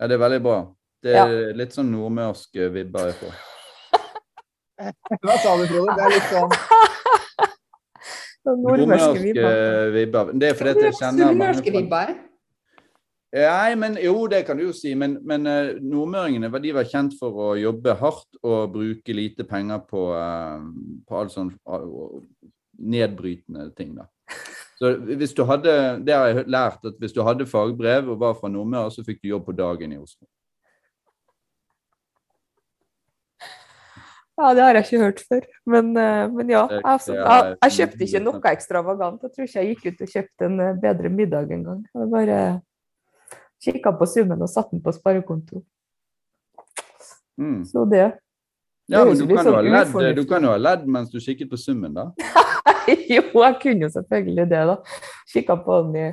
Ja, 0.00 0.06
det 0.06 0.14
er 0.18 0.22
veldig 0.26 0.42
bra. 0.44 0.58
Det 1.02 1.14
Ja. 1.16 1.24
er 1.26 1.54
litt 1.56 1.72
sånn 1.72 1.88
nordmørsk 1.94 2.58
vibber 2.74 3.06
jeg 3.08 3.16
får. 3.22 3.38
Hva 5.24 5.36
sa 5.40 5.54
du, 5.56 5.64
Frode? 5.70 5.94
Det 5.96 6.04
er 6.04 6.12
litt 6.12 6.28
sånn 6.28 6.52
Nordmørske 8.44 8.60
Nordmørske 8.64 9.22
vibber. 9.22 9.90
vibber. 9.96 10.30
Det 10.40 10.48
er 10.50 10.54
fordi 10.58 10.70
at 10.76 10.82
jeg 10.86 10.94
kjenner 11.00 11.34
mange 11.36 11.72
vibber. 11.74 12.12
Nei, 13.32 13.74
men 13.78 13.94
jo, 14.02 14.26
det 14.26 14.40
kan 14.46 14.58
du 14.58 14.64
jo 14.64 14.72
si. 14.74 14.90
Men, 14.98 15.18
men 15.22 15.46
eh, 15.46 15.74
nordmøringene 15.78 16.48
var- 16.50 16.62
de 16.64 16.72
var 16.74 16.88
kjent 16.90 17.12
for 17.18 17.30
å 17.30 17.50
jobbe 17.60 17.94
hardt 18.00 18.40
og 18.42 18.72
bruke 18.74 19.14
lite 19.14 19.44
penger 19.46 19.84
på, 19.86 20.08
eh, 20.18 20.64
på 21.06 21.16
all 21.20 21.30
sånn 21.30 21.52
nedbrytende 22.80 23.68
ting, 23.76 23.94
da. 23.94 24.08
Så 24.80 24.94
hvis 25.04 25.34
du 25.36 25.44
hadde, 25.44 26.02
Det 26.04 26.14
har 26.14 26.26
jeg 26.32 26.46
lært, 26.48 26.84
at 26.88 26.94
hvis 26.98 27.12
du 27.12 27.22
hadde 27.22 27.46
fagbrev 27.46 28.08
og 28.10 28.18
var 28.18 28.34
fra 28.34 28.48
Nordmøre, 28.48 28.90
så 28.90 29.04
fikk 29.04 29.20
du 29.22 29.28
jobb 29.28 29.44
på 29.46 29.54
dagen 29.56 29.92
i 29.92 29.98
Oslo. 30.00 30.26
Ja, 34.40 34.54
det 34.56 34.62
har 34.64 34.74
jeg 34.78 34.86
ikke 34.86 35.02
hørt 35.04 35.20
før. 35.28 35.44
Men, 35.68 35.90
eh, 36.00 36.26
men 36.32 36.48
ja. 36.50 36.62
Altså, 36.82 37.12
jeg, 37.14 37.56
jeg 37.62 37.72
kjøpte 37.76 38.06
ikke 38.06 38.22
noe 38.24 38.40
ekstravagant. 38.54 39.22
Jeg 39.26 39.32
tror 39.34 39.44
ikke 39.46 39.60
jeg 39.60 39.74
gikk 39.74 39.86
ut 39.92 40.00
og 40.06 40.12
kjøpte 40.14 40.46
en 40.48 40.60
bedre 40.80 41.10
middag 41.12 41.52
engang. 41.52 41.82
Jeg 41.94 42.10
bare 42.14 42.38
kikka 43.60 43.92
på 43.98 44.08
summen 44.08 44.40
og 44.40 44.50
satte 44.50 44.74
den 44.74 44.82
på 44.84 44.94
sparekonto. 44.96 45.62
Mm. 47.40 47.62
Så 47.64 47.84
det 47.88 48.04
Ja, 48.90 49.04
men 49.06 49.14
du 49.14 49.26
kan, 49.28 49.44
sånn 49.46 49.68
ledd, 49.70 50.16
du 50.18 50.24
kan 50.26 50.42
jo 50.42 50.50
ha 50.50 50.58
ledd 50.58 50.86
mens 50.90 51.12
du 51.12 51.20
kikket 51.22 51.50
på 51.52 51.58
summen, 51.60 51.94
da. 51.94 52.10
Jo, 53.10 53.22
jeg 53.22 53.56
kunne 53.62 53.86
jo 53.86 53.90
selvfølgelig 53.94 54.46
det, 54.50 54.62
da. 54.66 54.76
Kikka 55.30 55.56
på 55.62 55.76
den 55.84 55.98
i, 56.00 56.08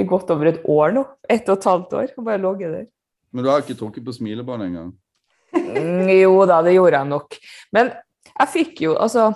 i 0.00 0.04
godt 0.08 0.32
over 0.34 0.50
et 0.50 0.60
år 0.68 0.92
nå. 0.96 1.04
Ett 1.30 1.48
og 1.48 1.58
et 1.58 1.68
halvt 1.70 1.96
år. 2.00 2.12
Og 2.18 2.26
bare 2.26 2.42
ligget 2.42 2.74
der. 2.74 2.84
Men 3.34 3.46
du 3.46 3.50
har 3.50 3.64
ikke 3.64 3.78
trukket 3.78 4.04
på 4.06 4.14
smilebåndet 4.14 4.70
engang. 4.70 4.92
Mm, 5.54 6.10
jo 6.18 6.44
da, 6.50 6.60
det 6.66 6.74
gjorde 6.76 7.00
jeg 7.00 7.10
nok. 7.10 7.38
Men 7.74 7.92
jeg 8.34 8.52
fikk 8.52 8.86
jo, 8.88 8.94
altså 8.98 9.32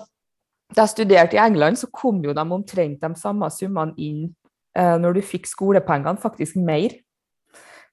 Da 0.68 0.84
jeg 0.84 0.93
studerte 0.93 1.39
i 1.39 1.41
England, 1.41 1.78
så 1.80 1.86
kom 1.89 2.18
jo 2.20 2.34
de 2.36 2.43
omtrent 2.45 3.01
de 3.01 3.09
samme 3.16 3.49
summene 3.49 3.95
inn 3.97 4.26
eh, 4.76 4.99
når 5.01 5.16
du 5.16 5.22
fikk 5.24 5.49
skolepengene, 5.49 6.20
faktisk 6.20 6.59
mer. 6.61 6.93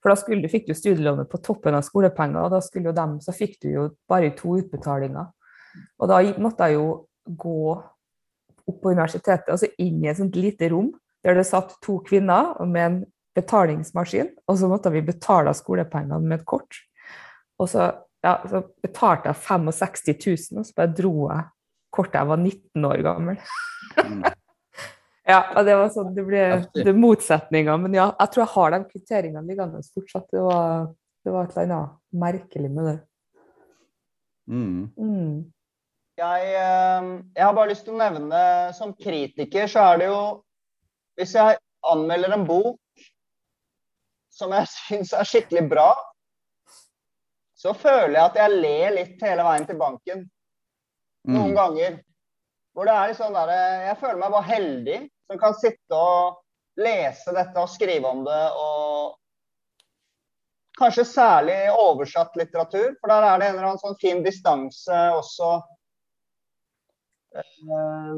For 0.05 0.13
da 0.13 0.19
skulle, 0.21 0.49
fikk 0.51 0.67
du 0.69 0.75
studielånet 0.77 1.25
på 1.31 1.39
toppen 1.41 1.73
av 1.73 1.81
skolepenger, 1.81 2.43
og 2.45 2.51
da 2.53 2.59
skulle 2.61 2.91
jo 2.91 2.93
dem, 2.93 3.15
så 3.25 3.33
fikk 3.33 3.55
du 3.63 3.71
jo 3.71 3.85
bare 4.05 4.35
to 4.37 4.51
utbetalinger. 4.59 5.31
Og 5.97 6.11
da 6.11 6.19
måtte 6.37 6.67
jeg 6.69 6.77
jo 6.77 6.91
gå 7.25 7.55
opp 7.73 8.77
på 8.83 8.93
universitetet, 8.93 9.49
altså 9.49 9.71
inn 9.81 10.03
i 10.03 10.11
et 10.11 10.19
sånt 10.19 10.37
lite 10.37 10.69
rom 10.69 10.91
der 11.25 11.39
det 11.39 11.47
satt 11.49 11.73
to 11.81 11.97
kvinner 12.05 12.53
med 12.69 12.85
en 12.85 13.01
betalingsmaskin, 13.33 14.29
og 14.45 14.61
så 14.61 14.69
måtte 14.69 14.93
vi 14.93 15.01
betale 15.09 15.55
skolepengene 15.57 16.21
med 16.21 16.43
et 16.43 16.47
kort. 16.53 16.83
Og 17.57 17.71
så, 17.73 17.89
ja, 18.21 18.37
så 18.45 18.61
betalte 18.85 19.33
jeg 19.33 19.41
65 19.41 20.13
000, 20.53 20.61
og 20.61 20.69
så 20.69 20.77
bare 20.77 20.93
dro 21.01 21.15
jeg 21.31 21.49
kortet 21.97 22.21
jeg 22.21 22.29
var 22.29 22.45
19 22.45 22.89
år 22.91 23.05
gammel. 23.09 23.41
Ja, 25.27 25.39
og 25.57 25.65
det 25.65 25.73
var 25.79 25.89
sånn, 25.89 26.11
det 26.13 26.23
ble 26.27 26.41
det 26.75 26.85
er 26.91 26.97
motsetninger. 27.01 27.79
Men 27.81 27.95
ja, 27.97 28.11
jeg 28.19 28.31
tror 28.33 28.43
jeg 28.43 28.53
har 28.53 28.71
de 28.75 28.79
kvitteringene 28.91 29.47
liggende 29.47 29.81
fortsatt. 29.95 30.27
Det 30.31 30.43
var, 30.45 30.85
det 31.25 31.33
var 31.33 31.47
et 31.47 31.55
eller 31.57 31.75
annet 31.79 31.95
merkelig 32.25 32.69
med 32.71 32.85
det. 32.91 32.97
Mm. 34.45 34.81
Mm. 35.01 35.37
Jeg, 36.19 36.43
jeg 36.53 37.41
har 37.43 37.55
bare 37.57 37.71
lyst 37.71 37.83
til 37.87 37.95
å 37.95 37.97
nevne 37.99 38.39
Som 38.77 38.91
kritiker 38.93 39.65
så 39.67 39.81
er 39.89 39.97
det 39.99 40.05
jo 40.07 40.19
Hvis 41.17 41.33
jeg 41.35 41.57
anmelder 41.91 42.35
en 42.37 42.45
bok 42.47 42.77
som 44.35 44.53
jeg 44.53 44.69
syns 44.75 45.11
er 45.17 45.27
skikkelig 45.27 45.65
bra, 45.71 45.89
så 47.57 47.71
føler 47.73 48.17
jeg 48.19 48.23
at 48.29 48.39
jeg 48.43 48.55
ler 48.61 48.95
litt 48.97 49.21
hele 49.23 49.45
veien 49.47 49.65
til 49.69 49.77
banken. 49.79 50.23
Noen 51.25 51.53
Mm. 51.53 51.55
ganger. 51.57 51.93
Hvor 52.75 52.85
det 52.89 52.95
er 52.99 53.07
litt 53.13 53.17
sånn 53.21 53.33
der, 53.37 53.51
Jeg 53.87 53.97
føler 54.01 54.19
meg 54.19 54.33
bare 54.35 54.49
heldig 54.49 54.97
som 55.27 55.39
kan 55.41 55.55
sitte 55.57 55.97
og 55.97 56.41
lese 56.81 57.33
dette 57.35 57.61
og 57.61 57.71
skrive 57.71 58.09
om 58.09 58.25
det. 58.27 58.43
og 58.59 59.15
Kanskje 60.75 61.05
særlig 61.07 61.57
oversatt 61.71 62.35
litteratur, 62.35 62.97
for 62.99 63.11
der 63.11 63.23
er 63.23 63.39
det 63.39 63.47
en 63.47 63.55
eller 63.55 63.69
annen 63.69 63.79
sånn 63.79 63.99
fin 64.01 64.19
distanse 64.25 64.97
også. 65.15 65.53
Eh, 67.39 68.17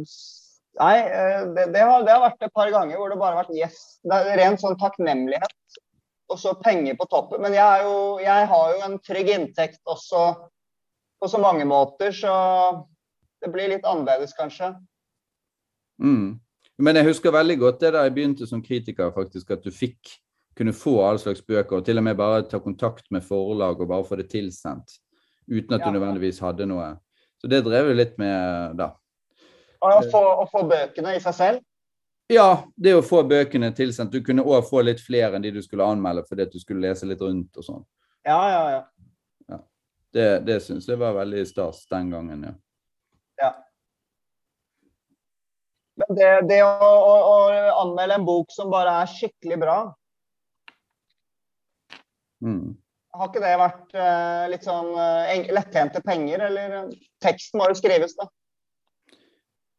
Nei, 0.77 0.97
eh, 0.99 1.43
det, 1.53 1.65
det, 1.73 1.81
har, 1.81 2.03
det 2.05 2.13
har 2.13 2.21
vært 2.21 2.43
et 2.45 2.53
par 2.53 2.69
ganger 2.73 2.99
hvor 2.99 3.09
det 3.09 3.19
bare 3.19 3.37
har 3.37 3.47
vært 3.47 3.57
yes. 3.57 3.77
Det 4.05 4.17
er 4.17 4.37
ren 4.41 4.57
sånn 4.61 4.77
takknemlighet. 4.81 5.79
Og 6.27 6.39
så 6.41 6.53
penger 6.59 6.97
på 6.99 7.07
toppen. 7.09 7.41
Men 7.41 7.55
jeg, 7.55 7.85
jo, 7.87 8.17
jeg 8.21 8.49
har 8.51 8.73
jo 8.73 8.83
en 8.85 8.97
trygg 9.05 9.31
inntekt 9.31 9.81
også 9.89 10.25
på 11.17 11.29
så 11.31 11.39
mange 11.41 11.65
måter, 11.65 12.11
så 12.13 12.33
det 13.41 13.49
blir 13.53 13.71
litt 13.71 13.87
annerledes, 13.87 14.35
kanskje. 14.37 14.73
Mm. 16.03 16.35
Men 16.79 16.95
jeg 16.99 17.07
husker 17.09 17.33
veldig 17.33 17.57
godt 17.59 17.79
det 17.81 17.91
da 17.95 18.03
jeg 18.05 18.13
begynte 18.13 18.47
som 18.47 18.61
kritiker, 18.61 19.11
faktisk, 19.15 19.51
at 19.51 19.63
du 19.65 19.71
fikk 19.73 20.11
kunne 20.57 20.73
få 20.73 20.95
all 21.05 21.19
slags 21.21 21.41
bøker, 21.45 21.77
og 21.79 21.85
til 21.85 21.97
og 21.97 22.03
med 22.05 22.17
bare 22.17 22.43
ta 22.49 22.59
kontakt 22.61 23.09
med 23.13 23.21
forlag 23.25 23.79
og 23.81 23.89
bare 23.89 24.05
få 24.05 24.17
det 24.17 24.29
tilsendt. 24.31 24.95
Uten 25.49 25.73
at 25.77 25.81
Ja. 25.81 25.85
du 25.91 25.97
nødvendigvis 25.99 26.39
hadde 26.41 26.65
noe. 26.65 26.97
Så 27.41 27.47
det 27.49 27.63
drev 27.63 27.87
jeg 27.91 27.95
litt 27.95 28.17
med 28.17 28.75
da. 28.77 28.91
Og 29.81 29.91
å 29.91 30.11
få, 30.11 30.21
å 30.43 30.45
få 30.49 30.63
bøkene 30.69 31.15
i 31.15 31.19
seg 31.21 31.33
selv. 31.37 31.59
Ja, 32.29 32.63
det 32.75 32.93
å 32.97 33.01
få 33.05 33.21
bøkene 33.23 33.69
tilsendt. 33.73 34.11
Du 34.11 34.21
kunne 34.21 34.43
òg 34.43 34.65
få 34.67 34.81
litt 34.83 34.99
flere 34.99 35.35
enn 35.37 35.41
de 35.45 35.51
du 35.51 35.61
skulle 35.61 35.85
anmelde 35.85 36.25
fordi 36.27 36.41
at 36.43 36.51
du 36.51 36.59
skulle 36.59 36.81
lese 36.89 37.05
litt 37.07 37.21
rundt 37.21 37.55
og 37.57 37.63
sånn. 37.63 37.85
Ja, 38.25 38.41
ja, 38.51 38.63
ja. 39.49 39.59
Det, 40.13 40.45
det 40.45 40.61
syns 40.63 40.87
jeg 40.87 40.97
var 40.97 41.13
veldig 41.13 41.45
stas 41.47 41.85
den 41.91 42.09
gangen, 42.09 42.43
ja. 42.43 42.53
Men 45.97 46.17
det, 46.17 46.31
det 46.49 46.59
å, 46.63 46.69
å, 46.69 47.13
å 47.33 47.37
anmelde 47.83 48.19
en 48.19 48.25
bok 48.27 48.51
som 48.53 48.69
bare 48.73 48.99
er 49.03 49.13
skikkelig 49.17 49.61
bra, 49.63 49.77
Mm. 52.37 52.75
har 53.17 53.29
ikke 53.31 53.41
det 53.41 53.51
vært 53.57 53.93
uh, 53.97 54.43
litt 54.51 54.65
sånn 54.67 54.91
uh, 54.93 55.25
en- 55.33 55.47
lettjente 55.57 56.03
penger? 56.05 56.43
Eller 56.45 56.75
eh, 56.83 56.91
teksten 57.25 57.57
må 57.57 57.65
jo 57.71 57.77
skrives, 57.79 58.13
da. 58.13 58.27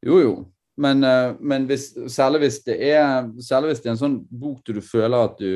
Jo, 0.03 0.17
jo. 0.19 0.33
Men, 0.75 1.05
uh, 1.07 1.37
men 1.39 1.69
hvis, 1.71 1.93
særlig, 2.11 2.41
hvis 2.43 2.59
det 2.67 2.81
er, 2.91 3.29
særlig 3.39 3.71
hvis 3.77 3.85
det 3.85 3.93
er 3.93 3.95
en 3.95 4.01
sånn 4.03 4.19
bok 4.27 4.59
du 4.67 4.81
føler 4.83 5.29
at 5.29 5.39
du 5.39 5.53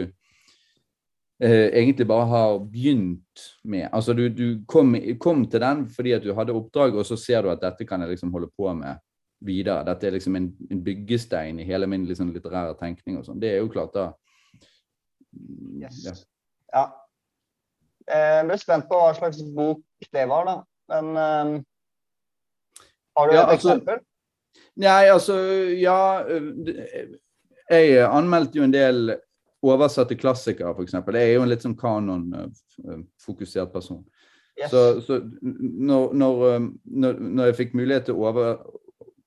eh, 1.43 1.69
egentlig 1.75 2.07
bare 2.07 2.31
har 2.31 2.57
begynt 2.71 3.49
med. 3.67 3.89
Altså 3.91 4.15
du, 4.15 4.29
du 4.31 4.47
kom, 4.71 4.95
kom 5.19 5.43
til 5.51 5.63
den 5.67 5.83
fordi 5.91 6.15
at 6.15 6.23
du 6.23 6.31
hadde 6.39 6.55
oppdrag, 6.55 6.95
og 6.95 7.07
så 7.11 7.19
ser 7.19 7.43
du 7.43 7.51
at 7.51 7.63
dette 7.67 7.87
kan 7.89 8.03
jeg 8.07 8.15
liksom 8.15 8.31
holde 8.35 8.51
på 8.55 8.71
med 8.79 9.03
videre. 9.45 9.85
Dette 9.87 10.07
er 10.09 10.13
liksom 10.17 10.37
en, 10.39 10.49
en 10.71 10.83
byggestein 10.85 11.59
i 11.61 11.65
hele 11.69 11.87
min 11.91 12.05
liksom, 12.09 12.33
litterære 12.35 12.75
tenkning 12.81 13.19
og 13.19 13.25
sånn. 13.27 13.41
Det 13.43 13.51
er 13.53 13.59
jo 13.63 13.69
klart, 13.73 13.95
da. 13.97 14.13
Yes. 15.81 16.03
Ja. 16.05 16.13
Ja. 16.73 16.85
Eh, 18.09 18.37
Jeg 18.41 18.47
ble 18.49 18.57
spent 18.61 18.89
på 18.91 18.97
hva 19.01 19.13
slags 19.17 19.43
bok 19.57 19.83
det 20.13 20.29
var, 20.29 20.45
da. 20.49 20.57
Men 20.93 21.05
um, 21.17 21.65
har 23.17 23.25
du 23.29 23.33
Ja, 23.35 23.43
et 23.43 23.49
altså- 23.57 23.71
eksempel? 23.77 23.99
Nei, 24.77 25.05
altså 25.13 25.35
Ja. 25.77 26.25
øh, 26.29 26.67
Jeg 27.71 28.05
anmeldte 28.05 28.57
jo 28.59 28.63
en 28.65 28.73
del 28.73 29.17
oversatte 29.63 30.17
klassikere, 30.19 30.75
f.eks. 30.75 30.93
Jeg 30.93 31.15
er 31.31 31.35
jo 31.35 31.43
en 31.43 31.49
litt 31.49 31.63
sånn 31.63 31.77
kanonfokusert 31.79 33.73
person. 33.73 34.05
Yes. 34.59 34.71
Så, 34.71 35.01
så 35.07 35.21
når, 35.41 36.13
når, 36.13 36.73
når 37.19 37.45
jeg 37.47 37.57
fikk 37.57 37.75
mulighet 37.79 38.05
til 38.05 38.15
å 38.19 38.27
over, 38.29 38.59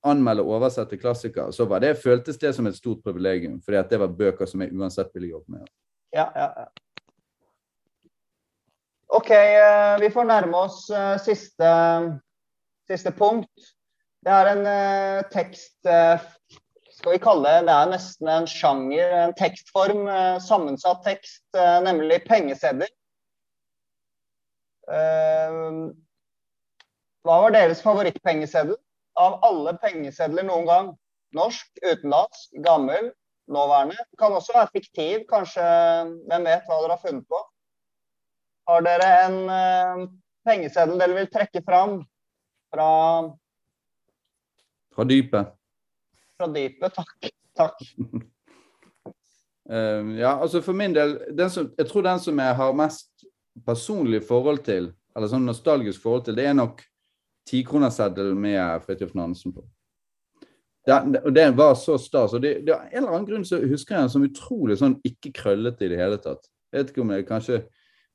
anmelde 0.08 0.44
og 0.44 0.56
oversette 0.58 0.98
klassikere, 1.00 1.52
så 1.52 1.66
var 1.68 1.82
det, 1.84 1.98
føltes 2.02 2.38
det 2.38 2.54
som 2.56 2.66
et 2.66 2.78
stort 2.78 3.02
privilegium. 3.04 3.60
fordi 3.62 3.78
at 3.80 3.90
det 3.90 4.00
var 4.00 4.16
bøker 4.18 4.46
som 4.46 4.62
jeg 4.62 4.74
uansett 4.74 5.14
ville 5.14 5.34
jobbe 5.34 5.58
med. 5.58 5.70
Ja, 6.14 6.30
ja, 6.34 6.50
ja. 6.56 6.66
OK, 9.08 9.30
eh, 9.30 10.00
vi 10.00 10.10
får 10.10 10.24
nærme 10.24 10.58
oss 10.66 10.90
eh, 10.90 11.16
siste, 11.22 11.72
siste 12.90 13.12
punkt. 13.14 13.72
Det 14.26 14.32
er 14.34 14.50
en 14.50 14.66
eh, 14.66 15.26
tekst 15.30 15.86
Skal 16.96 17.12
vi 17.12 17.20
kalle 17.22 17.50
det 17.52 17.66
Det 17.68 17.74
er 17.76 17.90
nesten 17.92 18.28
en 18.32 18.46
sjanger, 18.50 19.12
en 19.20 19.34
tekstform. 19.36 20.08
Sammensatt 20.40 21.04
tekst, 21.04 21.44
nemlig 21.84 22.22
pengesedler. 22.24 22.88
Hva 27.26 27.36
var 27.42 27.52
deres 27.52 27.82
favorittpengeseddel? 27.84 28.78
Av 29.16 29.38
alle 29.46 29.76
pengesedler 29.80 30.44
noen 30.44 30.66
gang? 30.68 30.90
Norsk, 31.36 31.68
utenlandsk, 31.82 32.52
gammel, 32.64 33.10
nåværende. 33.48 33.96
Kan 34.18 34.36
også 34.36 34.54
være 34.56 34.72
fiktiv. 34.76 35.24
Kanskje 35.30 35.64
Hvem 36.28 36.48
vet 36.48 36.68
hva 36.68 36.80
dere 36.82 36.96
har 36.96 37.02
funnet 37.02 37.26
på? 37.30 37.40
Har 38.66 38.82
dere 38.82 39.10
en 39.26 39.36
uh, 39.46 40.06
pengeseddel 40.46 40.98
dere 41.00 41.18
vil 41.20 41.28
trekke 41.32 41.62
fram 41.66 42.00
fra, 42.74 42.88
Fra 44.96 45.04
dypet. 45.06 45.52
fra 46.36 46.48
dypet? 46.50 46.96
Takk. 46.96 47.30
Takk. 47.56 47.80
uh, 49.70 50.12
ja, 50.22 50.34
altså 50.34 50.60
for 50.62 50.76
min 50.76 50.94
del, 50.96 51.18
den 51.38 51.50
som, 51.50 51.70
jeg 51.78 51.88
tror 51.88 52.02
den 52.08 52.20
som 52.20 52.38
jeg 52.42 52.58
har 52.58 52.76
mest 52.76 53.26
personlig 53.66 54.24
forhold 54.28 54.64
til, 54.66 54.90
eller 55.16 55.30
sånn 55.30 55.46
nostalgisk 55.48 56.02
forhold 56.02 56.26
til, 56.26 56.36
det 56.36 56.50
er 56.50 56.58
nok 56.58 56.82
tikronerseddelen 57.46 58.38
med 58.40 58.82
Fridtjof 58.84 59.14
Nansen 59.14 59.54
på. 59.54 59.64
Den, 60.86 61.16
og 61.18 61.32
det 61.34 61.48
var 61.58 61.74
så 61.74 61.96
stas. 61.98 62.34
og 62.34 62.42
det, 62.42 62.60
det, 62.66 62.72
var 62.72 62.84
en 62.86 62.98
eller 62.98 63.14
annen 63.16 63.26
grunn 63.26 63.46
så 63.46 63.58
husker 63.58 63.96
jeg 63.96 64.04
den 64.04 64.12
som 64.12 64.26
utrolig 64.26 64.76
sånn 64.78 65.00
ikke 65.06 65.32
krøllete 65.34 65.86
i 65.86 65.90
det 65.90 65.98
hele 65.98 66.18
tatt. 66.22 66.46
Jeg 66.70 66.78
vet 66.78 66.92
ikke 66.92 67.02
om 67.02 67.14
det 67.14 67.26
kanskje 67.28 67.64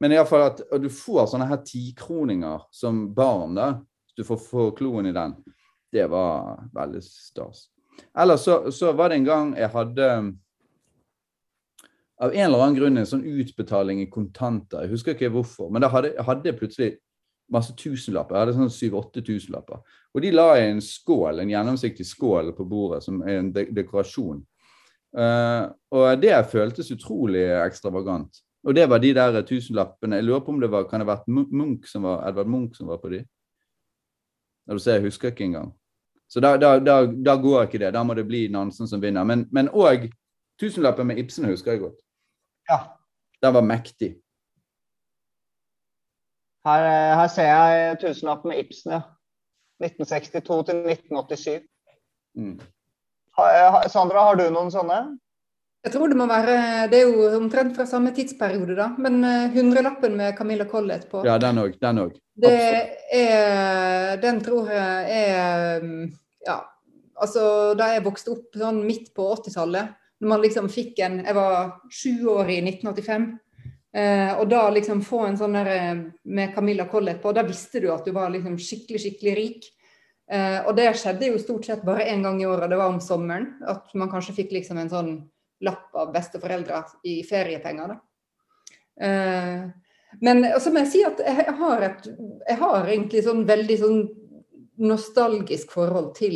Men 0.02 0.16
iallfall 0.16 0.48
at 0.48 0.62
og 0.74 0.82
du 0.82 0.88
får 0.90 1.28
sånne 1.30 1.46
her 1.46 1.60
tikroninger 1.62 2.64
som 2.74 3.04
barn, 3.14 3.52
da. 3.54 3.68
Du 4.18 4.24
får, 4.26 4.40
får 4.48 4.72
kloen 4.80 5.12
i 5.12 5.14
den. 5.14 5.36
Det 5.94 6.08
var 6.10 6.64
veldig 6.74 7.04
stas. 7.06 7.68
Ellers 8.18 8.48
så, 8.48 8.72
så 8.74 8.96
var 8.98 9.12
det 9.12 9.20
en 9.20 9.28
gang 9.28 9.52
jeg 9.60 9.70
hadde 9.70 10.08
av 12.22 12.34
en 12.34 12.46
eller 12.48 12.64
annen 12.64 12.80
grunn 12.80 12.98
en 13.02 13.08
sånn 13.10 13.24
utbetaling 13.26 14.02
i 14.02 14.10
kontanter. 14.10 14.86
Jeg 14.86 14.94
husker 14.96 15.16
ikke 15.16 15.32
hvorfor, 15.34 15.70
men 15.70 15.86
da 15.86 15.90
hadde 15.92 16.50
jeg 16.50 16.58
plutselig 16.58 16.92
masse 17.52 17.74
tusenlapper. 17.78 18.36
Jeg 18.36 18.46
hadde 18.46 18.56
sånn 18.58 18.72
syv-åtte 18.74 19.24
tusenlapper. 19.26 19.82
Og 20.16 20.24
de 20.24 20.32
la 20.34 20.48
i 20.60 20.70
en 20.70 20.82
skål, 20.84 21.42
en 21.42 21.52
gjennomsiktig 21.52 22.06
skål 22.08 22.54
på 22.58 22.66
bordet, 22.68 23.04
som 23.06 23.22
er 23.26 23.40
en 23.40 23.52
de 23.56 23.66
dekorasjon. 23.76 24.42
Uh, 25.12 25.68
og 25.92 26.22
det 26.24 26.38
føltes 26.52 26.94
utrolig 26.96 27.44
ekstravagant. 27.60 28.42
Og 28.64 28.76
det 28.78 28.86
var 28.90 29.02
de 29.02 29.12
der 29.18 29.42
tusenlappene. 29.48 30.20
Jeg 30.20 30.28
lurer 30.28 30.44
på 30.46 30.54
om 30.54 30.62
det 30.62 30.70
var, 30.72 30.88
kan 30.88 31.02
det 31.02 31.08
ha 31.08 31.16
vært 31.16 31.30
Munch 31.32 31.90
som 31.90 32.06
var, 32.06 32.24
Edvard 32.30 32.52
Munch 32.52 32.78
som 32.78 32.92
var 32.92 33.02
på 33.02 33.12
de? 33.12 33.24
Når 34.70 34.78
du 34.78 34.84
ser, 34.84 35.00
jeg 35.00 35.10
husker 35.10 35.34
ikke 35.34 35.48
engang. 35.50 35.72
Så 36.32 36.40
da, 36.40 36.54
da, 36.62 36.76
da, 36.80 37.02
da 37.10 37.36
går 37.36 37.66
ikke 37.66 37.82
det. 37.82 37.92
Da 37.92 38.04
må 38.08 38.16
det 38.16 38.28
bli 38.30 38.46
Nansen 38.54 38.88
som 38.88 39.02
vinner. 39.04 39.26
Men 39.28 39.72
òg 39.74 40.06
tusenlappen 40.62 41.10
med 41.10 41.20
Ibsen 41.20 41.50
husker 41.50 41.74
jeg 41.74 41.82
godt. 41.82 41.98
Ja. 42.70 42.78
Den 43.42 43.56
var 43.58 43.66
mektig. 43.66 44.14
Her, 46.68 46.86
eh, 46.86 47.16
her 47.18 47.32
ser 47.34 47.50
jeg 47.50 47.98
tusenlappen 48.04 48.52
med 48.52 48.62
Ibsen, 48.62 48.98
ja. 48.98 49.02
1962 49.82 50.62
til 50.68 50.84
1987. 50.86 51.64
Mm. 52.38 52.60
Ha, 53.38 53.46
ha, 53.74 53.82
Sandra, 53.90 54.28
har 54.28 54.38
du 54.38 54.46
noen 54.54 54.70
sånne? 54.74 55.00
Jeg 55.82 55.96
tror 55.96 56.12
det 56.12 56.18
må 56.20 56.28
være 56.30 56.86
Det 56.92 57.00
er 57.00 57.08
jo 57.10 57.30
omtrent 57.40 57.74
fra 57.74 57.88
samme 57.90 58.12
tidsperiode, 58.14 58.76
da. 58.78 58.92
Men 59.02 59.24
hundrelappen 59.56 60.14
med 60.20 60.36
Camilla 60.38 60.68
Collett 60.70 61.08
på. 61.10 61.24
Ja, 61.26 61.40
den 61.42 61.58
òg. 61.58 61.80
Den 61.82 62.04
òg. 62.04 62.14
Det 62.38 62.54
er 63.14 64.22
Den 64.22 64.42
tror 64.46 64.70
jeg 64.70 65.26
er 65.32 65.82
mm, 65.82 66.12
Ja, 66.46 66.60
altså 67.18 67.74
da 67.78 67.92
jeg 67.96 68.06
vokste 68.06 68.36
opp 68.36 68.58
sånn 68.58 68.84
midt 68.86 69.12
på 69.18 69.26
80-tallet, 69.36 69.98
når 70.22 70.34
man 70.36 70.44
liksom 70.46 70.70
fikk 70.72 71.02
en 71.06 71.24
Jeg 71.26 71.38
var 71.38 71.74
sju 71.90 72.30
år 72.38 72.54
i 72.54 72.62
1985. 72.62 73.28
Eh, 73.92 74.32
og 74.40 74.48
da 74.50 74.70
liksom 74.72 75.02
få 75.04 75.26
en 75.28 75.38
sånn 75.40 75.58
der 75.58 75.70
eh, 75.74 76.04
med 76.24 76.54
Camilla 76.56 76.86
Collett 76.92 77.20
på, 77.24 77.34
da 77.36 77.44
visste 77.44 77.82
du 77.84 77.90
at 77.92 78.06
du 78.08 78.14
var 78.16 78.32
liksom 78.32 78.56
skikkelig, 78.60 79.02
skikkelig 79.04 79.36
rik. 79.38 79.68
Eh, 80.32 80.60
og 80.64 80.78
det 80.78 80.94
skjedde 80.96 81.28
jo 81.28 81.42
stort 81.42 81.68
sett 81.68 81.84
bare 81.88 82.08
én 82.08 82.24
gang 82.24 82.40
i 82.42 82.48
året, 82.48 82.70
det 82.72 82.80
var 82.80 82.94
om 82.94 83.02
sommeren. 83.04 83.50
At 83.68 83.92
man 84.00 84.12
kanskje 84.12 84.38
fikk 84.40 84.56
liksom 84.56 84.80
en 84.80 84.92
sånn 84.92 85.12
lapp 85.62 85.92
av 85.98 86.14
besteforeldre 86.16 86.80
i 87.08 87.20
feriepenger, 87.28 87.92
da. 87.92 88.00
Eh, 89.02 89.70
men 90.22 90.44
så 90.60 90.72
må 90.72 90.84
jeg 90.84 90.92
si 90.92 91.02
at 91.08 91.20
jeg 91.24 91.54
har, 91.60 91.84
et, 91.88 92.08
jeg 92.48 92.58
har 92.60 92.88
egentlig 92.88 93.22
sånn 93.24 93.46
veldig 93.48 93.78
sånn 93.80 94.02
nostalgisk 94.82 95.72
forhold 95.72 96.12
til 96.18 96.36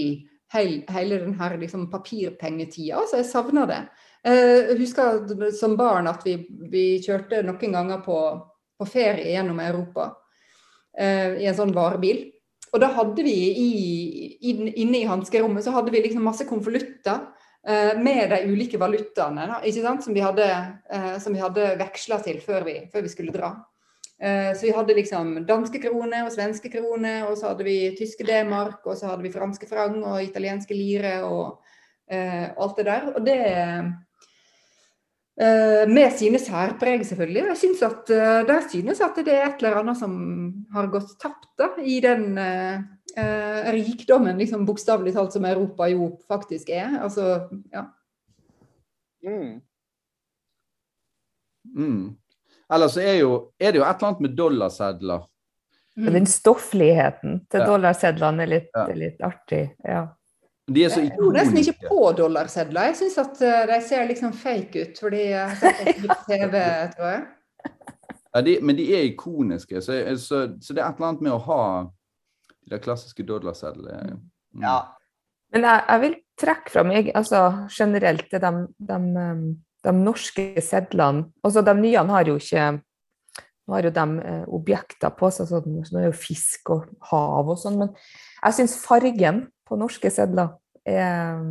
hele, 0.53 0.83
hele 0.95 1.19
den 1.23 1.35
her 1.39 1.57
liksom 1.59 1.89
papirpengetida. 1.91 3.01
Altså 3.01 3.19
jeg 3.19 3.29
savner 3.31 3.67
det. 3.69 3.81
Eh, 4.25 4.71
jeg 4.71 4.79
husker 4.79 5.51
som 5.53 5.75
barn 5.77 6.09
at 6.09 6.23
vi, 6.25 6.39
vi 6.71 6.85
kjørte 7.03 7.43
noen 7.45 7.75
ganger 7.75 8.01
på, 8.05 8.19
på, 8.79 8.87
ferie 8.89 9.35
gjennom 9.35 9.59
Europa 9.61 10.07
eh, 10.97 11.43
i 11.43 11.45
en 11.45 11.57
sånn 11.57 11.75
varebil. 11.75 12.23
Og 12.73 12.81
da 12.81 12.89
hadde 12.95 13.23
vi 13.23 13.35
i, 13.61 13.69
inne 14.49 14.97
i 14.97 15.05
hanskerommet 15.07 15.63
så 15.63 15.75
hadde 15.75 15.93
vi 15.93 16.01
liksom 16.03 16.25
masse 16.25 16.47
konvolutter 16.49 17.21
eh, 17.67 17.93
med 18.01 18.33
de 18.33 18.41
ulike 18.49 18.81
valutaene 18.81 19.45
da, 19.51 19.61
som 20.01 20.17
vi 20.17 20.25
hadde, 20.25 20.49
som 21.21 21.37
hadde 21.39 21.75
veksla 21.79 22.19
til 22.25 22.41
før 22.43 22.65
vi, 22.65 22.79
før 22.91 23.05
vi 23.05 23.13
skulle 23.13 23.35
dra. 23.35 23.53
Så 24.15 24.63
vi 24.63 24.71
hadde 24.71 24.95
liksom 24.95 25.33
danske 25.43 25.79
kroner 25.83 26.23
og 26.23 26.31
svenske 26.31 26.69
kroner, 26.71 27.25
og 27.27 27.33
så 27.35 27.49
hadde 27.49 27.65
vi 27.67 27.89
tyske 27.99 28.23
D-mark, 28.23 28.79
og 28.87 28.95
så 28.95 29.09
hadde 29.09 29.25
vi 29.25 29.31
franske 29.33 29.67
frang 29.67 29.97
og 29.99 30.21
italienske 30.23 30.71
lire 30.71 31.17
og 31.27 31.57
uh, 31.59 32.45
alt 32.47 32.79
det 32.79 32.85
der. 32.87 33.09
Og 33.11 33.25
det, 33.27 33.35
med 35.37 36.13
sine 36.15 36.39
særpreg, 36.39 37.01
selvfølgelig. 37.05 37.41
Jeg 37.49 37.57
synes 37.59 37.81
at, 37.83 38.09
uh, 38.09 38.47
Der 38.47 38.61
synes 38.69 39.01
at 39.03 39.17
det 39.19 39.33
er 39.33 39.49
et 39.49 39.59
eller 39.59 39.81
annet 39.81 39.97
som 39.99 40.13
har 40.71 40.87
gått 40.87 41.11
tapt 41.19 41.49
da, 41.59 41.67
i 41.83 41.97
den 41.99 42.37
uh, 42.39 43.71
rikdommen, 43.75 44.37
liksom 44.39 44.63
bokstavelig 44.65 45.13
talt, 45.13 45.33
som 45.35 45.45
Europa 45.45 45.89
jo 45.91 46.13
faktisk 46.27 46.69
er. 46.69 47.01
Altså, 47.03 47.49
ja. 47.73 47.83
Mm. 49.25 49.61
Mm. 51.75 52.15
Ellers 52.73 52.97
er, 52.97 53.13
jo, 53.19 53.51
er 53.59 53.71
det 53.71 53.79
jo 53.81 53.85
et 53.85 53.95
eller 53.95 54.07
annet 54.09 54.21
med 54.25 54.35
dollarsedler. 54.37 55.25
Mm. 55.97 56.11
Den 56.13 56.25
stoffligheten 56.27 57.41
til 57.51 57.59
Ja. 57.63 57.65
dollarsedlene 57.69 58.43
er 58.43 58.47
litt, 58.47 58.69
Ja. 58.75 58.85
litt 58.93 59.21
artig. 59.23 59.75
Ja. 59.83 60.07
De 60.65 60.81
er 60.81 60.89
så 60.89 61.03
Jeg 61.03 61.13
tror 61.13 61.35
nesten 61.35 61.59
ikke 61.61 61.89
på 61.91 61.99
dollarsedler. 62.17 62.89
Jeg 62.89 62.97
syns 63.03 63.17
at 63.21 63.41
uh, 63.45 63.65
de 63.69 63.79
ser 63.85 64.07
liksom 64.09 64.33
fake 64.33 64.81
ut, 64.81 65.01
fordi 65.03 65.21
jeg 65.27 65.43
har 65.51 65.59
sett 65.61 65.83
dem 65.91 66.07
på 66.09 66.17
TV, 66.29 66.55
tror 66.95 67.11
jeg. 67.11 67.25
Ja, 68.35 68.41
de, 68.43 68.55
men 68.65 68.75
de 68.75 68.87
er 68.91 69.05
ikoniske, 69.11 69.79
så, 69.81 69.99
så, 70.19 70.41
så 70.59 70.75
det 70.75 70.81
er 70.81 70.89
et 70.89 70.97
eller 70.97 71.11
annet 71.11 71.23
med 71.23 71.35
å 71.35 71.43
ha 71.45 71.61
de 71.85 72.73
der 72.73 72.81
klassiske 72.83 73.23
dollarsedlene. 73.27 74.17
Mm. 74.17 74.65
Ja. 74.65 74.79
Men 75.53 75.67
jeg, 75.69 75.83
jeg 75.87 76.03
vil 76.03 76.17
trekke 76.41 76.73
fram 76.73 76.91
jeg, 76.91 77.13
altså, 77.15 77.43
generelt 77.71 78.27
til 78.31 78.41
de, 78.43 78.51
de, 78.89 78.97
um, 78.97 79.45
de 79.85 79.93
norske 79.95 80.45
sedlene 80.63 81.29
altså 81.45 81.63
De 81.63 81.75
nye 81.77 82.03
har 82.09 82.27
jo 82.27 82.35
ikke 82.41 82.65
Nå 83.65 83.73
har 83.73 83.87
jo 83.87 83.91
de 83.95 84.03
eh, 84.21 84.41
objekter 84.53 85.13
på 85.17 85.31
seg, 85.33 85.47
så 85.49 85.57
det 85.65 85.97
er 85.97 86.03
jo 86.11 86.13
fisk 86.13 86.69
og 86.75 86.83
hav 87.09 87.47
og 87.49 87.57
sånn, 87.57 87.79
men 87.79 87.87
jeg 88.43 88.53
syns 88.59 88.75
fargen 88.77 89.39
på 89.65 89.77
norske 89.79 90.11
sedler 90.13 90.53
er, 90.85 91.41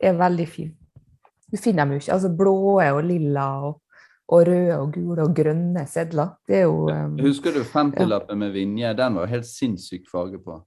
er 0.00 0.16
veldig 0.18 0.48
fin. 0.48 0.72
Du 1.48 1.56
finner 1.56 1.84
dem 1.84 1.96
jo 1.96 2.02
ikke. 2.02 2.14
Altså 2.16 2.30
blå 2.36 2.56
og 2.76 2.98
lilla 3.06 3.46
og, 3.68 3.78
og 4.28 4.42
røde 4.48 4.76
og 4.76 4.92
gule 4.92 5.24
og 5.24 5.36
grønne 5.36 5.86
sedler. 5.88 6.34
Det 6.46 6.60
er 6.60 6.66
jo 6.66 6.88
um, 6.92 7.16
Husker 7.24 7.56
du 7.56 7.62
50-lappen 7.64 8.42
med 8.42 8.52
Vinje? 8.56 8.92
Den 8.98 9.16
var 9.20 9.32
helt 9.32 9.48
sinnssyk 9.48 10.10
farge 10.12 10.40
på. 10.44 10.60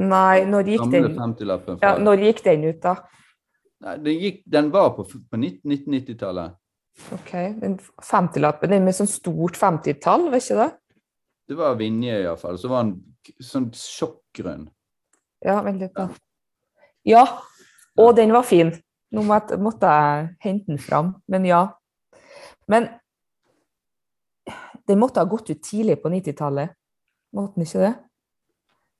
Nei, 0.00 0.46
når 0.46 0.74
gikk 0.74 0.90
den 0.90 1.12
50-lappen. 1.16 1.78
ja, 1.82 1.96
Når 1.98 2.26
gikk 2.26 2.44
den 2.46 2.66
ut, 2.68 2.82
da? 2.82 2.96
Nei, 3.84 3.94
den, 4.04 4.18
gikk, 4.22 4.42
den 4.46 4.70
var 4.74 4.92
på, 4.96 5.06
på 5.06 5.38
1990-tallet. 5.38 6.58
Ok, 7.14 7.32
den 7.62 7.78
50-lappen, 8.04 8.74
den 8.74 8.84
med 8.86 8.96
sånn 8.96 9.10
stort 9.10 9.56
50-tall, 9.58 10.28
var 10.30 10.42
ikke 10.42 10.58
det? 10.58 10.68
Det 11.50 11.56
var 11.58 11.78
Vinje 11.78 12.20
iallfall. 12.22 12.58
Så 12.60 12.70
var 12.70 12.86
den 12.86 12.98
sånn 13.42 13.70
sjokkgrønn. 13.74 14.68
Ja, 15.44 15.60
vent 15.64 15.80
litt, 15.80 15.94
da. 15.96 16.08
Ja, 17.08 17.24
og 17.98 18.16
den 18.18 18.32
var 18.34 18.44
fin. 18.44 18.74
Nå 19.10 19.24
måtte, 19.26 19.56
måtte 19.58 19.90
jeg 19.90 20.26
hente 20.44 20.70
den 20.70 20.78
fram, 20.78 21.14
men 21.30 21.46
ja. 21.48 21.64
Men 22.70 22.88
den 24.86 25.00
måtte 25.00 25.22
ha 25.22 25.28
gått 25.28 25.50
ut 25.50 25.62
tidlig 25.64 25.98
på 26.02 26.12
90-tallet, 26.12 26.76
måtte 27.34 27.58
den 27.58 27.66
ikke 27.66 27.82
det? 27.82 27.92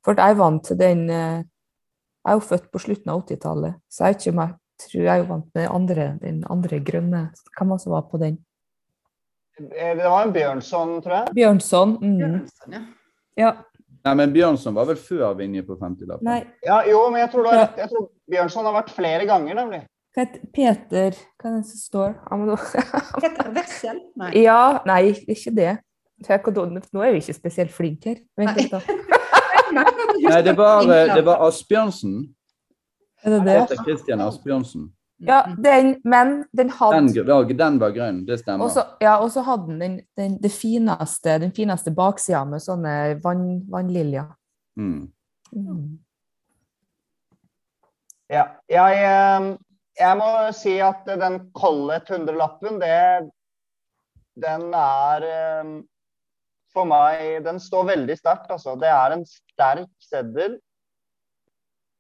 For 0.07 0.17
jeg 0.17 0.33
er 0.33 0.39
vant 0.39 0.65
til 0.65 0.79
den 0.81 1.03
eh, 1.13 1.41
Jeg 2.21 2.33
er 2.33 2.37
jo 2.37 2.45
født 2.45 2.67
på 2.73 2.81
slutten 2.83 3.13
av 3.13 3.23
80-tallet, 3.25 3.77
så 3.89 4.09
jeg 4.09 4.19
ikke 4.19 4.33
jeg 4.81 4.89
tror 4.89 5.03
jeg 5.05 5.13
er 5.13 5.21
jo 5.21 5.29
vant 5.29 5.49
med 5.55 5.63
den 5.63 5.73
andre, 5.77 6.05
den 6.21 6.39
andre 6.49 6.79
grønne. 6.85 7.21
Hvem 7.57 7.69
var 7.73 7.77
det 7.79 7.85
som 7.85 7.93
var 7.93 8.07
på 8.09 8.21
den? 8.21 8.39
Eh, 9.61 9.97
Det 9.97 10.05
var 10.05 10.25
en 10.25 10.33
Bjørnson, 10.33 11.03
tror 11.05 11.15
jeg. 11.19 11.35
Bjørnson. 11.37 11.97
Mm. 12.01 12.17
Bjørnson, 12.19 12.77
ja. 12.77 12.83
Ja. 13.37 13.51
Nei, 14.07 14.15
men 14.17 14.33
Bjørnson 14.33 14.77
var 14.77 14.87
vel 14.89 14.97
før 14.97 15.35
Vinje 15.37 15.63
på 15.67 15.77
50-lappen? 15.77 16.47
Ja, 16.65 16.81
jo, 16.89 17.03
men 17.13 17.21
jeg 17.21 17.31
tror 17.33 17.45
du 17.45 17.51
har 17.51 17.59
rett. 17.67 17.81
Jeg 17.83 17.91
tror 17.93 18.07
Bjørnson 18.33 18.69
har 18.69 18.77
vært 18.79 18.93
flere 18.97 19.27
ganger, 19.29 19.59
nemlig. 19.59 19.83
hva 20.15 20.25
heter 20.25 20.47
Peter 20.57 21.19
Hva 21.39 21.51
er 21.51 21.59
det 21.59 21.67
som 21.69 21.83
står? 21.85 22.15
Peter 23.21 23.51
Wessel? 23.57 24.01
Nei. 24.21 24.31
Ja, 24.41 24.63
nei, 24.89 25.03
ikke 25.29 25.53
det. 25.57 25.75
Nå 26.21 27.05
er 27.05 27.15
vi 27.15 27.21
ikke 27.23 27.37
spesielt 27.37 27.73
flinke 27.73 28.15
her. 28.15 28.23
Vent 28.41 28.57
litt, 28.59 28.73
da. 28.73 28.81
Nei, 29.71 30.41
det 30.43 30.57
var, 30.59 30.83
eh, 30.83 31.15
det 31.15 31.23
var 31.25 31.45
Asbjørnsen. 31.47 32.17
Er 33.23 33.37
det 33.37 33.45
det? 33.47 33.59
Peter 33.69 33.85
Christian 33.85 34.25
Asbjørnsen. 34.25 34.89
Ja, 35.21 35.43
den, 35.59 35.95
men 36.05 36.45
den 36.57 36.71
hadde 36.73 36.97
Den, 36.97 37.27
var- 37.29 37.45
den 37.59 37.79
var 37.81 37.91
grønn, 37.93 38.23
det 38.27 38.39
stemmer. 38.41 38.65
Også, 38.65 38.85
ja, 39.05 39.19
og 39.21 39.29
så 39.35 39.43
hadde 39.45 39.67
den, 39.69 39.81
den, 39.81 39.97
den, 40.17 40.37
det 40.41 40.51
fineste, 40.53 41.35
den 41.43 41.53
fineste 41.53 41.93
baksida 41.93 42.41
med 42.49 42.63
sånne 42.65 42.95
vann, 43.25 43.61
vannliljer. 43.69 44.31
Mm. 44.81 45.11
Mm. 45.53 45.99
Ja, 48.31 48.45
jeg, 48.71 49.03
eh, 49.05 49.51
jeg 50.01 50.19
må 50.21 50.31
si 50.57 50.77
at 50.85 51.05
den 51.21 51.41
Collett 51.57 52.09
100-lappen, 52.09 52.79
det 52.81 53.31
Den 54.41 54.71
er 54.73 55.25
eh, 55.27 55.73
For 56.73 56.87
meg 56.89 57.43
Den 57.45 57.59
står 57.61 57.89
veldig 57.91 58.17
sterkt, 58.21 58.51
altså. 58.55 58.77
Det 58.79 58.89
er 58.89 59.17
en 59.19 59.25
sterk 59.27 59.91
seddel. 60.01 60.55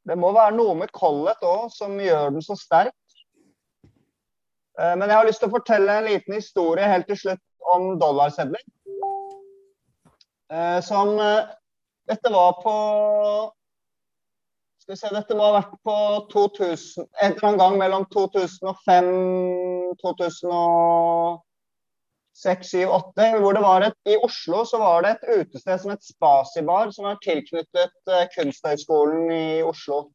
Det 0.06 0.16
må 0.16 0.30
være 0.32 0.54
noe 0.56 0.76
med 0.78 0.92
Collett 0.96 1.42
òg 1.44 1.68
som 1.74 1.98
gjør 2.00 2.30
den 2.32 2.46
så 2.46 2.54
sterk. 2.56 2.94
Eh, 4.80 4.96
Men 4.96 5.08
jeg 5.08 5.16
har 5.18 5.28
lyst 5.28 5.42
til 5.42 5.50
å 5.50 5.56
fortelle 5.56 5.96
en 6.00 6.08
liten 6.08 6.36
historie 6.36 6.88
helt 6.88 7.08
til 7.10 7.18
slutt 7.22 7.46
om 7.74 7.94
dollarsedler. 8.00 8.62
Eh, 10.50 10.80
Som 10.86 11.16
eh, 11.20 11.56
Dette 12.10 12.32
var 12.32 12.56
på 12.62 12.74
skal 14.80 14.96
vi 14.96 14.98
se, 14.98 15.10
Dette 15.14 15.36
må 15.38 15.44
ha 15.46 15.58
vært 15.60 15.74
på 15.86 15.96
2000, 16.32 17.04
en 17.22 17.34
eller 17.36 17.46
annen 17.46 17.60
gang 17.60 17.76
mellom 17.78 18.06
2005 18.10 19.10
2006, 20.00 20.40
2007, 22.40 22.88
2008. 22.88 23.28
Hvor 23.44 23.54
det 23.54 23.62
var 23.62 23.84
et, 23.86 23.98
I 24.08 24.16
Oslo 24.24 24.64
så 24.66 24.80
var 24.80 25.04
det 25.04 25.12
et 25.12 25.42
utested 25.42 25.82
som 25.82 25.92
het 25.92 26.08
Spasibar, 26.08 26.90
som 26.96 27.06
var 27.06 27.20
tilknyttet 27.22 28.14
Kunsthøgskolen 28.34 29.30
i 29.34 29.62
Oslo. 29.62 30.08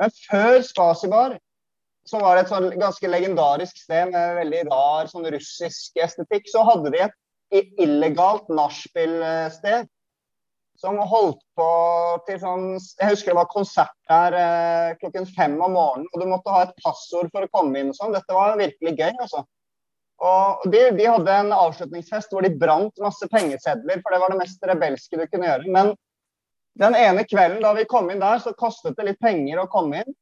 Men 0.00 0.14
før 0.30 0.62
Spasibar, 0.64 1.36
som 2.08 2.22
var 2.24 2.38
et 2.38 2.50
sånn 2.50 2.68
ganske 2.76 3.08
legendarisk 3.08 3.78
sted 3.80 4.12
med 4.12 4.38
veldig 4.40 4.64
rar 4.68 5.08
sånn 5.08 5.28
russisk 5.32 6.00
estetikk, 6.04 6.48
så 6.50 6.64
hadde 6.68 6.92
de 6.94 7.04
et 7.54 7.80
illegalt 7.80 8.48
nachspiel-sted 8.52 9.88
som 10.80 10.98
holdt 10.98 11.40
på 11.56 11.66
til 12.26 12.38
sånn 12.42 12.64
Jeg 12.74 13.10
husker 13.12 13.32
det 13.32 13.38
var 13.38 13.50
konsert 13.52 13.94
der 14.10 14.36
eh, 14.36 14.94
klokken 15.00 15.28
fem 15.36 15.54
om 15.62 15.76
morgenen, 15.76 16.08
og 16.12 16.20
du 16.20 16.26
måtte 16.28 16.54
ha 16.54 16.64
et 16.66 16.74
passord 16.82 17.30
for 17.32 17.46
å 17.46 17.52
komme 17.54 17.80
inn 17.80 17.92
og 17.92 17.98
sånn. 17.98 18.14
Dette 18.14 18.36
var 18.36 18.58
virkelig 18.60 18.96
gøy, 18.98 19.12
altså. 19.12 19.44
Og 20.24 20.66
de, 20.70 20.82
de 20.98 21.06
hadde 21.10 21.36
en 21.36 21.54
avslutningsfest 21.54 22.32
hvor 22.32 22.44
de 22.44 22.52
brant 22.58 23.02
masse 23.02 23.26
pengesedler, 23.30 24.02
for 24.02 24.14
det 24.14 24.20
var 24.22 24.34
det 24.34 24.40
mest 24.42 24.66
rebelske 24.66 25.18
du 25.18 25.24
kunne 25.28 25.48
gjøre. 25.48 25.70
Men 25.74 25.94
den 26.80 26.96
ene 26.98 27.26
kvelden 27.28 27.62
da 27.62 27.72
vi 27.76 27.86
kom 27.90 28.10
inn 28.10 28.22
der, 28.22 28.42
så 28.42 28.54
kostet 28.58 28.98
det 28.98 29.08
litt 29.08 29.22
penger 29.22 29.62
å 29.62 29.70
komme 29.70 30.02
inn. 30.02 30.16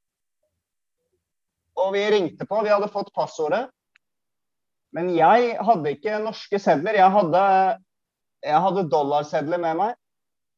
Og 1.81 1.95
vi 1.95 2.03
ringte 2.13 2.47
på, 2.49 2.61
vi 2.65 2.73
hadde 2.73 2.91
fått 2.93 3.13
passordet. 3.17 3.67
Men 4.93 5.09
jeg 5.17 5.57
hadde 5.65 5.95
ikke 5.95 6.21
norske 6.21 6.61
sedler. 6.61 6.99
Jeg 7.01 7.15
hadde, 7.15 7.43
jeg 8.45 8.63
hadde 8.67 8.89
dollarsedler 8.93 9.61
med 9.63 9.79
meg. 9.81 9.97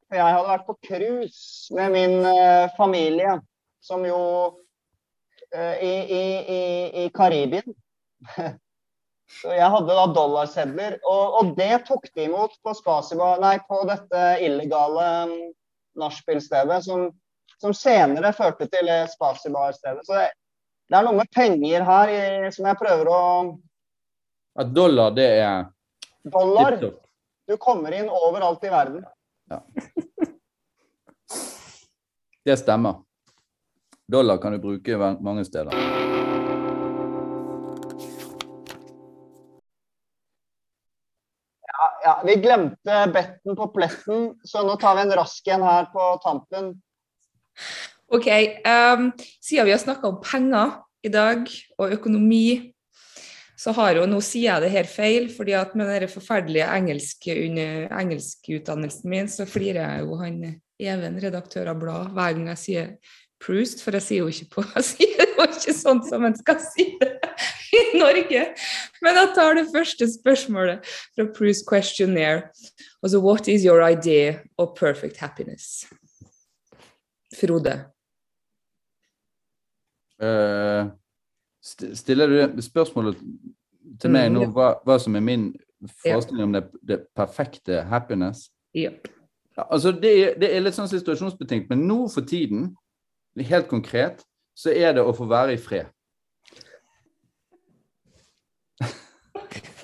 For 0.08 0.18
jeg 0.18 0.36
hadde 0.36 0.50
vært 0.50 0.66
på 0.66 0.76
cruise 0.88 1.76
med 1.76 1.94
min 1.94 2.18
eh, 2.28 2.66
familie, 2.76 3.38
som 3.84 4.04
jo 4.06 4.20
eh, 5.54 5.80
i, 5.80 5.94
i, 6.18 6.24
i, 6.56 6.60
i 7.04 7.08
Karibien. 7.14 7.76
Så 9.34 9.54
jeg 9.56 9.70
hadde 9.72 9.94
da 9.96 10.04
dollarsedler, 10.14 10.98
og, 11.08 11.38
og 11.40 11.54
det 11.56 11.86
tok 11.88 12.04
de 12.14 12.26
imot 12.28 12.52
på, 12.62 12.74
Spasiba, 12.76 13.32
nei, 13.42 13.56
på 13.66 13.80
dette 13.88 14.24
illegale 14.44 15.06
nachspielstedet, 15.98 16.82
som, 16.84 17.08
som 17.62 17.74
senere 17.74 18.34
førte 18.36 18.68
til 18.70 18.90
Spasibar-stedet. 19.10 20.04
Så 20.06 20.18
det, 20.18 20.28
det 20.88 20.98
er 20.98 21.06
noe 21.06 21.16
med 21.16 21.30
penger 21.32 21.84
her 21.86 22.10
i, 22.12 22.20
som 22.52 22.66
jeg 22.68 22.80
prøver 22.80 23.08
å 23.08 23.22
At 24.60 24.68
dollar, 24.74 25.14
det 25.16 25.30
er 25.40 25.64
Dollar. 26.24 26.78
Du 27.44 27.56
kommer 27.60 27.92
inn 27.92 28.08
overalt 28.08 28.62
i 28.64 28.70
verden. 28.72 29.02
Det 32.44 32.56
stemmer. 32.60 33.02
Dollar 34.08 34.38
kan 34.40 34.52
du 34.52 34.58
bruke 34.60 34.96
mange 35.24 35.44
steder. 35.44 35.72
Ja, 41.74 41.86
ja, 42.04 42.14
vi 42.24 42.36
glemte 42.40 43.06
betten 43.12 43.56
på 43.56 43.68
pletten, 43.72 44.34
så 44.44 44.64
nå 44.64 44.76
tar 44.80 44.96
vi 44.96 45.06
en 45.06 45.16
rask 45.20 45.48
en 45.48 45.64
her 45.64 45.88
på 45.92 46.08
tampen. 46.24 46.74
OK. 48.14 48.28
Um, 48.66 49.10
siden 49.42 49.66
vi 49.66 49.74
har 49.74 49.82
snakka 49.82 50.08
om 50.08 50.20
penger 50.22 50.78
i 51.04 51.10
dag, 51.12 51.48
og 51.78 51.92
økonomi, 51.98 52.72
så 53.58 53.72
har 53.76 53.98
jo 53.98 54.06
nå 54.10 54.18
sier 54.24 54.48
jeg 54.48 54.64
det 54.64 54.72
her 54.72 54.88
feil, 54.88 55.28
fordi 55.32 55.54
at 55.56 55.74
med 55.78 55.90
den 55.92 56.10
forferdelige 56.10 56.66
engelske 56.74 57.34
engelskutdannelsen 57.34 59.10
min, 59.10 59.30
så 59.30 59.46
flirer 59.48 59.82
jeg 59.82 60.06
jo 60.06 60.20
han 60.22 60.44
Even, 60.82 61.20
redaktør 61.22 61.68
av 61.70 61.78
blad, 61.78 62.08
hver 62.16 62.32
gang 62.34 62.48
jeg 62.50 62.58
sier 62.58 62.88
Proust, 63.44 63.78
for 63.84 63.94
jeg 63.94 64.02
sier 64.02 64.24
jo 64.24 64.32
ikke 64.32 64.48
på 64.56 64.64
Jeg 64.74 64.86
sier 64.88 65.20
det 65.20 65.28
jo 65.36 65.46
ikke 65.46 65.74
sånn 65.76 66.02
som 66.02 66.26
en 66.26 66.34
skal 66.34 66.58
si 66.64 66.88
det 66.98 67.12
i 67.74 67.82
Norge. 67.98 68.42
Men 69.04 69.20
jeg 69.20 69.32
tar 69.36 69.58
det 69.58 69.68
første 69.70 70.08
spørsmålet 70.10 70.90
fra 71.14 71.28
Proust 71.36 71.66
Questionnaire. 71.70 72.50
Altså, 73.02 73.22
what 73.22 73.46
is 73.48 73.66
your 73.66 73.86
idea 73.86 74.40
of 74.58 74.74
perfect 74.74 75.22
happiness? 75.22 75.84
Frode. 77.38 77.93
Eh, 80.24 80.86
stiller 81.94 82.50
du 82.54 82.62
spørsmålet 82.62 83.20
til 84.00 84.12
meg 84.12 84.30
Mm, 84.30 84.36
nå, 84.36 84.46
hva, 84.56 84.74
hva 84.84 84.98
som 85.00 85.16
er 85.16 85.24
min 85.24 85.50
forestilling 86.02 86.48
om 86.48 86.54
det, 86.56 86.64
det 86.82 86.98
perfekte 87.16 87.82
happiness? 87.90 88.48
Ja. 88.74 88.90
Altså 89.56 89.92
det, 89.92 90.34
det 90.40 90.50
er 90.50 90.64
litt 90.64 90.76
sånn 90.76 90.90
situasjonsbetinget, 90.90 91.68
men 91.70 91.84
nå 91.88 92.08
for 92.10 92.26
tiden, 92.26 92.72
helt 93.38 93.68
konkret, 93.70 94.24
så 94.54 94.72
er 94.74 94.96
det 94.96 95.04
å 95.04 95.14
få 95.14 95.28
være 95.30 95.54
i 95.54 95.60
fred. 95.60 95.90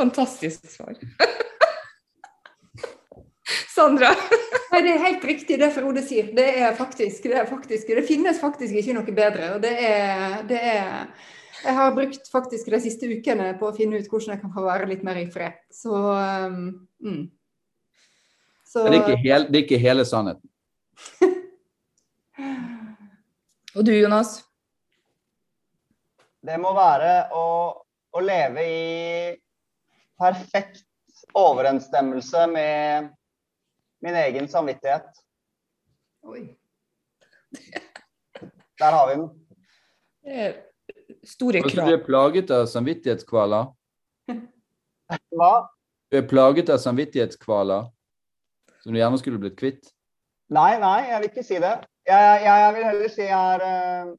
Fantastisk 0.01 0.65
svar. 0.71 0.97
Sandra. 3.75 4.15
Nei, 4.71 4.83
Det 4.83 4.91
er 4.93 5.03
helt 5.03 5.25
riktig 5.27 5.59
det 5.59 5.73
Frode 5.75 6.03
sier. 6.07 6.29
Det 6.37 6.47
er 6.63 6.75
faktisk, 6.79 7.25
det 7.27 7.39
er 7.43 7.49
faktisk, 7.49 7.89
det 7.91 8.07
finnes 8.07 8.41
faktisk 8.41 8.75
ikke 8.79 8.95
noe 8.95 9.17
bedre. 9.17 9.55
og 9.57 9.63
det 9.63 9.75
er, 9.75 10.43
det 10.47 10.61
er 10.61 11.09
Jeg 11.61 11.75
har 11.77 11.91
brukt 11.93 12.31
faktisk 12.33 12.71
de 12.73 12.79
siste 12.81 13.09
ukene 13.11 13.51
på 13.61 13.69
å 13.69 13.75
finne 13.77 13.99
ut 14.01 14.07
hvordan 14.09 14.33
jeg 14.33 14.41
kan 14.41 14.53
få 14.55 14.63
være 14.65 14.87
litt 14.89 15.03
mer 15.05 15.19
i 15.21 15.31
fred. 15.31 15.53
Så, 15.69 15.93
um, 15.93 16.89
mm. 17.05 17.31
Så 18.65 18.85
Men 18.85 18.93
det 18.93 19.01
er 19.01 19.09
ikke, 19.09 19.23
hel, 19.27 19.47
det 19.51 19.59
er 19.59 19.65
ikke 19.67 19.83
hele 19.83 20.05
sannheten. 20.09 20.49
Og 23.77 23.85
du, 23.85 23.93
Jonas? 23.93 24.39
Det 26.41 26.57
må 26.63 26.73
være 26.73 27.29
å, 27.37 27.45
å 28.17 28.21
leve 28.25 28.65
i 28.65 29.37
perfekt 30.21 30.85
overensstemmelse 31.37 32.47
med 32.51 33.11
min 34.01 34.15
egen 34.15 34.49
samvittighet. 34.49 35.21
Oi. 36.27 36.57
Der 38.81 38.97
har 38.97 39.07
vi 39.09 39.15
den. 39.15 39.29
Eh, 40.27 40.55
Store 41.25 41.61
Altså, 41.61 41.85
du 41.85 41.93
er 41.93 42.05
plaget 42.05 42.51
av 42.51 42.67
samvittighetskvaler. 42.67 43.71
Hva? 45.37 45.55
Du 46.11 46.19
er 46.19 46.27
plaget 46.29 46.71
av 46.73 46.81
samvittighetskvaler 46.83 47.89
som 48.81 48.95
du 48.95 48.99
gjerne 48.99 49.21
skulle 49.21 49.41
blitt 49.43 49.59
kvitt. 49.61 49.91
Nei, 50.51 50.75
nei, 50.83 50.99
jeg 51.11 51.21
vil 51.21 51.31
ikke 51.31 51.47
si 51.47 51.61
det. 51.63 51.75
Jeg, 52.09 52.43
jeg, 52.43 52.63
jeg 52.65 52.75
vil 52.77 52.87
heller 52.89 53.13
si 53.13 53.23
jeg 53.23 53.55
er 53.55 53.65
eh, 53.67 54.13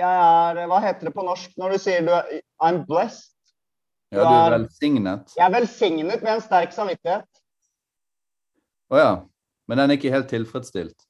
Jeg 0.00 0.08
er 0.10 0.66
Hva 0.68 0.80
heter 0.82 1.08
det 1.08 1.12
på 1.14 1.24
norsk 1.24 1.52
når 1.60 1.72
du 1.72 1.78
sier 1.80 2.02
du 2.04 2.10
er 2.16 2.40
I'm 2.60 2.82
blessed? 2.88 3.30
Ja, 4.10 4.24
du 4.24 4.34
er 4.34 4.56
velsignet. 4.56 5.30
Jeg 5.38 5.44
er 5.46 5.54
velsignet 5.54 6.24
med 6.24 6.32
en 6.34 6.42
sterk 6.42 6.74
samvittighet. 6.74 7.39
Å 8.90 8.98
ja. 8.98 9.10
Men 9.70 9.78
den 9.78 9.92
er 9.92 9.98
ikke 9.98 10.12
helt 10.12 10.30
tilfredsstilt. 10.30 11.06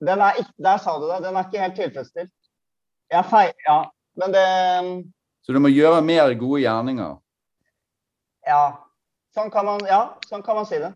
Den 0.00 0.22
er 0.22 0.38
ikke, 0.40 0.54
der 0.62 0.78
sa 0.80 0.94
du 0.98 1.08
det. 1.10 1.18
Den 1.24 1.36
er 1.36 1.48
ikke 1.48 1.64
helt 1.64 1.78
tilfredsstilt. 1.78 2.36
Jeg 3.10 3.26
feil... 3.30 3.50
Ja. 3.66 3.80
Men 4.20 4.34
det 4.34 4.46
Så 5.46 5.54
du 5.54 5.60
må 5.62 5.70
gjøre 5.72 6.02
mer 6.04 6.32
gode 6.38 6.62
gjerninger. 6.62 7.18
Ja. 8.46 8.62
Sånn 9.34 9.50
kan 9.54 9.66
man, 9.66 9.82
ja, 9.86 10.00
sånn 10.26 10.42
kan 10.46 10.58
man 10.58 10.66
si 10.66 10.80
det. 10.82 10.90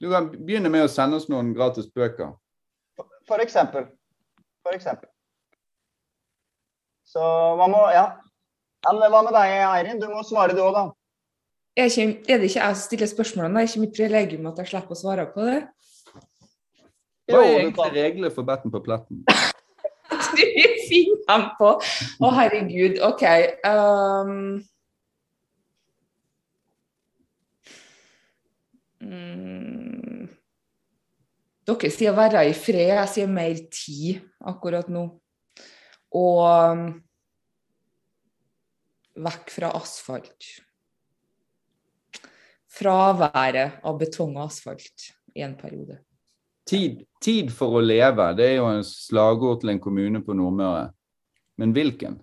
Du 0.00 0.10
kan 0.12 0.28
begynne 0.32 0.72
med 0.72 0.84
å 0.84 0.90
sende 0.90 1.16
oss 1.20 1.30
noen 1.32 1.54
gratis 1.56 1.86
bøker. 1.88 2.34
For 3.28 3.40
eksempel. 3.40 3.86
For 4.64 4.76
eksempel. 4.76 5.08
Så 7.08 7.22
man 7.60 7.72
må 7.72 7.86
Ja. 7.94 8.04
ja 8.84 8.92
men 8.92 9.10
hva 9.12 9.22
med 9.24 9.36
deg, 9.36 9.54
Eirin? 9.64 10.00
Du 10.00 10.08
må 10.08 10.24
svare 10.26 10.56
du 10.56 10.60
òg, 10.60 10.74
da. 10.76 10.84
Er, 11.76 11.84
ikke, 11.90 12.20
er 12.28 12.38
det 12.38 12.50
ikke 12.50 12.60
jeg 12.60 12.76
som 12.76 12.84
stiller 12.84 13.10
spørsmålene? 13.10 13.54
Det 13.54 13.62
er 13.64 13.70
ikke 13.70 13.80
mitt 13.82 13.96
prelegium 13.96 14.46
at 14.46 14.60
jeg 14.62 14.70
slipper 14.70 14.94
å 14.94 14.98
svare 14.98 15.24
på 15.34 15.46
det? 15.48 15.56
Hva 17.26 17.34
er 17.34 17.34
Jo, 17.34 17.40
du 17.42 17.56
egentlig 17.58 17.80
kan. 17.80 17.96
reglene 17.96 18.30
for 18.34 18.46
betten 18.46 18.70
på 18.70 18.82
pletten? 18.84 19.24
du 20.34 20.44
finner 20.88 21.24
dem 21.28 21.48
på. 21.58 21.72
Å, 22.22 22.30
herregud. 22.36 23.00
OK. 23.08 23.24
Um, 23.66 24.62
mm, 29.02 30.28
dere 31.66 31.90
sier 31.90 32.14
'være 32.14 32.44
i 32.50 32.54
fred', 32.54 32.94
jeg 33.00 33.08
sier 33.16 33.26
'mer 33.26 33.56
tid' 33.72 34.22
akkurat 34.44 34.88
nå. 34.88 35.08
Og 36.14 36.38
um, 36.70 36.86
vekk 39.26 39.50
fra 39.50 39.74
asfalt. 39.80 40.63
Fraværet 42.74 43.80
av 43.86 43.98
betong 44.00 44.34
og 44.36 44.48
asfalt 44.48 45.10
i 45.36 45.44
en 45.46 45.54
periode. 45.58 46.00
Tid, 46.66 47.02
tid 47.22 47.50
for 47.52 47.76
å 47.78 47.82
leve, 47.84 48.30
det 48.38 48.46
er 48.48 48.54
jo 48.56 48.68
en 48.72 48.84
slagord 48.86 49.60
til 49.62 49.74
en 49.74 49.80
kommune 49.82 50.22
på 50.24 50.34
Nordmøre. 50.36 50.88
Men 51.60 51.74
hvilken? 51.76 52.16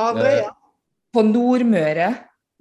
Averøya. 0.00 0.52
På 1.12 1.24
Nordmøre 1.26 2.10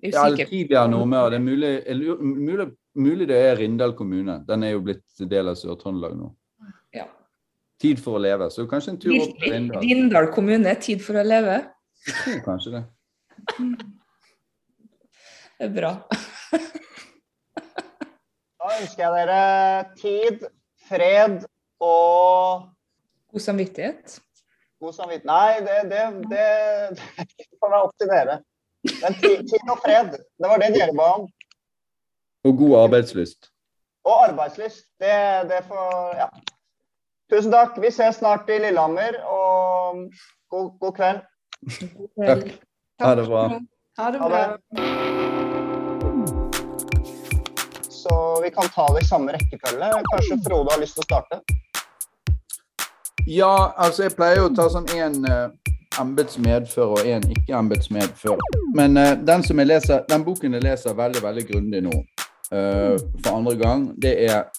Ja, 0.01 0.23
tidligere 0.33 0.87
Nordmøre. 0.89 1.29
Det 1.29 1.37
er 1.37 1.43
mulig, 1.45 1.71
eller, 1.93 2.23
mulig, 2.25 2.67
mulig 2.97 3.27
det 3.29 3.37
er 3.37 3.59
Rindal 3.59 3.93
kommune. 3.95 4.39
Den 4.47 4.63
er 4.65 4.73
jo 4.73 4.81
blitt 4.87 5.27
del 5.29 5.51
av 5.51 5.59
Sør-Trøndelag 5.59 6.15
nå. 6.17 6.31
Ja. 6.95 7.05
Tid 7.81 8.01
for 8.01 8.17
å 8.17 8.23
leve. 8.23 8.49
Så 8.49 8.65
kanskje 8.69 8.95
en 8.95 8.99
tur 9.03 9.13
opp 9.19 9.37
til 9.43 9.53
Rindal. 9.53 9.85
Rindal 9.85 10.31
kommune, 10.33 10.73
tid 10.81 11.03
for 11.05 11.21
å 11.21 11.27
leve. 11.27 11.61
Jeg 12.07 12.17
tror 12.23 12.43
kanskje 12.47 12.73
det. 12.79 12.83
Det 15.61 15.67
er 15.69 15.75
bra. 15.75 15.93
Da 18.61 18.69
ønsker 18.77 19.01
jeg 19.03 19.11
dere 19.17 19.39
tid, 19.97 20.43
fred 20.89 21.37
og 21.81 22.67
God 23.31 23.39
samvittighet. 23.45 24.19
god 24.81 24.93
samvittighet. 24.93 25.25
Nei, 25.25 25.59
det, 25.65 25.77
det, 25.91 26.01
det, 26.29 26.45
det 27.37 27.47
får 27.61 27.71
være 27.73 27.85
opp 27.87 27.95
til 28.01 28.11
dere. 28.11 28.35
Men 29.01 29.17
tid, 29.21 29.43
tid 29.49 29.71
og 29.71 29.79
fred, 29.85 30.11
det 30.17 30.49
var 30.51 30.61
det 30.61 30.71
dere 30.75 30.95
ba 30.97 31.07
om. 31.19 31.27
Og 32.45 32.57
god 32.57 32.75
arbeidslyst. 32.83 33.51
Og 34.03 34.15
arbeidslyst. 34.27 34.85
Det, 34.99 35.15
det 35.51 35.61
får 35.69 36.15
Ja. 36.19 36.29
Tusen 37.31 37.51
takk. 37.53 37.77
Vi 37.79 37.87
ses 37.95 38.17
snart 38.19 38.49
i 38.51 38.57
Lillehammer, 38.59 39.21
og 39.23 40.01
god, 40.51 40.71
god 40.81 40.93
kveld. 40.97 41.21
Takk. 42.19 42.47
Ha 42.99 43.15
det 43.15 43.27
bra. 43.29 43.43
Ha 44.01 44.11
det 44.11 44.19
Ha 44.19 44.27
bra. 44.27 45.20
Vi 48.43 48.51
kan 48.51 48.69
ta 48.75 48.87
det 48.93 49.03
i 49.03 49.07
samme 49.07 49.35
rekkefølge. 49.35 49.91
Kanskje 50.11 50.39
Frode 50.45 50.73
har 50.73 50.81
lyst 50.81 50.97
til 50.97 51.05
å 51.05 51.09
starte? 51.09 51.41
Ja, 53.29 53.53
altså 53.77 54.07
jeg 54.07 54.15
pleier 54.17 54.47
å 54.47 54.49
ta 54.57 54.65
sånn 54.73 54.89
én 54.97 55.19
uh, 55.29 55.53
embetsmedfører 56.01 56.95
og 56.97 57.05
én 57.05 57.27
ikke-embetsmedfører. 57.35 58.59
Men 58.77 58.97
uh, 58.97 59.13
den, 59.29 59.45
som 59.45 59.61
jeg 59.61 59.69
leser, 59.69 60.03
den 60.09 60.25
boken 60.25 60.57
jeg 60.57 60.65
leser 60.65 60.97
veldig 60.97 61.21
veldig 61.23 61.45
grundig 61.51 61.83
nå, 61.85 61.93
uh, 62.55 62.97
for 63.21 63.31
andre 63.35 63.55
gang, 63.61 63.87
det 64.01 64.15
er 64.25 64.49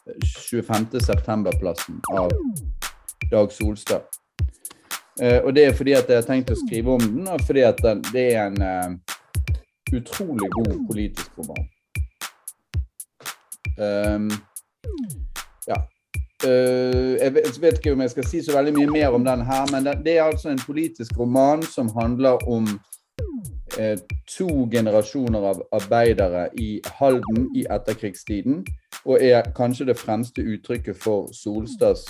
25. 0.46 1.00
september-plassen 1.02 1.98
av 2.14 2.30
Dag 3.32 3.52
Solstad. 3.52 4.06
Uh, 5.20 5.44
og 5.44 5.54
det 5.56 5.66
er 5.66 5.74
fordi 5.76 5.92
at 5.92 6.08
jeg 6.08 6.22
har 6.22 6.26
tenkt 6.26 6.54
å 6.54 6.56
skrive 6.56 6.94
om 6.96 7.02
den, 7.02 7.26
og 7.28 7.42
fordi 7.46 7.66
at 7.66 7.82
den, 7.84 8.00
det 8.14 8.24
er 8.32 8.46
en 8.46 8.62
eh, 8.64 9.16
utrolig 9.92 10.48
god 10.54 10.78
politisk 10.88 11.38
roman. 11.38 11.66
Um, 13.78 14.30
ja. 15.66 15.78
Uh, 16.44 17.16
jeg 17.20 17.34
vet, 17.34 17.60
vet 17.62 17.78
ikke 17.78 17.92
om 17.92 18.00
jeg 18.02 18.10
skal 18.10 18.26
si 18.26 18.40
så 18.42 18.56
veldig 18.56 18.72
mye 18.76 18.90
mer 18.90 19.14
om 19.14 19.24
den 19.24 19.44
her, 19.46 19.66
men 19.72 19.86
det, 19.86 20.00
det 20.04 20.16
er 20.18 20.24
altså 20.24 20.50
en 20.50 20.64
politisk 20.66 21.18
roman 21.18 21.62
som 21.62 21.90
handler 21.98 22.42
om 22.50 22.66
uh, 23.78 23.98
to 24.28 24.48
generasjoner 24.70 25.50
av 25.52 25.62
arbeidere 25.72 26.48
i 26.58 26.80
Halden 26.98 27.46
i 27.56 27.66
etterkrigstiden, 27.70 28.64
og 29.04 29.22
er 29.22 29.52
kanskje 29.56 29.86
det 29.92 29.98
fremste 29.98 30.42
uttrykket 30.42 30.98
for 30.98 31.30
Solstads 31.32 32.08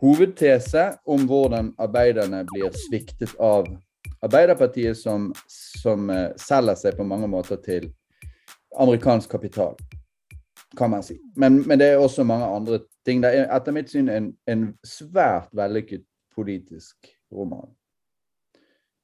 hovedtese 0.00 0.92
om 1.06 1.26
hvordan 1.28 1.72
arbeiderne 1.78 2.44
blir 2.52 2.72
sviktet 2.86 3.34
av 3.40 3.68
Arbeiderpartiet, 4.24 4.96
som, 4.96 5.32
som 5.48 6.08
uh, 6.08 6.32
selger 6.40 6.78
seg 6.80 6.96
på 6.96 7.04
mange 7.04 7.28
måter 7.28 7.58
til 7.60 7.90
amerikansk 8.80 9.30
kapital, 9.36 9.74
kan 10.76 10.90
man 10.90 11.02
si. 11.02 11.18
Men, 11.36 11.62
men 11.68 11.78
det 11.78 11.88
er 11.92 12.02
også 12.02 12.24
mange 12.24 12.46
andre 12.46 12.80
ting. 13.06 13.22
Det 13.22 13.30
er 13.34 13.48
etter 13.56 13.74
mitt 13.76 13.90
syn 13.90 14.08
en, 14.08 14.32
en 14.50 14.68
svært 14.86 15.52
vellykket 15.56 16.04
politisk 16.34 17.08
roman. 17.32 17.70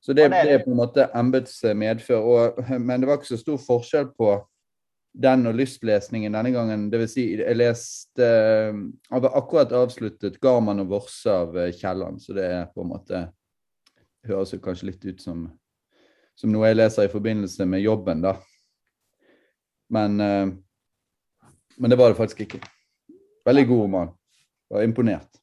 Så 0.00 0.12
det, 0.16 0.30
det 0.32 0.52
er 0.54 0.62
på 0.64 0.72
en 0.72 0.80
måte 0.80 1.08
embets 1.14 1.58
medfør. 1.76 2.20
Og, 2.24 2.62
men 2.80 3.00
det 3.00 3.08
var 3.08 3.20
ikke 3.20 3.34
så 3.34 3.40
stor 3.40 3.60
forskjell 3.60 4.08
på 4.16 4.38
den 5.12 5.46
og 5.50 5.56
lystlesningen 5.58 6.34
denne 6.34 6.52
gangen. 6.54 6.86
Det 6.90 7.00
vil 7.02 7.10
si, 7.10 7.24
jeg 7.38 7.56
leste 7.58 8.26
Jeg 8.26 9.22
var 9.24 9.36
akkurat 9.36 9.72
avsluttet 9.72 10.38
'Garman 10.40 10.80
og 10.80 10.92
Vorse' 10.94 11.30
av 11.30 11.58
eh, 11.58 11.72
Kielland, 11.74 12.20
så 12.22 12.32
det 12.32 12.44
er 12.46 12.70
på 12.74 12.82
en 12.82 12.92
måte 12.94 13.28
Høres 14.26 14.52
jo 14.52 14.60
kanskje 14.60 14.90
litt 14.90 15.04
ut 15.04 15.22
som, 15.22 15.46
som 16.36 16.50
noe 16.52 16.68
jeg 16.68 16.76
leser 16.76 17.06
i 17.06 17.12
forbindelse 17.12 17.64
med 17.64 17.80
jobben, 17.80 18.20
da. 18.20 18.34
Men, 19.88 20.20
eh, 20.20 20.50
men 21.80 21.92
det 21.92 21.98
var 21.98 22.12
det 22.12 22.20
faktisk 22.20 22.44
ikke. 22.44 22.60
Veldig 23.48 23.66
god 23.72 23.84
roman. 23.86 24.14
Var 24.70 24.86
imponert. 24.86 25.40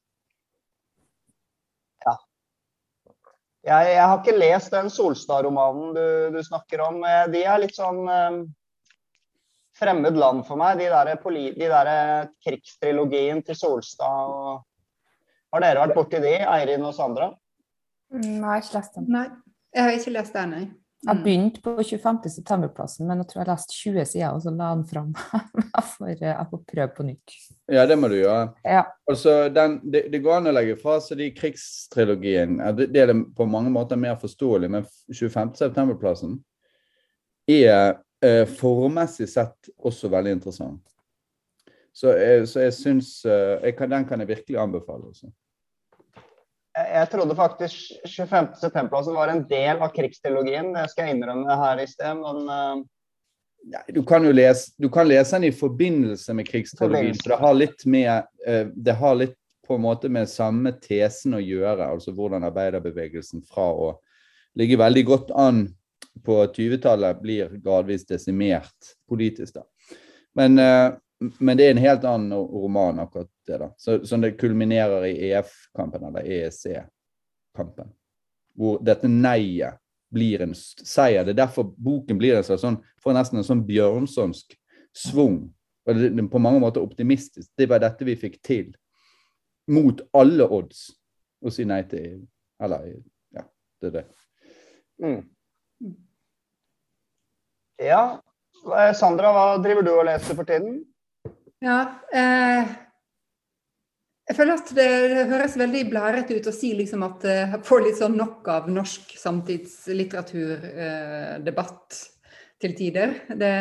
Jeg, 3.68 3.88
jeg 3.92 4.04
har 4.04 4.22
ikke 4.22 4.38
lest 4.38 4.72
den 4.72 4.88
Solstad-romanen 4.94 5.90
du, 5.96 6.06
du 6.38 6.40
snakker 6.46 6.86
om. 6.86 7.02
Eh, 7.04 7.26
De 7.34 7.42
er 7.44 7.60
litt 7.60 7.76
sånn 7.76 8.06
eh, 8.08 8.38
fremmed 9.76 10.16
land 10.16 10.46
for 10.48 10.60
meg, 10.62 10.80
de 10.80 10.88
der, 10.94 11.12
poli, 11.20 11.50
de 11.58 11.68
der 11.68 11.90
eh, 11.92 12.30
krigstrilogien 12.46 13.44
til 13.44 13.60
Solstad. 13.60 14.32
Og... 14.32 14.64
Har 15.52 15.64
dere 15.64 15.84
vært 15.84 15.98
borti 15.98 16.22
de, 16.24 16.38
Eirin 16.48 16.86
og 16.88 16.96
Sandra? 16.96 17.34
Nei, 18.16 18.24
jeg 18.32 18.46
har 18.46 18.64
ikke 18.64 18.78
lest 18.78 18.96
den. 18.96 19.10
Nei, 19.12 19.26
jeg 19.76 19.84
har 19.84 20.00
ikke 20.00 20.16
lest 20.16 20.40
den, 20.40 20.56
nei. 20.56 20.66
Jeg 21.06 21.12
har 21.12 21.20
begynt 21.22 21.60
på 21.62 21.76
25. 21.78 22.18
september-plassen, 22.34 23.06
men 23.06 23.22
jeg 23.22 23.30
tror 23.30 23.40
jeg 23.40 23.46
har 23.46 23.52
lest 23.52 23.74
20 23.78 24.06
sider, 24.10 24.32
og 24.34 24.42
så 24.42 24.50
la 24.50 24.72
den 24.74 24.86
fram. 24.90 25.12
jeg, 25.14 25.84
får, 25.92 26.10
jeg 26.24 26.48
får 26.50 26.62
prøve 26.72 26.88
på 26.96 27.06
nytt. 27.06 27.36
Ja, 27.70 27.86
det 27.86 28.00
må 28.02 28.10
du 28.10 28.16
gjøre. 28.18 28.48
Ja. 28.66 28.82
Altså, 29.06 29.36
den, 29.54 29.78
det, 29.86 30.08
det 30.14 30.24
går 30.26 30.40
an 30.40 30.50
å 30.50 30.56
legge 30.58 30.80
fra 30.82 30.98
seg 31.06 31.22
de 31.22 31.30
krigstrilogien. 31.38 32.58
Det, 32.80 32.90
det 32.96 33.06
er 33.06 33.14
på 33.38 33.46
mange 33.50 33.72
måter 33.74 34.00
mer 34.02 34.18
forståelig, 34.20 34.72
men 34.74 34.90
25. 35.14 35.54
september-plassen 35.62 36.40
er 37.48 38.00
eh, 38.26 38.44
formmessig 38.58 39.30
sett 39.30 39.70
også 39.78 40.10
veldig 40.12 40.34
interessant. 40.40 40.82
Så, 41.94 42.12
eh, 42.18 42.42
så 42.50 42.66
jeg 42.66 42.74
syns 42.78 43.12
eh, 43.26 43.86
Den 43.90 44.06
kan 44.10 44.22
jeg 44.22 44.34
virkelig 44.34 44.60
anbefale. 44.62 45.14
Også. 45.14 45.30
Jeg, 46.98 47.10
trodde 47.12 47.36
faktisk 47.38 47.92
25. 48.08 48.48
september 48.62 49.00
altså, 49.00 49.14
var 49.16 49.32
en 49.32 49.44
del 49.50 49.82
av 49.82 49.92
krigsteologien. 49.96 50.72
Det 50.76 50.88
skal 50.92 51.08
jeg 51.08 51.18
innrømme 51.18 51.58
her 51.62 51.82
i 51.84 51.90
sted, 51.90 52.22
men 52.22 52.48
uh... 52.50 52.86
Nei, 53.68 53.82
du 53.92 54.00
kan 54.08 54.24
jo 54.24 54.32
lese, 54.32 54.72
du 54.80 54.88
kan 54.94 55.10
lese 55.10 55.36
den 55.36 55.50
i 55.50 55.56
forbindelse 55.56 56.36
med 56.38 56.48
krigsteologien, 56.48 57.18
For 57.20 57.34
det 57.34 57.40
har 57.42 57.56
litt 57.58 57.84
med 57.90 58.30
uh, 58.48 58.70
Det 58.72 58.96
har 58.96 59.18
litt 59.20 59.36
på 59.68 59.76
en 59.76 59.84
måte 59.84 60.08
med 60.14 60.30
samme 60.32 60.72
tesen 60.80 61.36
å 61.36 61.44
gjøre. 61.44 61.90
Altså 61.90 62.14
hvordan 62.16 62.46
arbeiderbevegelsen 62.48 63.44
fra 63.50 63.68
å 63.68 63.90
ligge 64.58 64.80
veldig 64.80 65.04
godt 65.10 65.34
an 65.36 65.66
på 66.24 66.38
20-tallet 66.56 67.20
blir 67.22 67.58
gradvis 67.62 68.08
desimert 68.08 68.94
politisk. 69.10 69.60
da. 69.60 69.66
Men, 70.40 70.56
uh, 70.62 70.96
men 71.40 71.60
det 71.60 71.68
er 71.68 71.76
en 71.76 71.84
helt 71.84 72.08
annen 72.08 72.38
roman, 72.38 73.04
akkurat 73.04 73.32
det. 73.48 73.58
da. 73.62 73.72
Så, 73.78 74.00
som 74.06 74.22
det 74.22 74.36
kulminerer 74.40 75.06
i 75.10 75.32
EF-kampen, 75.32 76.08
eller 76.10 76.28
EEC-kampen. 76.28 77.92
Hvor 78.58 78.80
dette 78.86 79.10
nei-et 79.12 79.78
blir 80.10 80.42
en 80.42 80.54
seier. 80.56 81.26
Det 81.26 81.34
er 81.36 81.44
derfor 81.44 81.68
boken 81.68 82.20
blir 82.20 82.38
en 82.38 82.46
slags 82.48 82.64
sånn, 82.64 82.80
får 83.04 83.16
nesten 83.18 83.42
en 83.42 83.48
sånn 83.48 83.64
bjørnsonsk 83.68 84.56
svung. 84.96 85.42
Og 85.88 86.00
det 86.00 86.28
på 86.32 86.42
mange 86.44 86.62
måter 86.64 86.84
optimistisk. 86.84 87.50
Det 87.58 87.68
var 87.70 87.84
dette 87.84 88.08
vi 88.08 88.16
fikk 88.20 88.40
til. 88.44 88.72
Mot 89.72 90.02
alle 90.16 90.48
odds. 90.48 90.90
Å 91.44 91.52
si 91.54 91.68
nei 91.68 91.82
til 91.88 92.06
EU. 92.06 92.22
Eller 92.64 92.88
ja, 93.36 93.44
det 93.82 93.92
er 93.92 93.98
det. 94.00 94.06
mm. 95.04 95.20
Ja. 97.84 98.02
Sandra, 98.98 99.30
hva 99.32 99.46
driver 99.64 99.86
du 99.86 99.92
og 99.94 100.08
leser 100.08 100.36
for 100.36 100.48
tiden? 100.48 100.80
Ja, 101.64 101.78
eh, 102.12 102.72
jeg 104.28 104.36
føler 104.36 104.58
at 104.60 104.68
det, 104.76 104.88
høres 105.30 105.54
veldig 105.60 105.84
blærete 105.88 106.36
ut 106.36 106.48
å 106.50 106.52
si 106.56 106.74
liksom 106.76 107.04
at 107.08 107.24
eh, 107.28 107.52
jeg 107.54 107.62
får 107.68 107.80
litt 107.86 108.00
sånn 108.02 108.18
nok 108.20 108.48
av 108.52 108.68
norsk 108.72 109.04
samtidslitteraturdebatt 109.22 111.88
eh, 111.96 112.00
til 112.60 112.72
tider. 112.76 113.10
Det, 113.40 113.54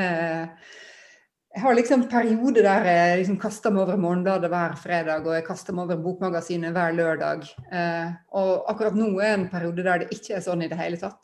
jeg 1.57 1.63
har 1.63 1.75
liksom 1.79 2.11
perioder 2.11 2.63
der 2.67 2.83
jeg 2.91 3.19
liksom 3.23 3.39
kaster 3.41 3.71
meg 3.73 3.83
over 3.85 3.97
Morgenbladet 4.03 4.51
hver 4.51 4.73
fredag, 4.81 5.21
og 5.23 5.33
jeg 5.39 5.47
kaster 5.47 5.73
meg 5.77 5.85
over 5.87 6.03
Bokmagasinet 6.03 6.75
hver 6.75 6.93
lørdag. 6.99 7.41
Eh, 7.71 8.09
og 8.35 8.67
akkurat 8.73 8.97
nå 8.99 9.09
er 9.21 9.33
en 9.37 9.51
periode 9.53 9.83
der 9.87 9.99
det 10.03 10.11
ikke 10.19 10.35
er 10.37 10.43
sånn 10.49 10.63
i 10.67 10.71
det 10.73 10.81
hele 10.83 10.99
tatt. 10.99 11.23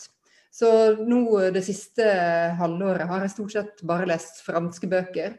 Så 0.55 0.68
nå 1.01 1.51
det 1.51 1.64
siste 1.66 2.05
halvåret 2.61 3.09
har 3.11 3.20
jeg 3.24 3.34
stort 3.34 3.53
sett 3.57 3.74
bare 3.88 4.07
lest 4.07 4.45
franske 4.47 4.86
bøker. 4.86 5.30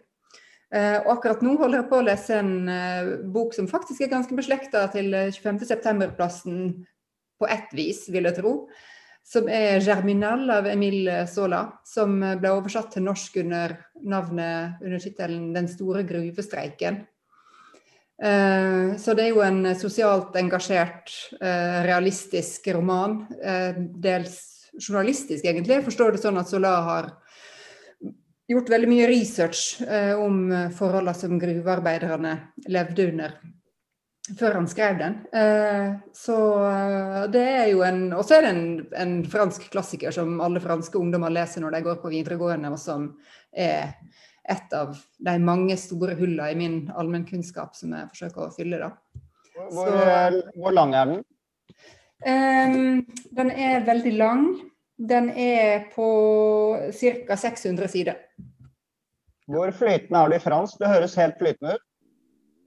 Eh, 0.74 0.98
og 1.04 1.12
akkurat 1.18 1.44
nå 1.46 1.54
holder 1.60 1.84
jeg 1.84 1.90
på 1.92 2.00
å 2.00 2.08
lese 2.08 2.40
en 2.42 2.56
eh, 2.72 3.12
bok 3.36 3.54
som 3.54 3.70
faktisk 3.70 4.02
er 4.02 4.14
ganske 4.16 4.36
beslekta 4.38 4.88
til 4.96 5.14
25. 5.14 5.62
september-plassen 5.70 6.58
på 7.40 7.50
ett 7.50 7.72
vis, 7.78 8.08
vil 8.14 8.30
jeg 8.30 8.40
tro 8.42 8.56
som 9.24 9.48
er 9.48 9.80
'Germinal' 9.80 10.52
av 10.52 10.66
Emil 10.68 11.08
Sola, 11.32 11.80
som 11.88 12.18
ble 12.20 12.50
oversatt 12.52 12.90
til 12.92 13.06
norsk 13.06 13.38
under 13.40 13.78
navnet 14.04 14.84
under 14.84 15.00
tittelen 15.00 15.54
'Den 15.54 15.70
store 15.72 16.04
gruvestreiken'. 16.04 17.06
Eh, 18.24 18.96
så 18.98 19.14
det 19.14 19.26
er 19.26 19.32
jo 19.34 19.42
en 19.44 19.76
sosialt 19.76 20.36
engasjert, 20.40 21.12
eh, 21.42 21.80
realistisk 21.84 22.68
roman. 22.76 23.26
Eh, 23.42 23.74
dels 23.78 24.70
journalistisk, 24.80 25.44
egentlig. 25.46 25.82
Jeg 25.82 25.86
forstår 25.86 26.12
det 26.12 26.22
sånn 26.22 26.40
at 26.40 26.50
Sola 26.50 26.76
har 26.82 27.12
gjort 28.52 28.70
veldig 28.74 28.90
mye 28.92 29.08
research 29.08 29.82
om 30.20 30.46
forholdene 30.76 31.14
som 31.16 31.38
gruvearbeiderne 31.40 32.34
levde 32.68 33.06
under 33.14 33.38
før 34.40 34.58
han 34.60 34.68
skrev 34.72 35.00
den. 35.00 35.16
Eh, 35.36 35.96
så 36.16 36.38
eh, 36.70 37.24
det 37.34 37.44
er 37.44 37.66
jo 37.74 37.84
en 37.84 38.06
Og 38.14 38.24
så 38.26 38.38
er 38.38 38.46
det 38.46 38.54
en, 38.54 38.66
en, 38.96 39.16
fransk 39.30 39.68
klassiker 39.74 40.16
som 40.16 40.40
alle 40.44 40.64
franske 40.64 40.98
ungdommer 41.00 41.34
leser 41.34 41.64
når 41.64 41.76
de 41.76 41.84
går 41.90 42.00
på 42.02 42.14
videregående, 42.14 42.72
og 42.72 42.80
som 42.80 43.10
er 43.52 43.98
et 44.50 44.76
av 44.76 44.96
de 45.24 45.36
mange 45.40 45.76
store 45.80 46.16
hullene 46.20 46.52
i 46.52 46.58
min 46.60 46.80
allmennkunnskap 46.92 47.76
som 47.80 47.94
jeg 47.96 48.10
forsøker 48.12 48.48
å 48.48 48.56
fylle. 48.56 48.80
da. 48.80 48.92
Hvor, 49.54 49.92
så, 49.92 50.00
eh, 50.08 50.40
hvor 50.60 50.76
lang 50.76 50.96
er 50.96 51.12
den? 51.12 51.24
Um, 52.24 53.04
den 53.36 53.50
er 53.52 53.84
veldig 53.84 54.14
lang. 54.16 54.46
Den 54.98 55.30
er 55.30 55.88
på 55.94 56.10
ca. 56.94 57.38
600 57.38 57.88
sider. 57.88 58.20
Hvor 59.50 59.72
flytende 59.76 60.20
er 60.20 60.30
du 60.30 60.36
i 60.38 60.44
fransk? 60.44 60.78
Det 60.80 60.92
høres 60.92 61.18
helt 61.20 61.40
flytende 61.40 61.76
ut. 61.76 61.86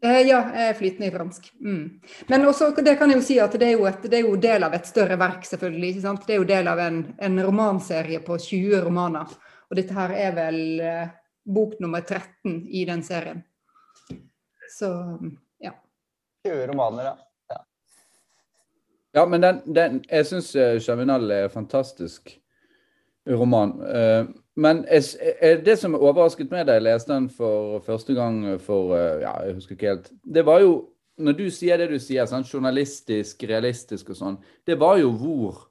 Eh, 0.05 0.23
ja, 0.29 0.41
jeg 0.53 0.69
er 0.69 0.77
flytende 0.77 1.09
i 1.09 1.15
fransk. 1.15 1.49
Mm. 1.65 2.01
Men 2.29 2.47
også, 2.47 2.71
det 2.85 2.99
kan 2.99 3.11
jeg 3.11 3.21
jo 3.21 3.25
si 3.25 3.39
at 3.41 3.55
det 3.59 3.71
er 3.71 3.77
jo, 3.79 3.87
et, 3.89 4.03
det 4.05 4.19
er 4.19 4.27
jo 4.27 4.37
del 4.41 4.67
av 4.67 4.75
et 4.77 4.89
større 4.89 5.17
verk, 5.21 5.47
selvfølgelig. 5.49 5.93
ikke 5.95 6.05
sant? 6.05 6.27
Det 6.27 6.37
er 6.37 6.43
jo 6.43 6.49
del 6.49 6.69
av 6.71 6.83
en, 6.85 7.01
en 7.17 7.43
romanserie 7.47 8.21
på 8.27 8.37
20 8.39 8.85
romaner. 8.85 9.33
Og 9.71 9.79
dette 9.79 9.97
her 9.97 10.13
er 10.15 10.37
vel 10.37 10.61
eh, 10.85 11.15
bok 11.47 11.79
nummer 11.81 12.05
13 12.05 12.67
i 12.69 12.85
den 12.89 13.03
serien. 13.07 13.41
Så 14.77 14.91
ja. 15.63 15.73
20 16.47 16.67
romaner, 16.73 17.13
ja. 17.13 17.17
Ja, 19.17 19.25
men 19.27 19.43
den, 19.43 19.63
den 19.73 20.03
jeg 20.11 20.27
syns 20.29 20.51
Chaminal 20.85 21.31
er 21.33 21.49
fantastisk 21.53 22.35
roman. 23.27 23.73
Uh, 23.81 24.29
men 24.61 24.83
det 24.87 25.79
som 25.81 25.97
overrasket 25.97 26.53
meg 26.53 26.67
da 26.69 26.77
jeg 26.77 26.85
leste 26.87 27.13
den 27.13 27.31
for 27.33 27.81
første 27.85 28.15
gang 28.17 28.43
for 28.63 28.95
ja, 28.97 29.35
jeg 29.45 29.57
husker 29.57 29.77
ikke 29.77 29.91
helt, 29.91 30.13
det 30.25 30.45
var 30.47 30.63
jo 30.65 30.77
Når 31.17 31.33
du 31.33 31.47
sier 31.49 31.81
det 31.81 31.87
du 31.89 31.97
sier, 31.97 32.27
sånn, 32.29 32.45
journalistisk, 32.45 33.41
realistisk 33.49 34.11
og 34.13 34.17
sånn, 34.19 34.35
det 34.69 34.75
var 34.77 34.99
jo 35.01 35.15
hvor 35.17 35.63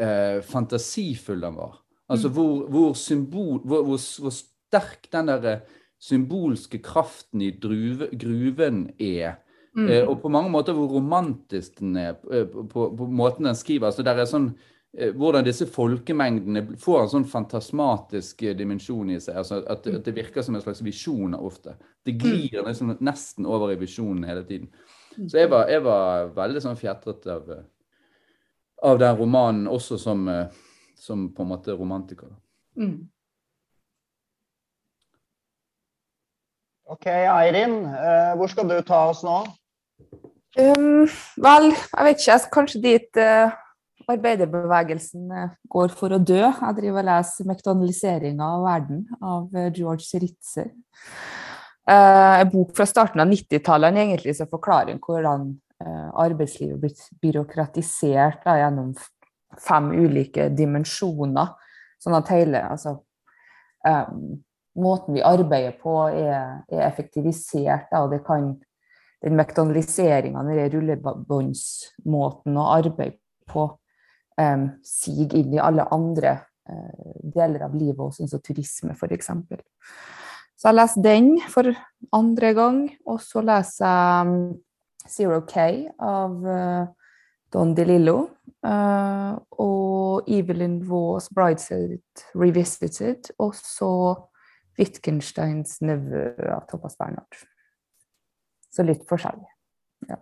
eh, 0.00 0.40
fantasifull 0.40 1.42
den 1.42 1.56
var. 1.58 1.74
Altså 2.08 2.28
mm. 2.28 2.34
hvor, 2.34 2.62
hvor, 2.70 2.94
symbol, 2.94 3.58
hvor, 3.64 3.82
hvor, 3.84 4.32
sterk 4.32 5.08
den 5.12 5.28
der 5.28 5.60
symbolske 6.02 6.78
kraften 6.78 7.42
i 7.42 7.50
druve, 7.50 8.08
gruven 8.18 8.86
er. 8.98 9.36
Mm. 9.76 9.88
Eh, 9.88 10.08
og 10.08 10.22
på 10.22 10.32
mange 10.32 10.50
måter 10.50 10.72
hvor 10.72 10.88
romantisk 10.88 11.80
den 11.80 11.96
er, 12.00 12.14
på, 12.16 12.64
på, 12.70 12.88
på 12.96 13.08
måten 13.12 13.44
den 13.44 13.58
skriver. 13.58 13.90
altså 13.90 14.02
der 14.06 14.22
er 14.22 14.28
sånn 14.30 14.54
Eh, 14.98 15.12
hvordan 15.12 15.44
disse 15.44 15.66
folkemengdene 15.68 16.62
får 16.80 17.02
en 17.02 17.10
sånn 17.12 17.26
fantasmatisk 17.28 18.46
eh, 18.46 18.54
dimensjon 18.56 19.10
i 19.12 19.18
seg. 19.20 19.36
altså 19.42 19.58
At, 19.68 19.84
at 19.84 20.06
det 20.06 20.14
virker 20.16 20.44
som 20.44 20.56
en 20.56 20.62
slags 20.64 20.80
visjoner 20.84 21.42
ofte. 21.42 21.74
Det 22.06 22.14
mm. 22.14 22.20
glir 22.22 22.62
liksom 22.64 22.94
nesten 23.04 23.48
over 23.48 23.74
i 23.74 23.80
visjonen 23.80 24.24
hele 24.24 24.46
tiden. 24.48 24.70
Mm. 25.16 25.26
Så 25.28 25.42
jeg 25.42 25.50
var, 25.52 25.68
jeg 25.72 25.82
var 25.84 26.30
veldig 26.36 26.62
sånn 26.64 26.80
fjetret 26.80 27.28
av, 27.28 27.50
eh, 27.52 27.66
av 28.88 29.02
den 29.02 29.20
romanen, 29.20 29.68
også 29.68 30.00
som, 30.00 30.24
som 30.96 31.28
på 31.34 31.44
en 31.44 31.52
måte 31.52 31.76
romantiker. 31.76 32.32
Mm. 32.80 32.96
OK, 36.86 37.06
Eirin. 37.10 37.80
hvor 38.38 38.48
skal 38.52 38.68
du 38.70 38.76
ta 38.86 39.08
oss 39.10 39.24
nå? 39.26 39.40
Um, 40.56 41.06
vel, 41.36 41.70
jeg 41.72 42.08
vet 42.08 42.26
ikke. 42.26 42.40
Kanskje 42.56 42.84
dit 42.84 43.22
uh 43.22 43.54
arbeiderbevegelsen 44.06 45.30
eh, 45.34 45.54
går 45.72 45.94
for 45.98 46.14
å 46.14 46.20
dø. 46.22 46.42
Jeg 46.44 46.78
driver 46.78 47.02
og 47.02 47.08
leser 47.08 47.48
'Mektanaliseringa 47.48 48.50
av 48.56 48.64
verden' 48.66 49.04
av 49.20 49.56
eh, 49.56 49.70
George 49.74 50.20
Ritzer. 50.22 50.70
Uh, 51.86 52.42
en 52.42 52.48
bok 52.50 52.72
fra 52.74 52.82
starten 52.86 53.22
av 53.22 53.28
90-tallet 53.30 53.94
egentlig 53.94 54.32
som 54.34 54.48
forklarer 54.50 54.98
hvordan 54.98 55.52
arbeidslivet 56.16 56.80
blitt 56.80 57.02
byråkratisert 57.22 58.40
da, 58.42 58.56
gjennom 58.58 58.88
fem 59.60 59.90
ulike 59.92 60.48
dimensjoner. 60.56 61.52
Sånn 62.02 62.16
at 62.16 62.32
hele 62.32 62.62
altså, 62.72 62.94
um, 63.86 64.40
måten 64.82 65.14
vi 65.14 65.22
arbeider 65.22 65.76
på, 65.78 65.94
er, 66.08 66.64
er 66.72 66.82
effektivisert. 66.88 67.86
Da, 67.92 68.00
og 68.02 68.16
det 68.16 68.22
kan 68.26 68.54
den 69.26 69.36
mektanaliseringa, 69.38 70.42
den 70.46 70.70
rullebåndsmåten 70.70 72.58
å 72.60 72.66
arbeide 72.76 73.18
på, 73.50 73.68
um, 74.38 74.68
sig 74.86 75.26
inn 75.34 75.56
i 75.56 75.62
alle 75.62 75.86
andre 75.94 76.36
uh, 76.70 77.16
deler 77.34 77.66
av 77.66 77.74
livet, 77.74 77.98
også, 78.04 78.22
sånn 78.22 78.36
som 78.36 78.44
turisme 78.44 78.94
f.eks. 78.94 79.32
Så 80.56 80.70
jeg 80.70 80.76
leser 80.78 81.04
den 81.04 81.32
for 81.52 81.72
andre 82.16 82.52
gang, 82.56 82.78
og 83.06 83.18
så 83.24 83.42
leser 83.44 83.82
jeg 83.86 84.30
um, 84.30 84.38
Zero 85.06 85.42
K 85.46 85.66
av 86.02 86.46
uh, 86.46 86.86
Don 87.52 87.74
DeLillo. 87.76 88.28
Uh, 88.66 89.36
og 89.62 90.30
Evelyn 90.32 90.80
Waas 90.88 91.28
'Brideshead 91.30 92.24
Revisited', 92.34 93.30
og 93.38 93.54
så 93.58 93.90
Wittgensteins 94.78 95.78
nevø 95.84 96.32
av 96.50 96.66
Thomas 96.70 96.96
Bernhard. 96.98 97.46
Så 98.76 98.84
litt 98.84 99.04
forskjellig. 99.08 99.48
Ja. 100.10 100.20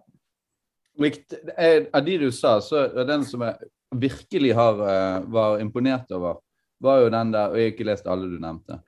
Av 1.93 2.05
de 2.07 2.19
du 2.23 2.29
sa, 2.33 2.61
så 2.63 2.85
er 2.87 3.09
den 3.09 3.25
som 3.27 3.43
jeg 3.43 3.71
virkelig 3.95 4.53
har, 4.55 4.79
uh, 4.79 5.25
var 5.31 5.59
imponert 5.63 6.11
over, 6.15 6.39
var 6.83 7.01
jo 7.03 7.11
den 7.11 7.33
der 7.33 7.51
Og 7.51 7.59
jeg 7.59 7.69
har 7.69 7.73
ikke 7.75 7.87
lest 7.89 8.07
alle 8.11 8.29
du 8.31 8.39
nevnte. 8.39 8.79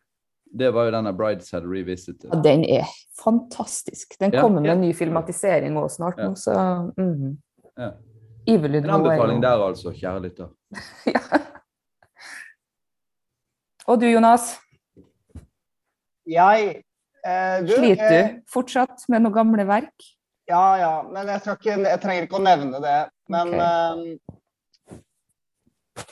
Det 0.47 0.71
var 0.75 0.87
jo 0.87 0.93
denne 0.95 1.13
'Brideshead 1.13 1.67
Revisited'. 1.67 2.31
Ja, 2.33 2.41
den 2.43 2.65
er 2.65 2.87
fantastisk. 3.19 4.15
Den 4.21 4.31
kommer 4.31 4.61
med 4.61 4.73
en 4.73 4.81
ny 4.81 4.93
filmatisering 4.95 5.77
òg 5.77 5.91
snart. 5.91 6.19
Ja. 6.19 6.35
Så, 6.35 6.53
mm. 6.97 7.39
ja. 7.77 7.91
En 8.47 8.91
anbefaling 8.91 9.43
der, 9.43 9.59
altså, 9.59 9.91
kjære 9.91 10.23
lytter. 10.23 10.49
ja. 11.15 11.21
Og 13.87 14.01
du, 14.01 14.07
Jonas? 14.07 14.55
Jeg 16.27 16.83
eh, 17.27 17.59
du, 17.67 17.75
Sliter 17.75 18.13
du 18.13 18.17
eh, 18.21 18.33
fortsatt 18.51 19.09
med 19.13 19.27
noen 19.27 19.35
gamle 19.35 19.67
verk? 19.69 20.13
Ja, 20.47 20.67
ja. 20.79 20.95
Men 21.11 21.29
jeg, 21.33 21.43
ikke, 21.57 21.77
jeg 21.83 22.03
trenger 22.03 22.27
ikke 22.29 22.39
å 22.39 22.47
nevne 22.47 22.83
det. 22.85 22.99
Men 23.33 23.55
okay. 23.57 24.17
eh, 24.17 24.37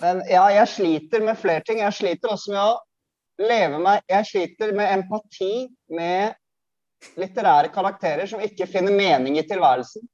men 0.00 0.22
ja, 0.30 0.44
jeg 0.52 0.70
sliter 0.72 1.22
med 1.24 1.38
flere 1.38 1.62
ting. 1.66 1.82
Jeg 1.82 1.96
sliter 1.96 2.32
også 2.34 2.54
med 2.54 2.62
å 2.62 3.44
leve 3.44 3.80
meg 3.82 4.04
Jeg 4.08 4.28
sliter 4.30 4.72
med 4.76 4.92
empati 4.94 5.66
med 5.92 6.34
litterære 7.20 7.68
karakterer 7.74 8.28
som 8.30 8.40
ikke 8.40 8.68
finner 8.70 8.94
mening 8.94 9.36
i 9.38 9.44
tilværelsen. 9.46 10.06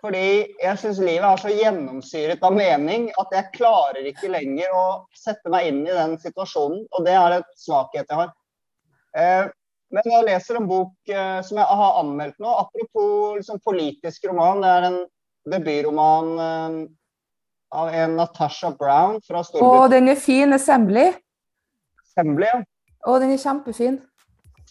Fordi 0.00 0.56
jeg 0.62 0.78
syns 0.80 0.98
livet 1.04 1.26
er 1.28 1.42
så 1.42 1.52
gjennomsyret 1.52 2.42
av 2.46 2.54
mening 2.56 3.10
at 3.20 3.34
jeg 3.36 3.52
klarer 3.58 4.06
ikke 4.08 4.32
lenger 4.32 4.72
å 4.74 4.84
sette 5.14 5.52
meg 5.52 5.68
inn 5.68 5.82
i 5.84 5.94
den 5.94 6.16
situasjonen. 6.22 6.86
Og 6.96 7.04
det 7.06 7.14
er 7.20 7.36
en 7.36 7.46
svakhet 7.60 8.08
jeg 8.08 8.18
har. 8.22 8.32
Eh, 9.20 9.50
men 9.90 10.06
jeg 10.06 10.26
leser 10.28 10.58
en 10.60 10.68
bok 10.70 11.10
eh, 11.10 11.38
som 11.46 11.58
jeg 11.58 11.78
har 11.80 11.98
anmeldt 12.00 12.38
nå. 12.42 12.50
Apropos 12.62 13.38
liksom, 13.40 13.60
politisk 13.66 14.28
roman. 14.30 14.62
Det 14.62 14.74
er 14.74 14.86
en 14.90 14.98
debutroman 15.50 16.30
eh, 16.44 16.76
av 17.80 17.94
en 17.94 18.16
Natasha 18.18 18.70
Brown 18.78 19.18
fra 19.26 19.42
Storbritannia. 19.46 19.86
Å, 19.86 19.90
den 19.90 20.12
er 20.12 20.20
fin. 20.20 20.54
Assembly. 20.54 21.08
Assembly, 22.04 22.46
ja. 22.50 22.62
Å, 23.06 23.18
den 23.22 23.34
er 23.34 23.42
kjempefin. 23.42 24.00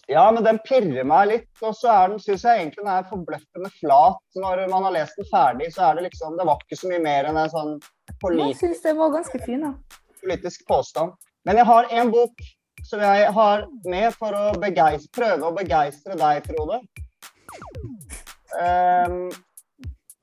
Ja, 0.09 0.23
men 0.33 0.41
den 0.45 0.57
pirrer 0.65 1.05
meg 1.05 1.27
litt. 1.29 1.49
Og 1.61 1.75
så 1.77 1.91
er 1.93 2.13
den, 2.13 2.21
syns 2.23 2.45
jeg 2.47 2.63
egentlig 2.63 2.81
den 2.81 2.91
er 2.95 3.09
forbløffende 3.09 3.69
flat. 3.75 4.21
Når 4.39 4.63
man 4.71 4.87
har 4.87 4.95
lest 4.95 5.19
den 5.19 5.27
ferdig, 5.29 5.69
så 5.75 5.89
er 5.89 5.99
det 5.99 6.07
liksom 6.07 6.37
Det 6.39 6.47
var 6.49 6.63
ikke 6.63 6.79
så 6.79 6.89
mye 6.89 7.01
mer 7.03 7.29
enn 7.29 7.37
en 7.37 7.51
sånn 7.51 7.75
politisk, 8.23 8.47
jeg 8.49 8.59
synes 8.63 8.85
det 8.87 8.95
var 8.97 9.11
ganske 9.13 9.41
fin, 9.43 9.67
da. 9.67 9.99
politisk 10.23 10.63
påstand. 10.67 11.13
Men 11.45 11.61
jeg 11.61 11.69
har 11.69 11.91
en 12.01 12.09
bok 12.13 12.41
som 12.87 13.01
jeg 13.03 13.31
har 13.35 13.65
med 13.89 14.15
for 14.15 14.35
å 14.35 14.45
begeistre, 14.59 15.11
prøve 15.15 15.49
å 15.49 15.55
begeistre 15.55 16.17
deg, 16.19 16.47
Frode. 16.47 16.79
Um, 18.59 19.29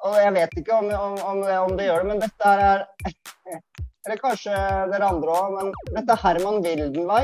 og 0.07 0.17
jeg 0.21 0.33
vet 0.37 0.57
ikke 0.61 0.77
om, 0.77 0.89
om, 0.93 1.17
om, 1.31 1.43
det, 1.43 1.59
om, 1.59 1.75
det, 1.79 1.87
gjør 1.89 2.03
det, 2.03 2.09
men 2.11 2.23
dette 2.23 2.53
er 2.53 2.87
Eller 4.07 4.21
kanskje 4.23 4.55
dere 4.93 5.07
andre 5.11 5.33
òg, 5.35 5.55
men 5.57 5.73
dette 5.97 6.15
er 6.15 6.21
Herman 6.23 6.61
Wildenvei. 6.63 7.23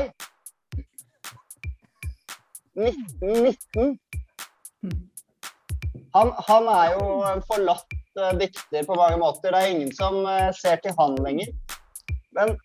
1919. 2.75 3.93
Han, 6.13 6.33
han, 6.49 6.67
er 6.73 6.97
jo 6.97 7.05
en 7.29 7.45
forlatt 7.47 7.95
uh, 8.19 8.33
dikter 8.35 8.83
på 8.89 8.97
mange 8.99 9.15
måter. 9.21 9.53
Det 9.53 9.61
er 9.61 9.71
ingen 9.77 9.93
som 9.95 10.19
uh, 10.27 10.51
ser 10.59 10.83
til 10.83 10.91
han 10.99 11.15
lenger. 11.23 11.53
Men 12.35 12.57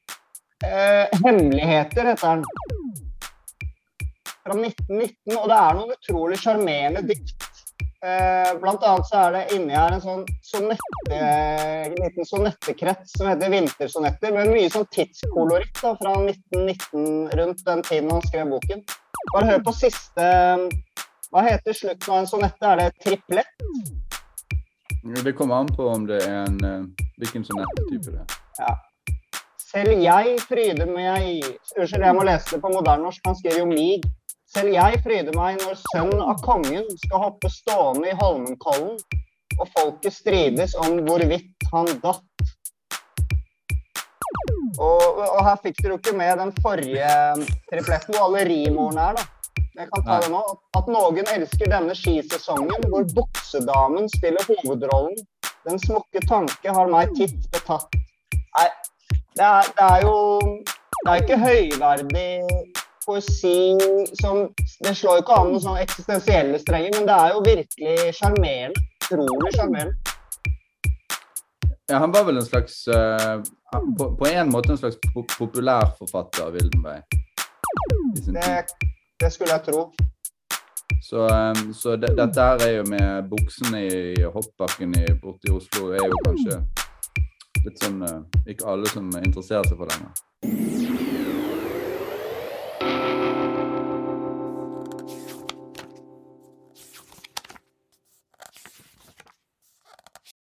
uh, 0.64 1.06
'Hemmeligheter' 1.12 2.10
heter 2.10 2.26
han. 2.26 2.44
Fra 4.42 4.56
1919. 4.56 5.36
Og 5.36 5.46
det 5.50 5.58
er 5.58 5.78
noen 5.78 5.94
utrolig 5.96 6.40
sjarmerende 6.42 7.04
dikt. 7.08 7.44
blant 8.62 8.84
annet 8.86 9.08
så 9.08 9.22
er 9.24 9.32
det 9.34 9.56
inni 9.56 9.74
her 9.74 9.96
en 9.96 10.02
sånn 10.04 10.20
sonette, 10.46 11.16
en 11.18 11.96
liten 11.98 12.28
sonettekrets 12.28 13.16
som 13.18 13.26
heter 13.26 13.50
'Vintersonetter', 13.50 14.36
med 14.36 14.52
mye 14.52 14.70
sånn 14.70 14.86
tidskoloritt 14.94 15.82
da, 15.82 15.96
fra 15.98 16.12
1919, 16.22 17.26
rundt 17.40 17.64
den 17.66 17.82
tiden 17.82 18.12
han 18.14 18.22
skrev 18.30 18.54
boken. 18.54 18.84
Bare 19.34 19.50
hør 19.50 19.64
på 19.66 19.74
siste 19.80 20.28
hva 21.28 21.42
heter 21.44 21.76
slutten 21.76 22.12
av 22.12 22.22
en 22.22 22.28
sonette? 22.30 22.64
Er 22.64 22.80
det 22.80 22.92
triplett? 23.04 23.50
Det 25.24 25.32
kommer 25.36 25.60
an 25.60 25.68
på 25.76 25.88
om 25.88 26.06
det 26.08 26.22
er 26.24 26.46
en 26.46 26.60
uh, 26.64 27.08
hvilken 27.20 27.44
sonettetype 27.44 28.14
det 28.14 28.22
er. 28.22 28.38
Ja. 28.58 28.72
Selv 29.68 30.00
jeg 30.00 30.38
fryder 30.48 30.88
meg 30.88 31.44
Unnskyld, 31.76 32.04
jeg 32.06 32.16
må 32.16 32.24
lese 32.24 32.54
det 32.54 32.62
på 32.62 32.70
moderne 32.72 33.10
Han 33.26 33.36
skriver 33.36 33.58
jo 33.60 33.66
mig. 33.68 34.06
Selv 34.48 34.72
jeg 34.72 35.00
fryder 35.04 35.36
meg 35.36 35.58
når 35.60 35.76
sønnen 35.82 36.22
av 36.24 36.40
kongen 36.40 36.86
skal 37.02 37.24
hoppe 37.26 37.50
stående 37.52 38.08
i 38.08 38.16
Holmenkollen, 38.16 38.94
og 39.58 39.66
folket 39.74 40.16
strides 40.16 40.72
om 40.80 41.02
hvorvidt 41.04 41.68
han 41.74 41.90
datt. 42.00 42.24
Og, 44.78 45.20
og 45.20 45.40
her 45.44 45.60
fikk 45.60 45.82
dere 45.82 45.92
jo 45.92 46.00
ikke 46.00 46.16
med 46.16 46.40
den 46.40 46.54
forrige 46.64 47.12
tripletten, 47.68 48.16
hvor 48.16 48.30
alle 48.30 48.48
rimordene 48.48 49.10
er, 49.10 49.20
da 49.20 49.38
jeg 49.78 49.92
kan 49.92 50.06
ta 50.08 50.20
det 50.24 50.32
nå, 50.32 50.42
at 50.80 50.88
noen 50.90 51.28
elsker 51.36 51.68
denne 51.70 51.94
skisesongen 51.94 52.88
hvor 52.88 53.04
buksedamen 53.14 54.08
spiller 54.16 54.48
hovedrollen. 54.48 55.20
Den 55.68 55.78
smukke 55.84 56.24
tanke 56.24 56.72
har 56.72 56.90
meg 56.90 57.12
titt 57.18 57.36
betatt. 57.52 57.92
Nei, 58.32 58.70
det 59.38 59.46
er, 59.46 59.62
det 59.78 59.86
er 59.94 60.00
jo 60.02 60.14
Det 61.04 61.10
er 61.10 61.22
ikke 61.22 61.38
høyverdig 61.38 62.38
poesi 63.06 63.58
som 64.20 64.48
Det 64.84 64.94
slår 64.96 65.18
jo 65.18 65.22
ikke 65.22 65.36
an 65.40 65.50
noen 65.52 65.62
sånn 65.62 65.78
eksistensielle 65.82 66.58
strenger, 66.62 66.96
men 66.96 67.06
det 67.08 67.16
er 67.16 67.30
jo 67.34 67.44
virkelig 67.46 68.14
sjarmerende. 68.18 68.82
Utrolig 69.08 69.52
sjarmerende. 69.54 69.94
Ja, 71.88 72.02
han 72.02 72.12
var 72.12 72.26
vel 72.28 72.36
en 72.36 72.44
slags 72.44 72.82
uh, 72.92 73.38
på, 73.98 74.10
på, 74.18 74.28
en 74.28 74.50
måte 74.52 74.74
en 74.74 74.80
slags 74.82 74.98
populærforfatter, 75.38 76.50
Wildenberg. 76.52 77.02
Det 78.26 78.58
det 79.22 79.32
skulle 79.32 79.54
jeg 79.54 79.62
tro. 79.70 79.86
Så, 81.08 81.24
um, 81.24 81.72
så 81.74 81.96
det, 81.96 82.12
dette 82.18 82.44
her 82.50 82.66
er 82.66 82.74
jo 82.76 82.84
med 82.90 83.30
buksene 83.30 83.80
i 83.86 84.28
hoppbakken 84.34 84.92
borte 85.22 85.48
i 85.48 85.54
Oslo, 85.56 85.88
er 85.96 86.04
jo 86.04 86.20
kanskje 86.26 86.60
litt 87.66 87.82
sånn 87.82 88.02
uh, 88.06 88.20
Ikke 88.46 88.68
alle 88.70 88.90
som 88.92 89.10
interesserer 89.22 89.66
seg 89.68 89.80
for 89.80 89.90
lenger. 89.90 91.17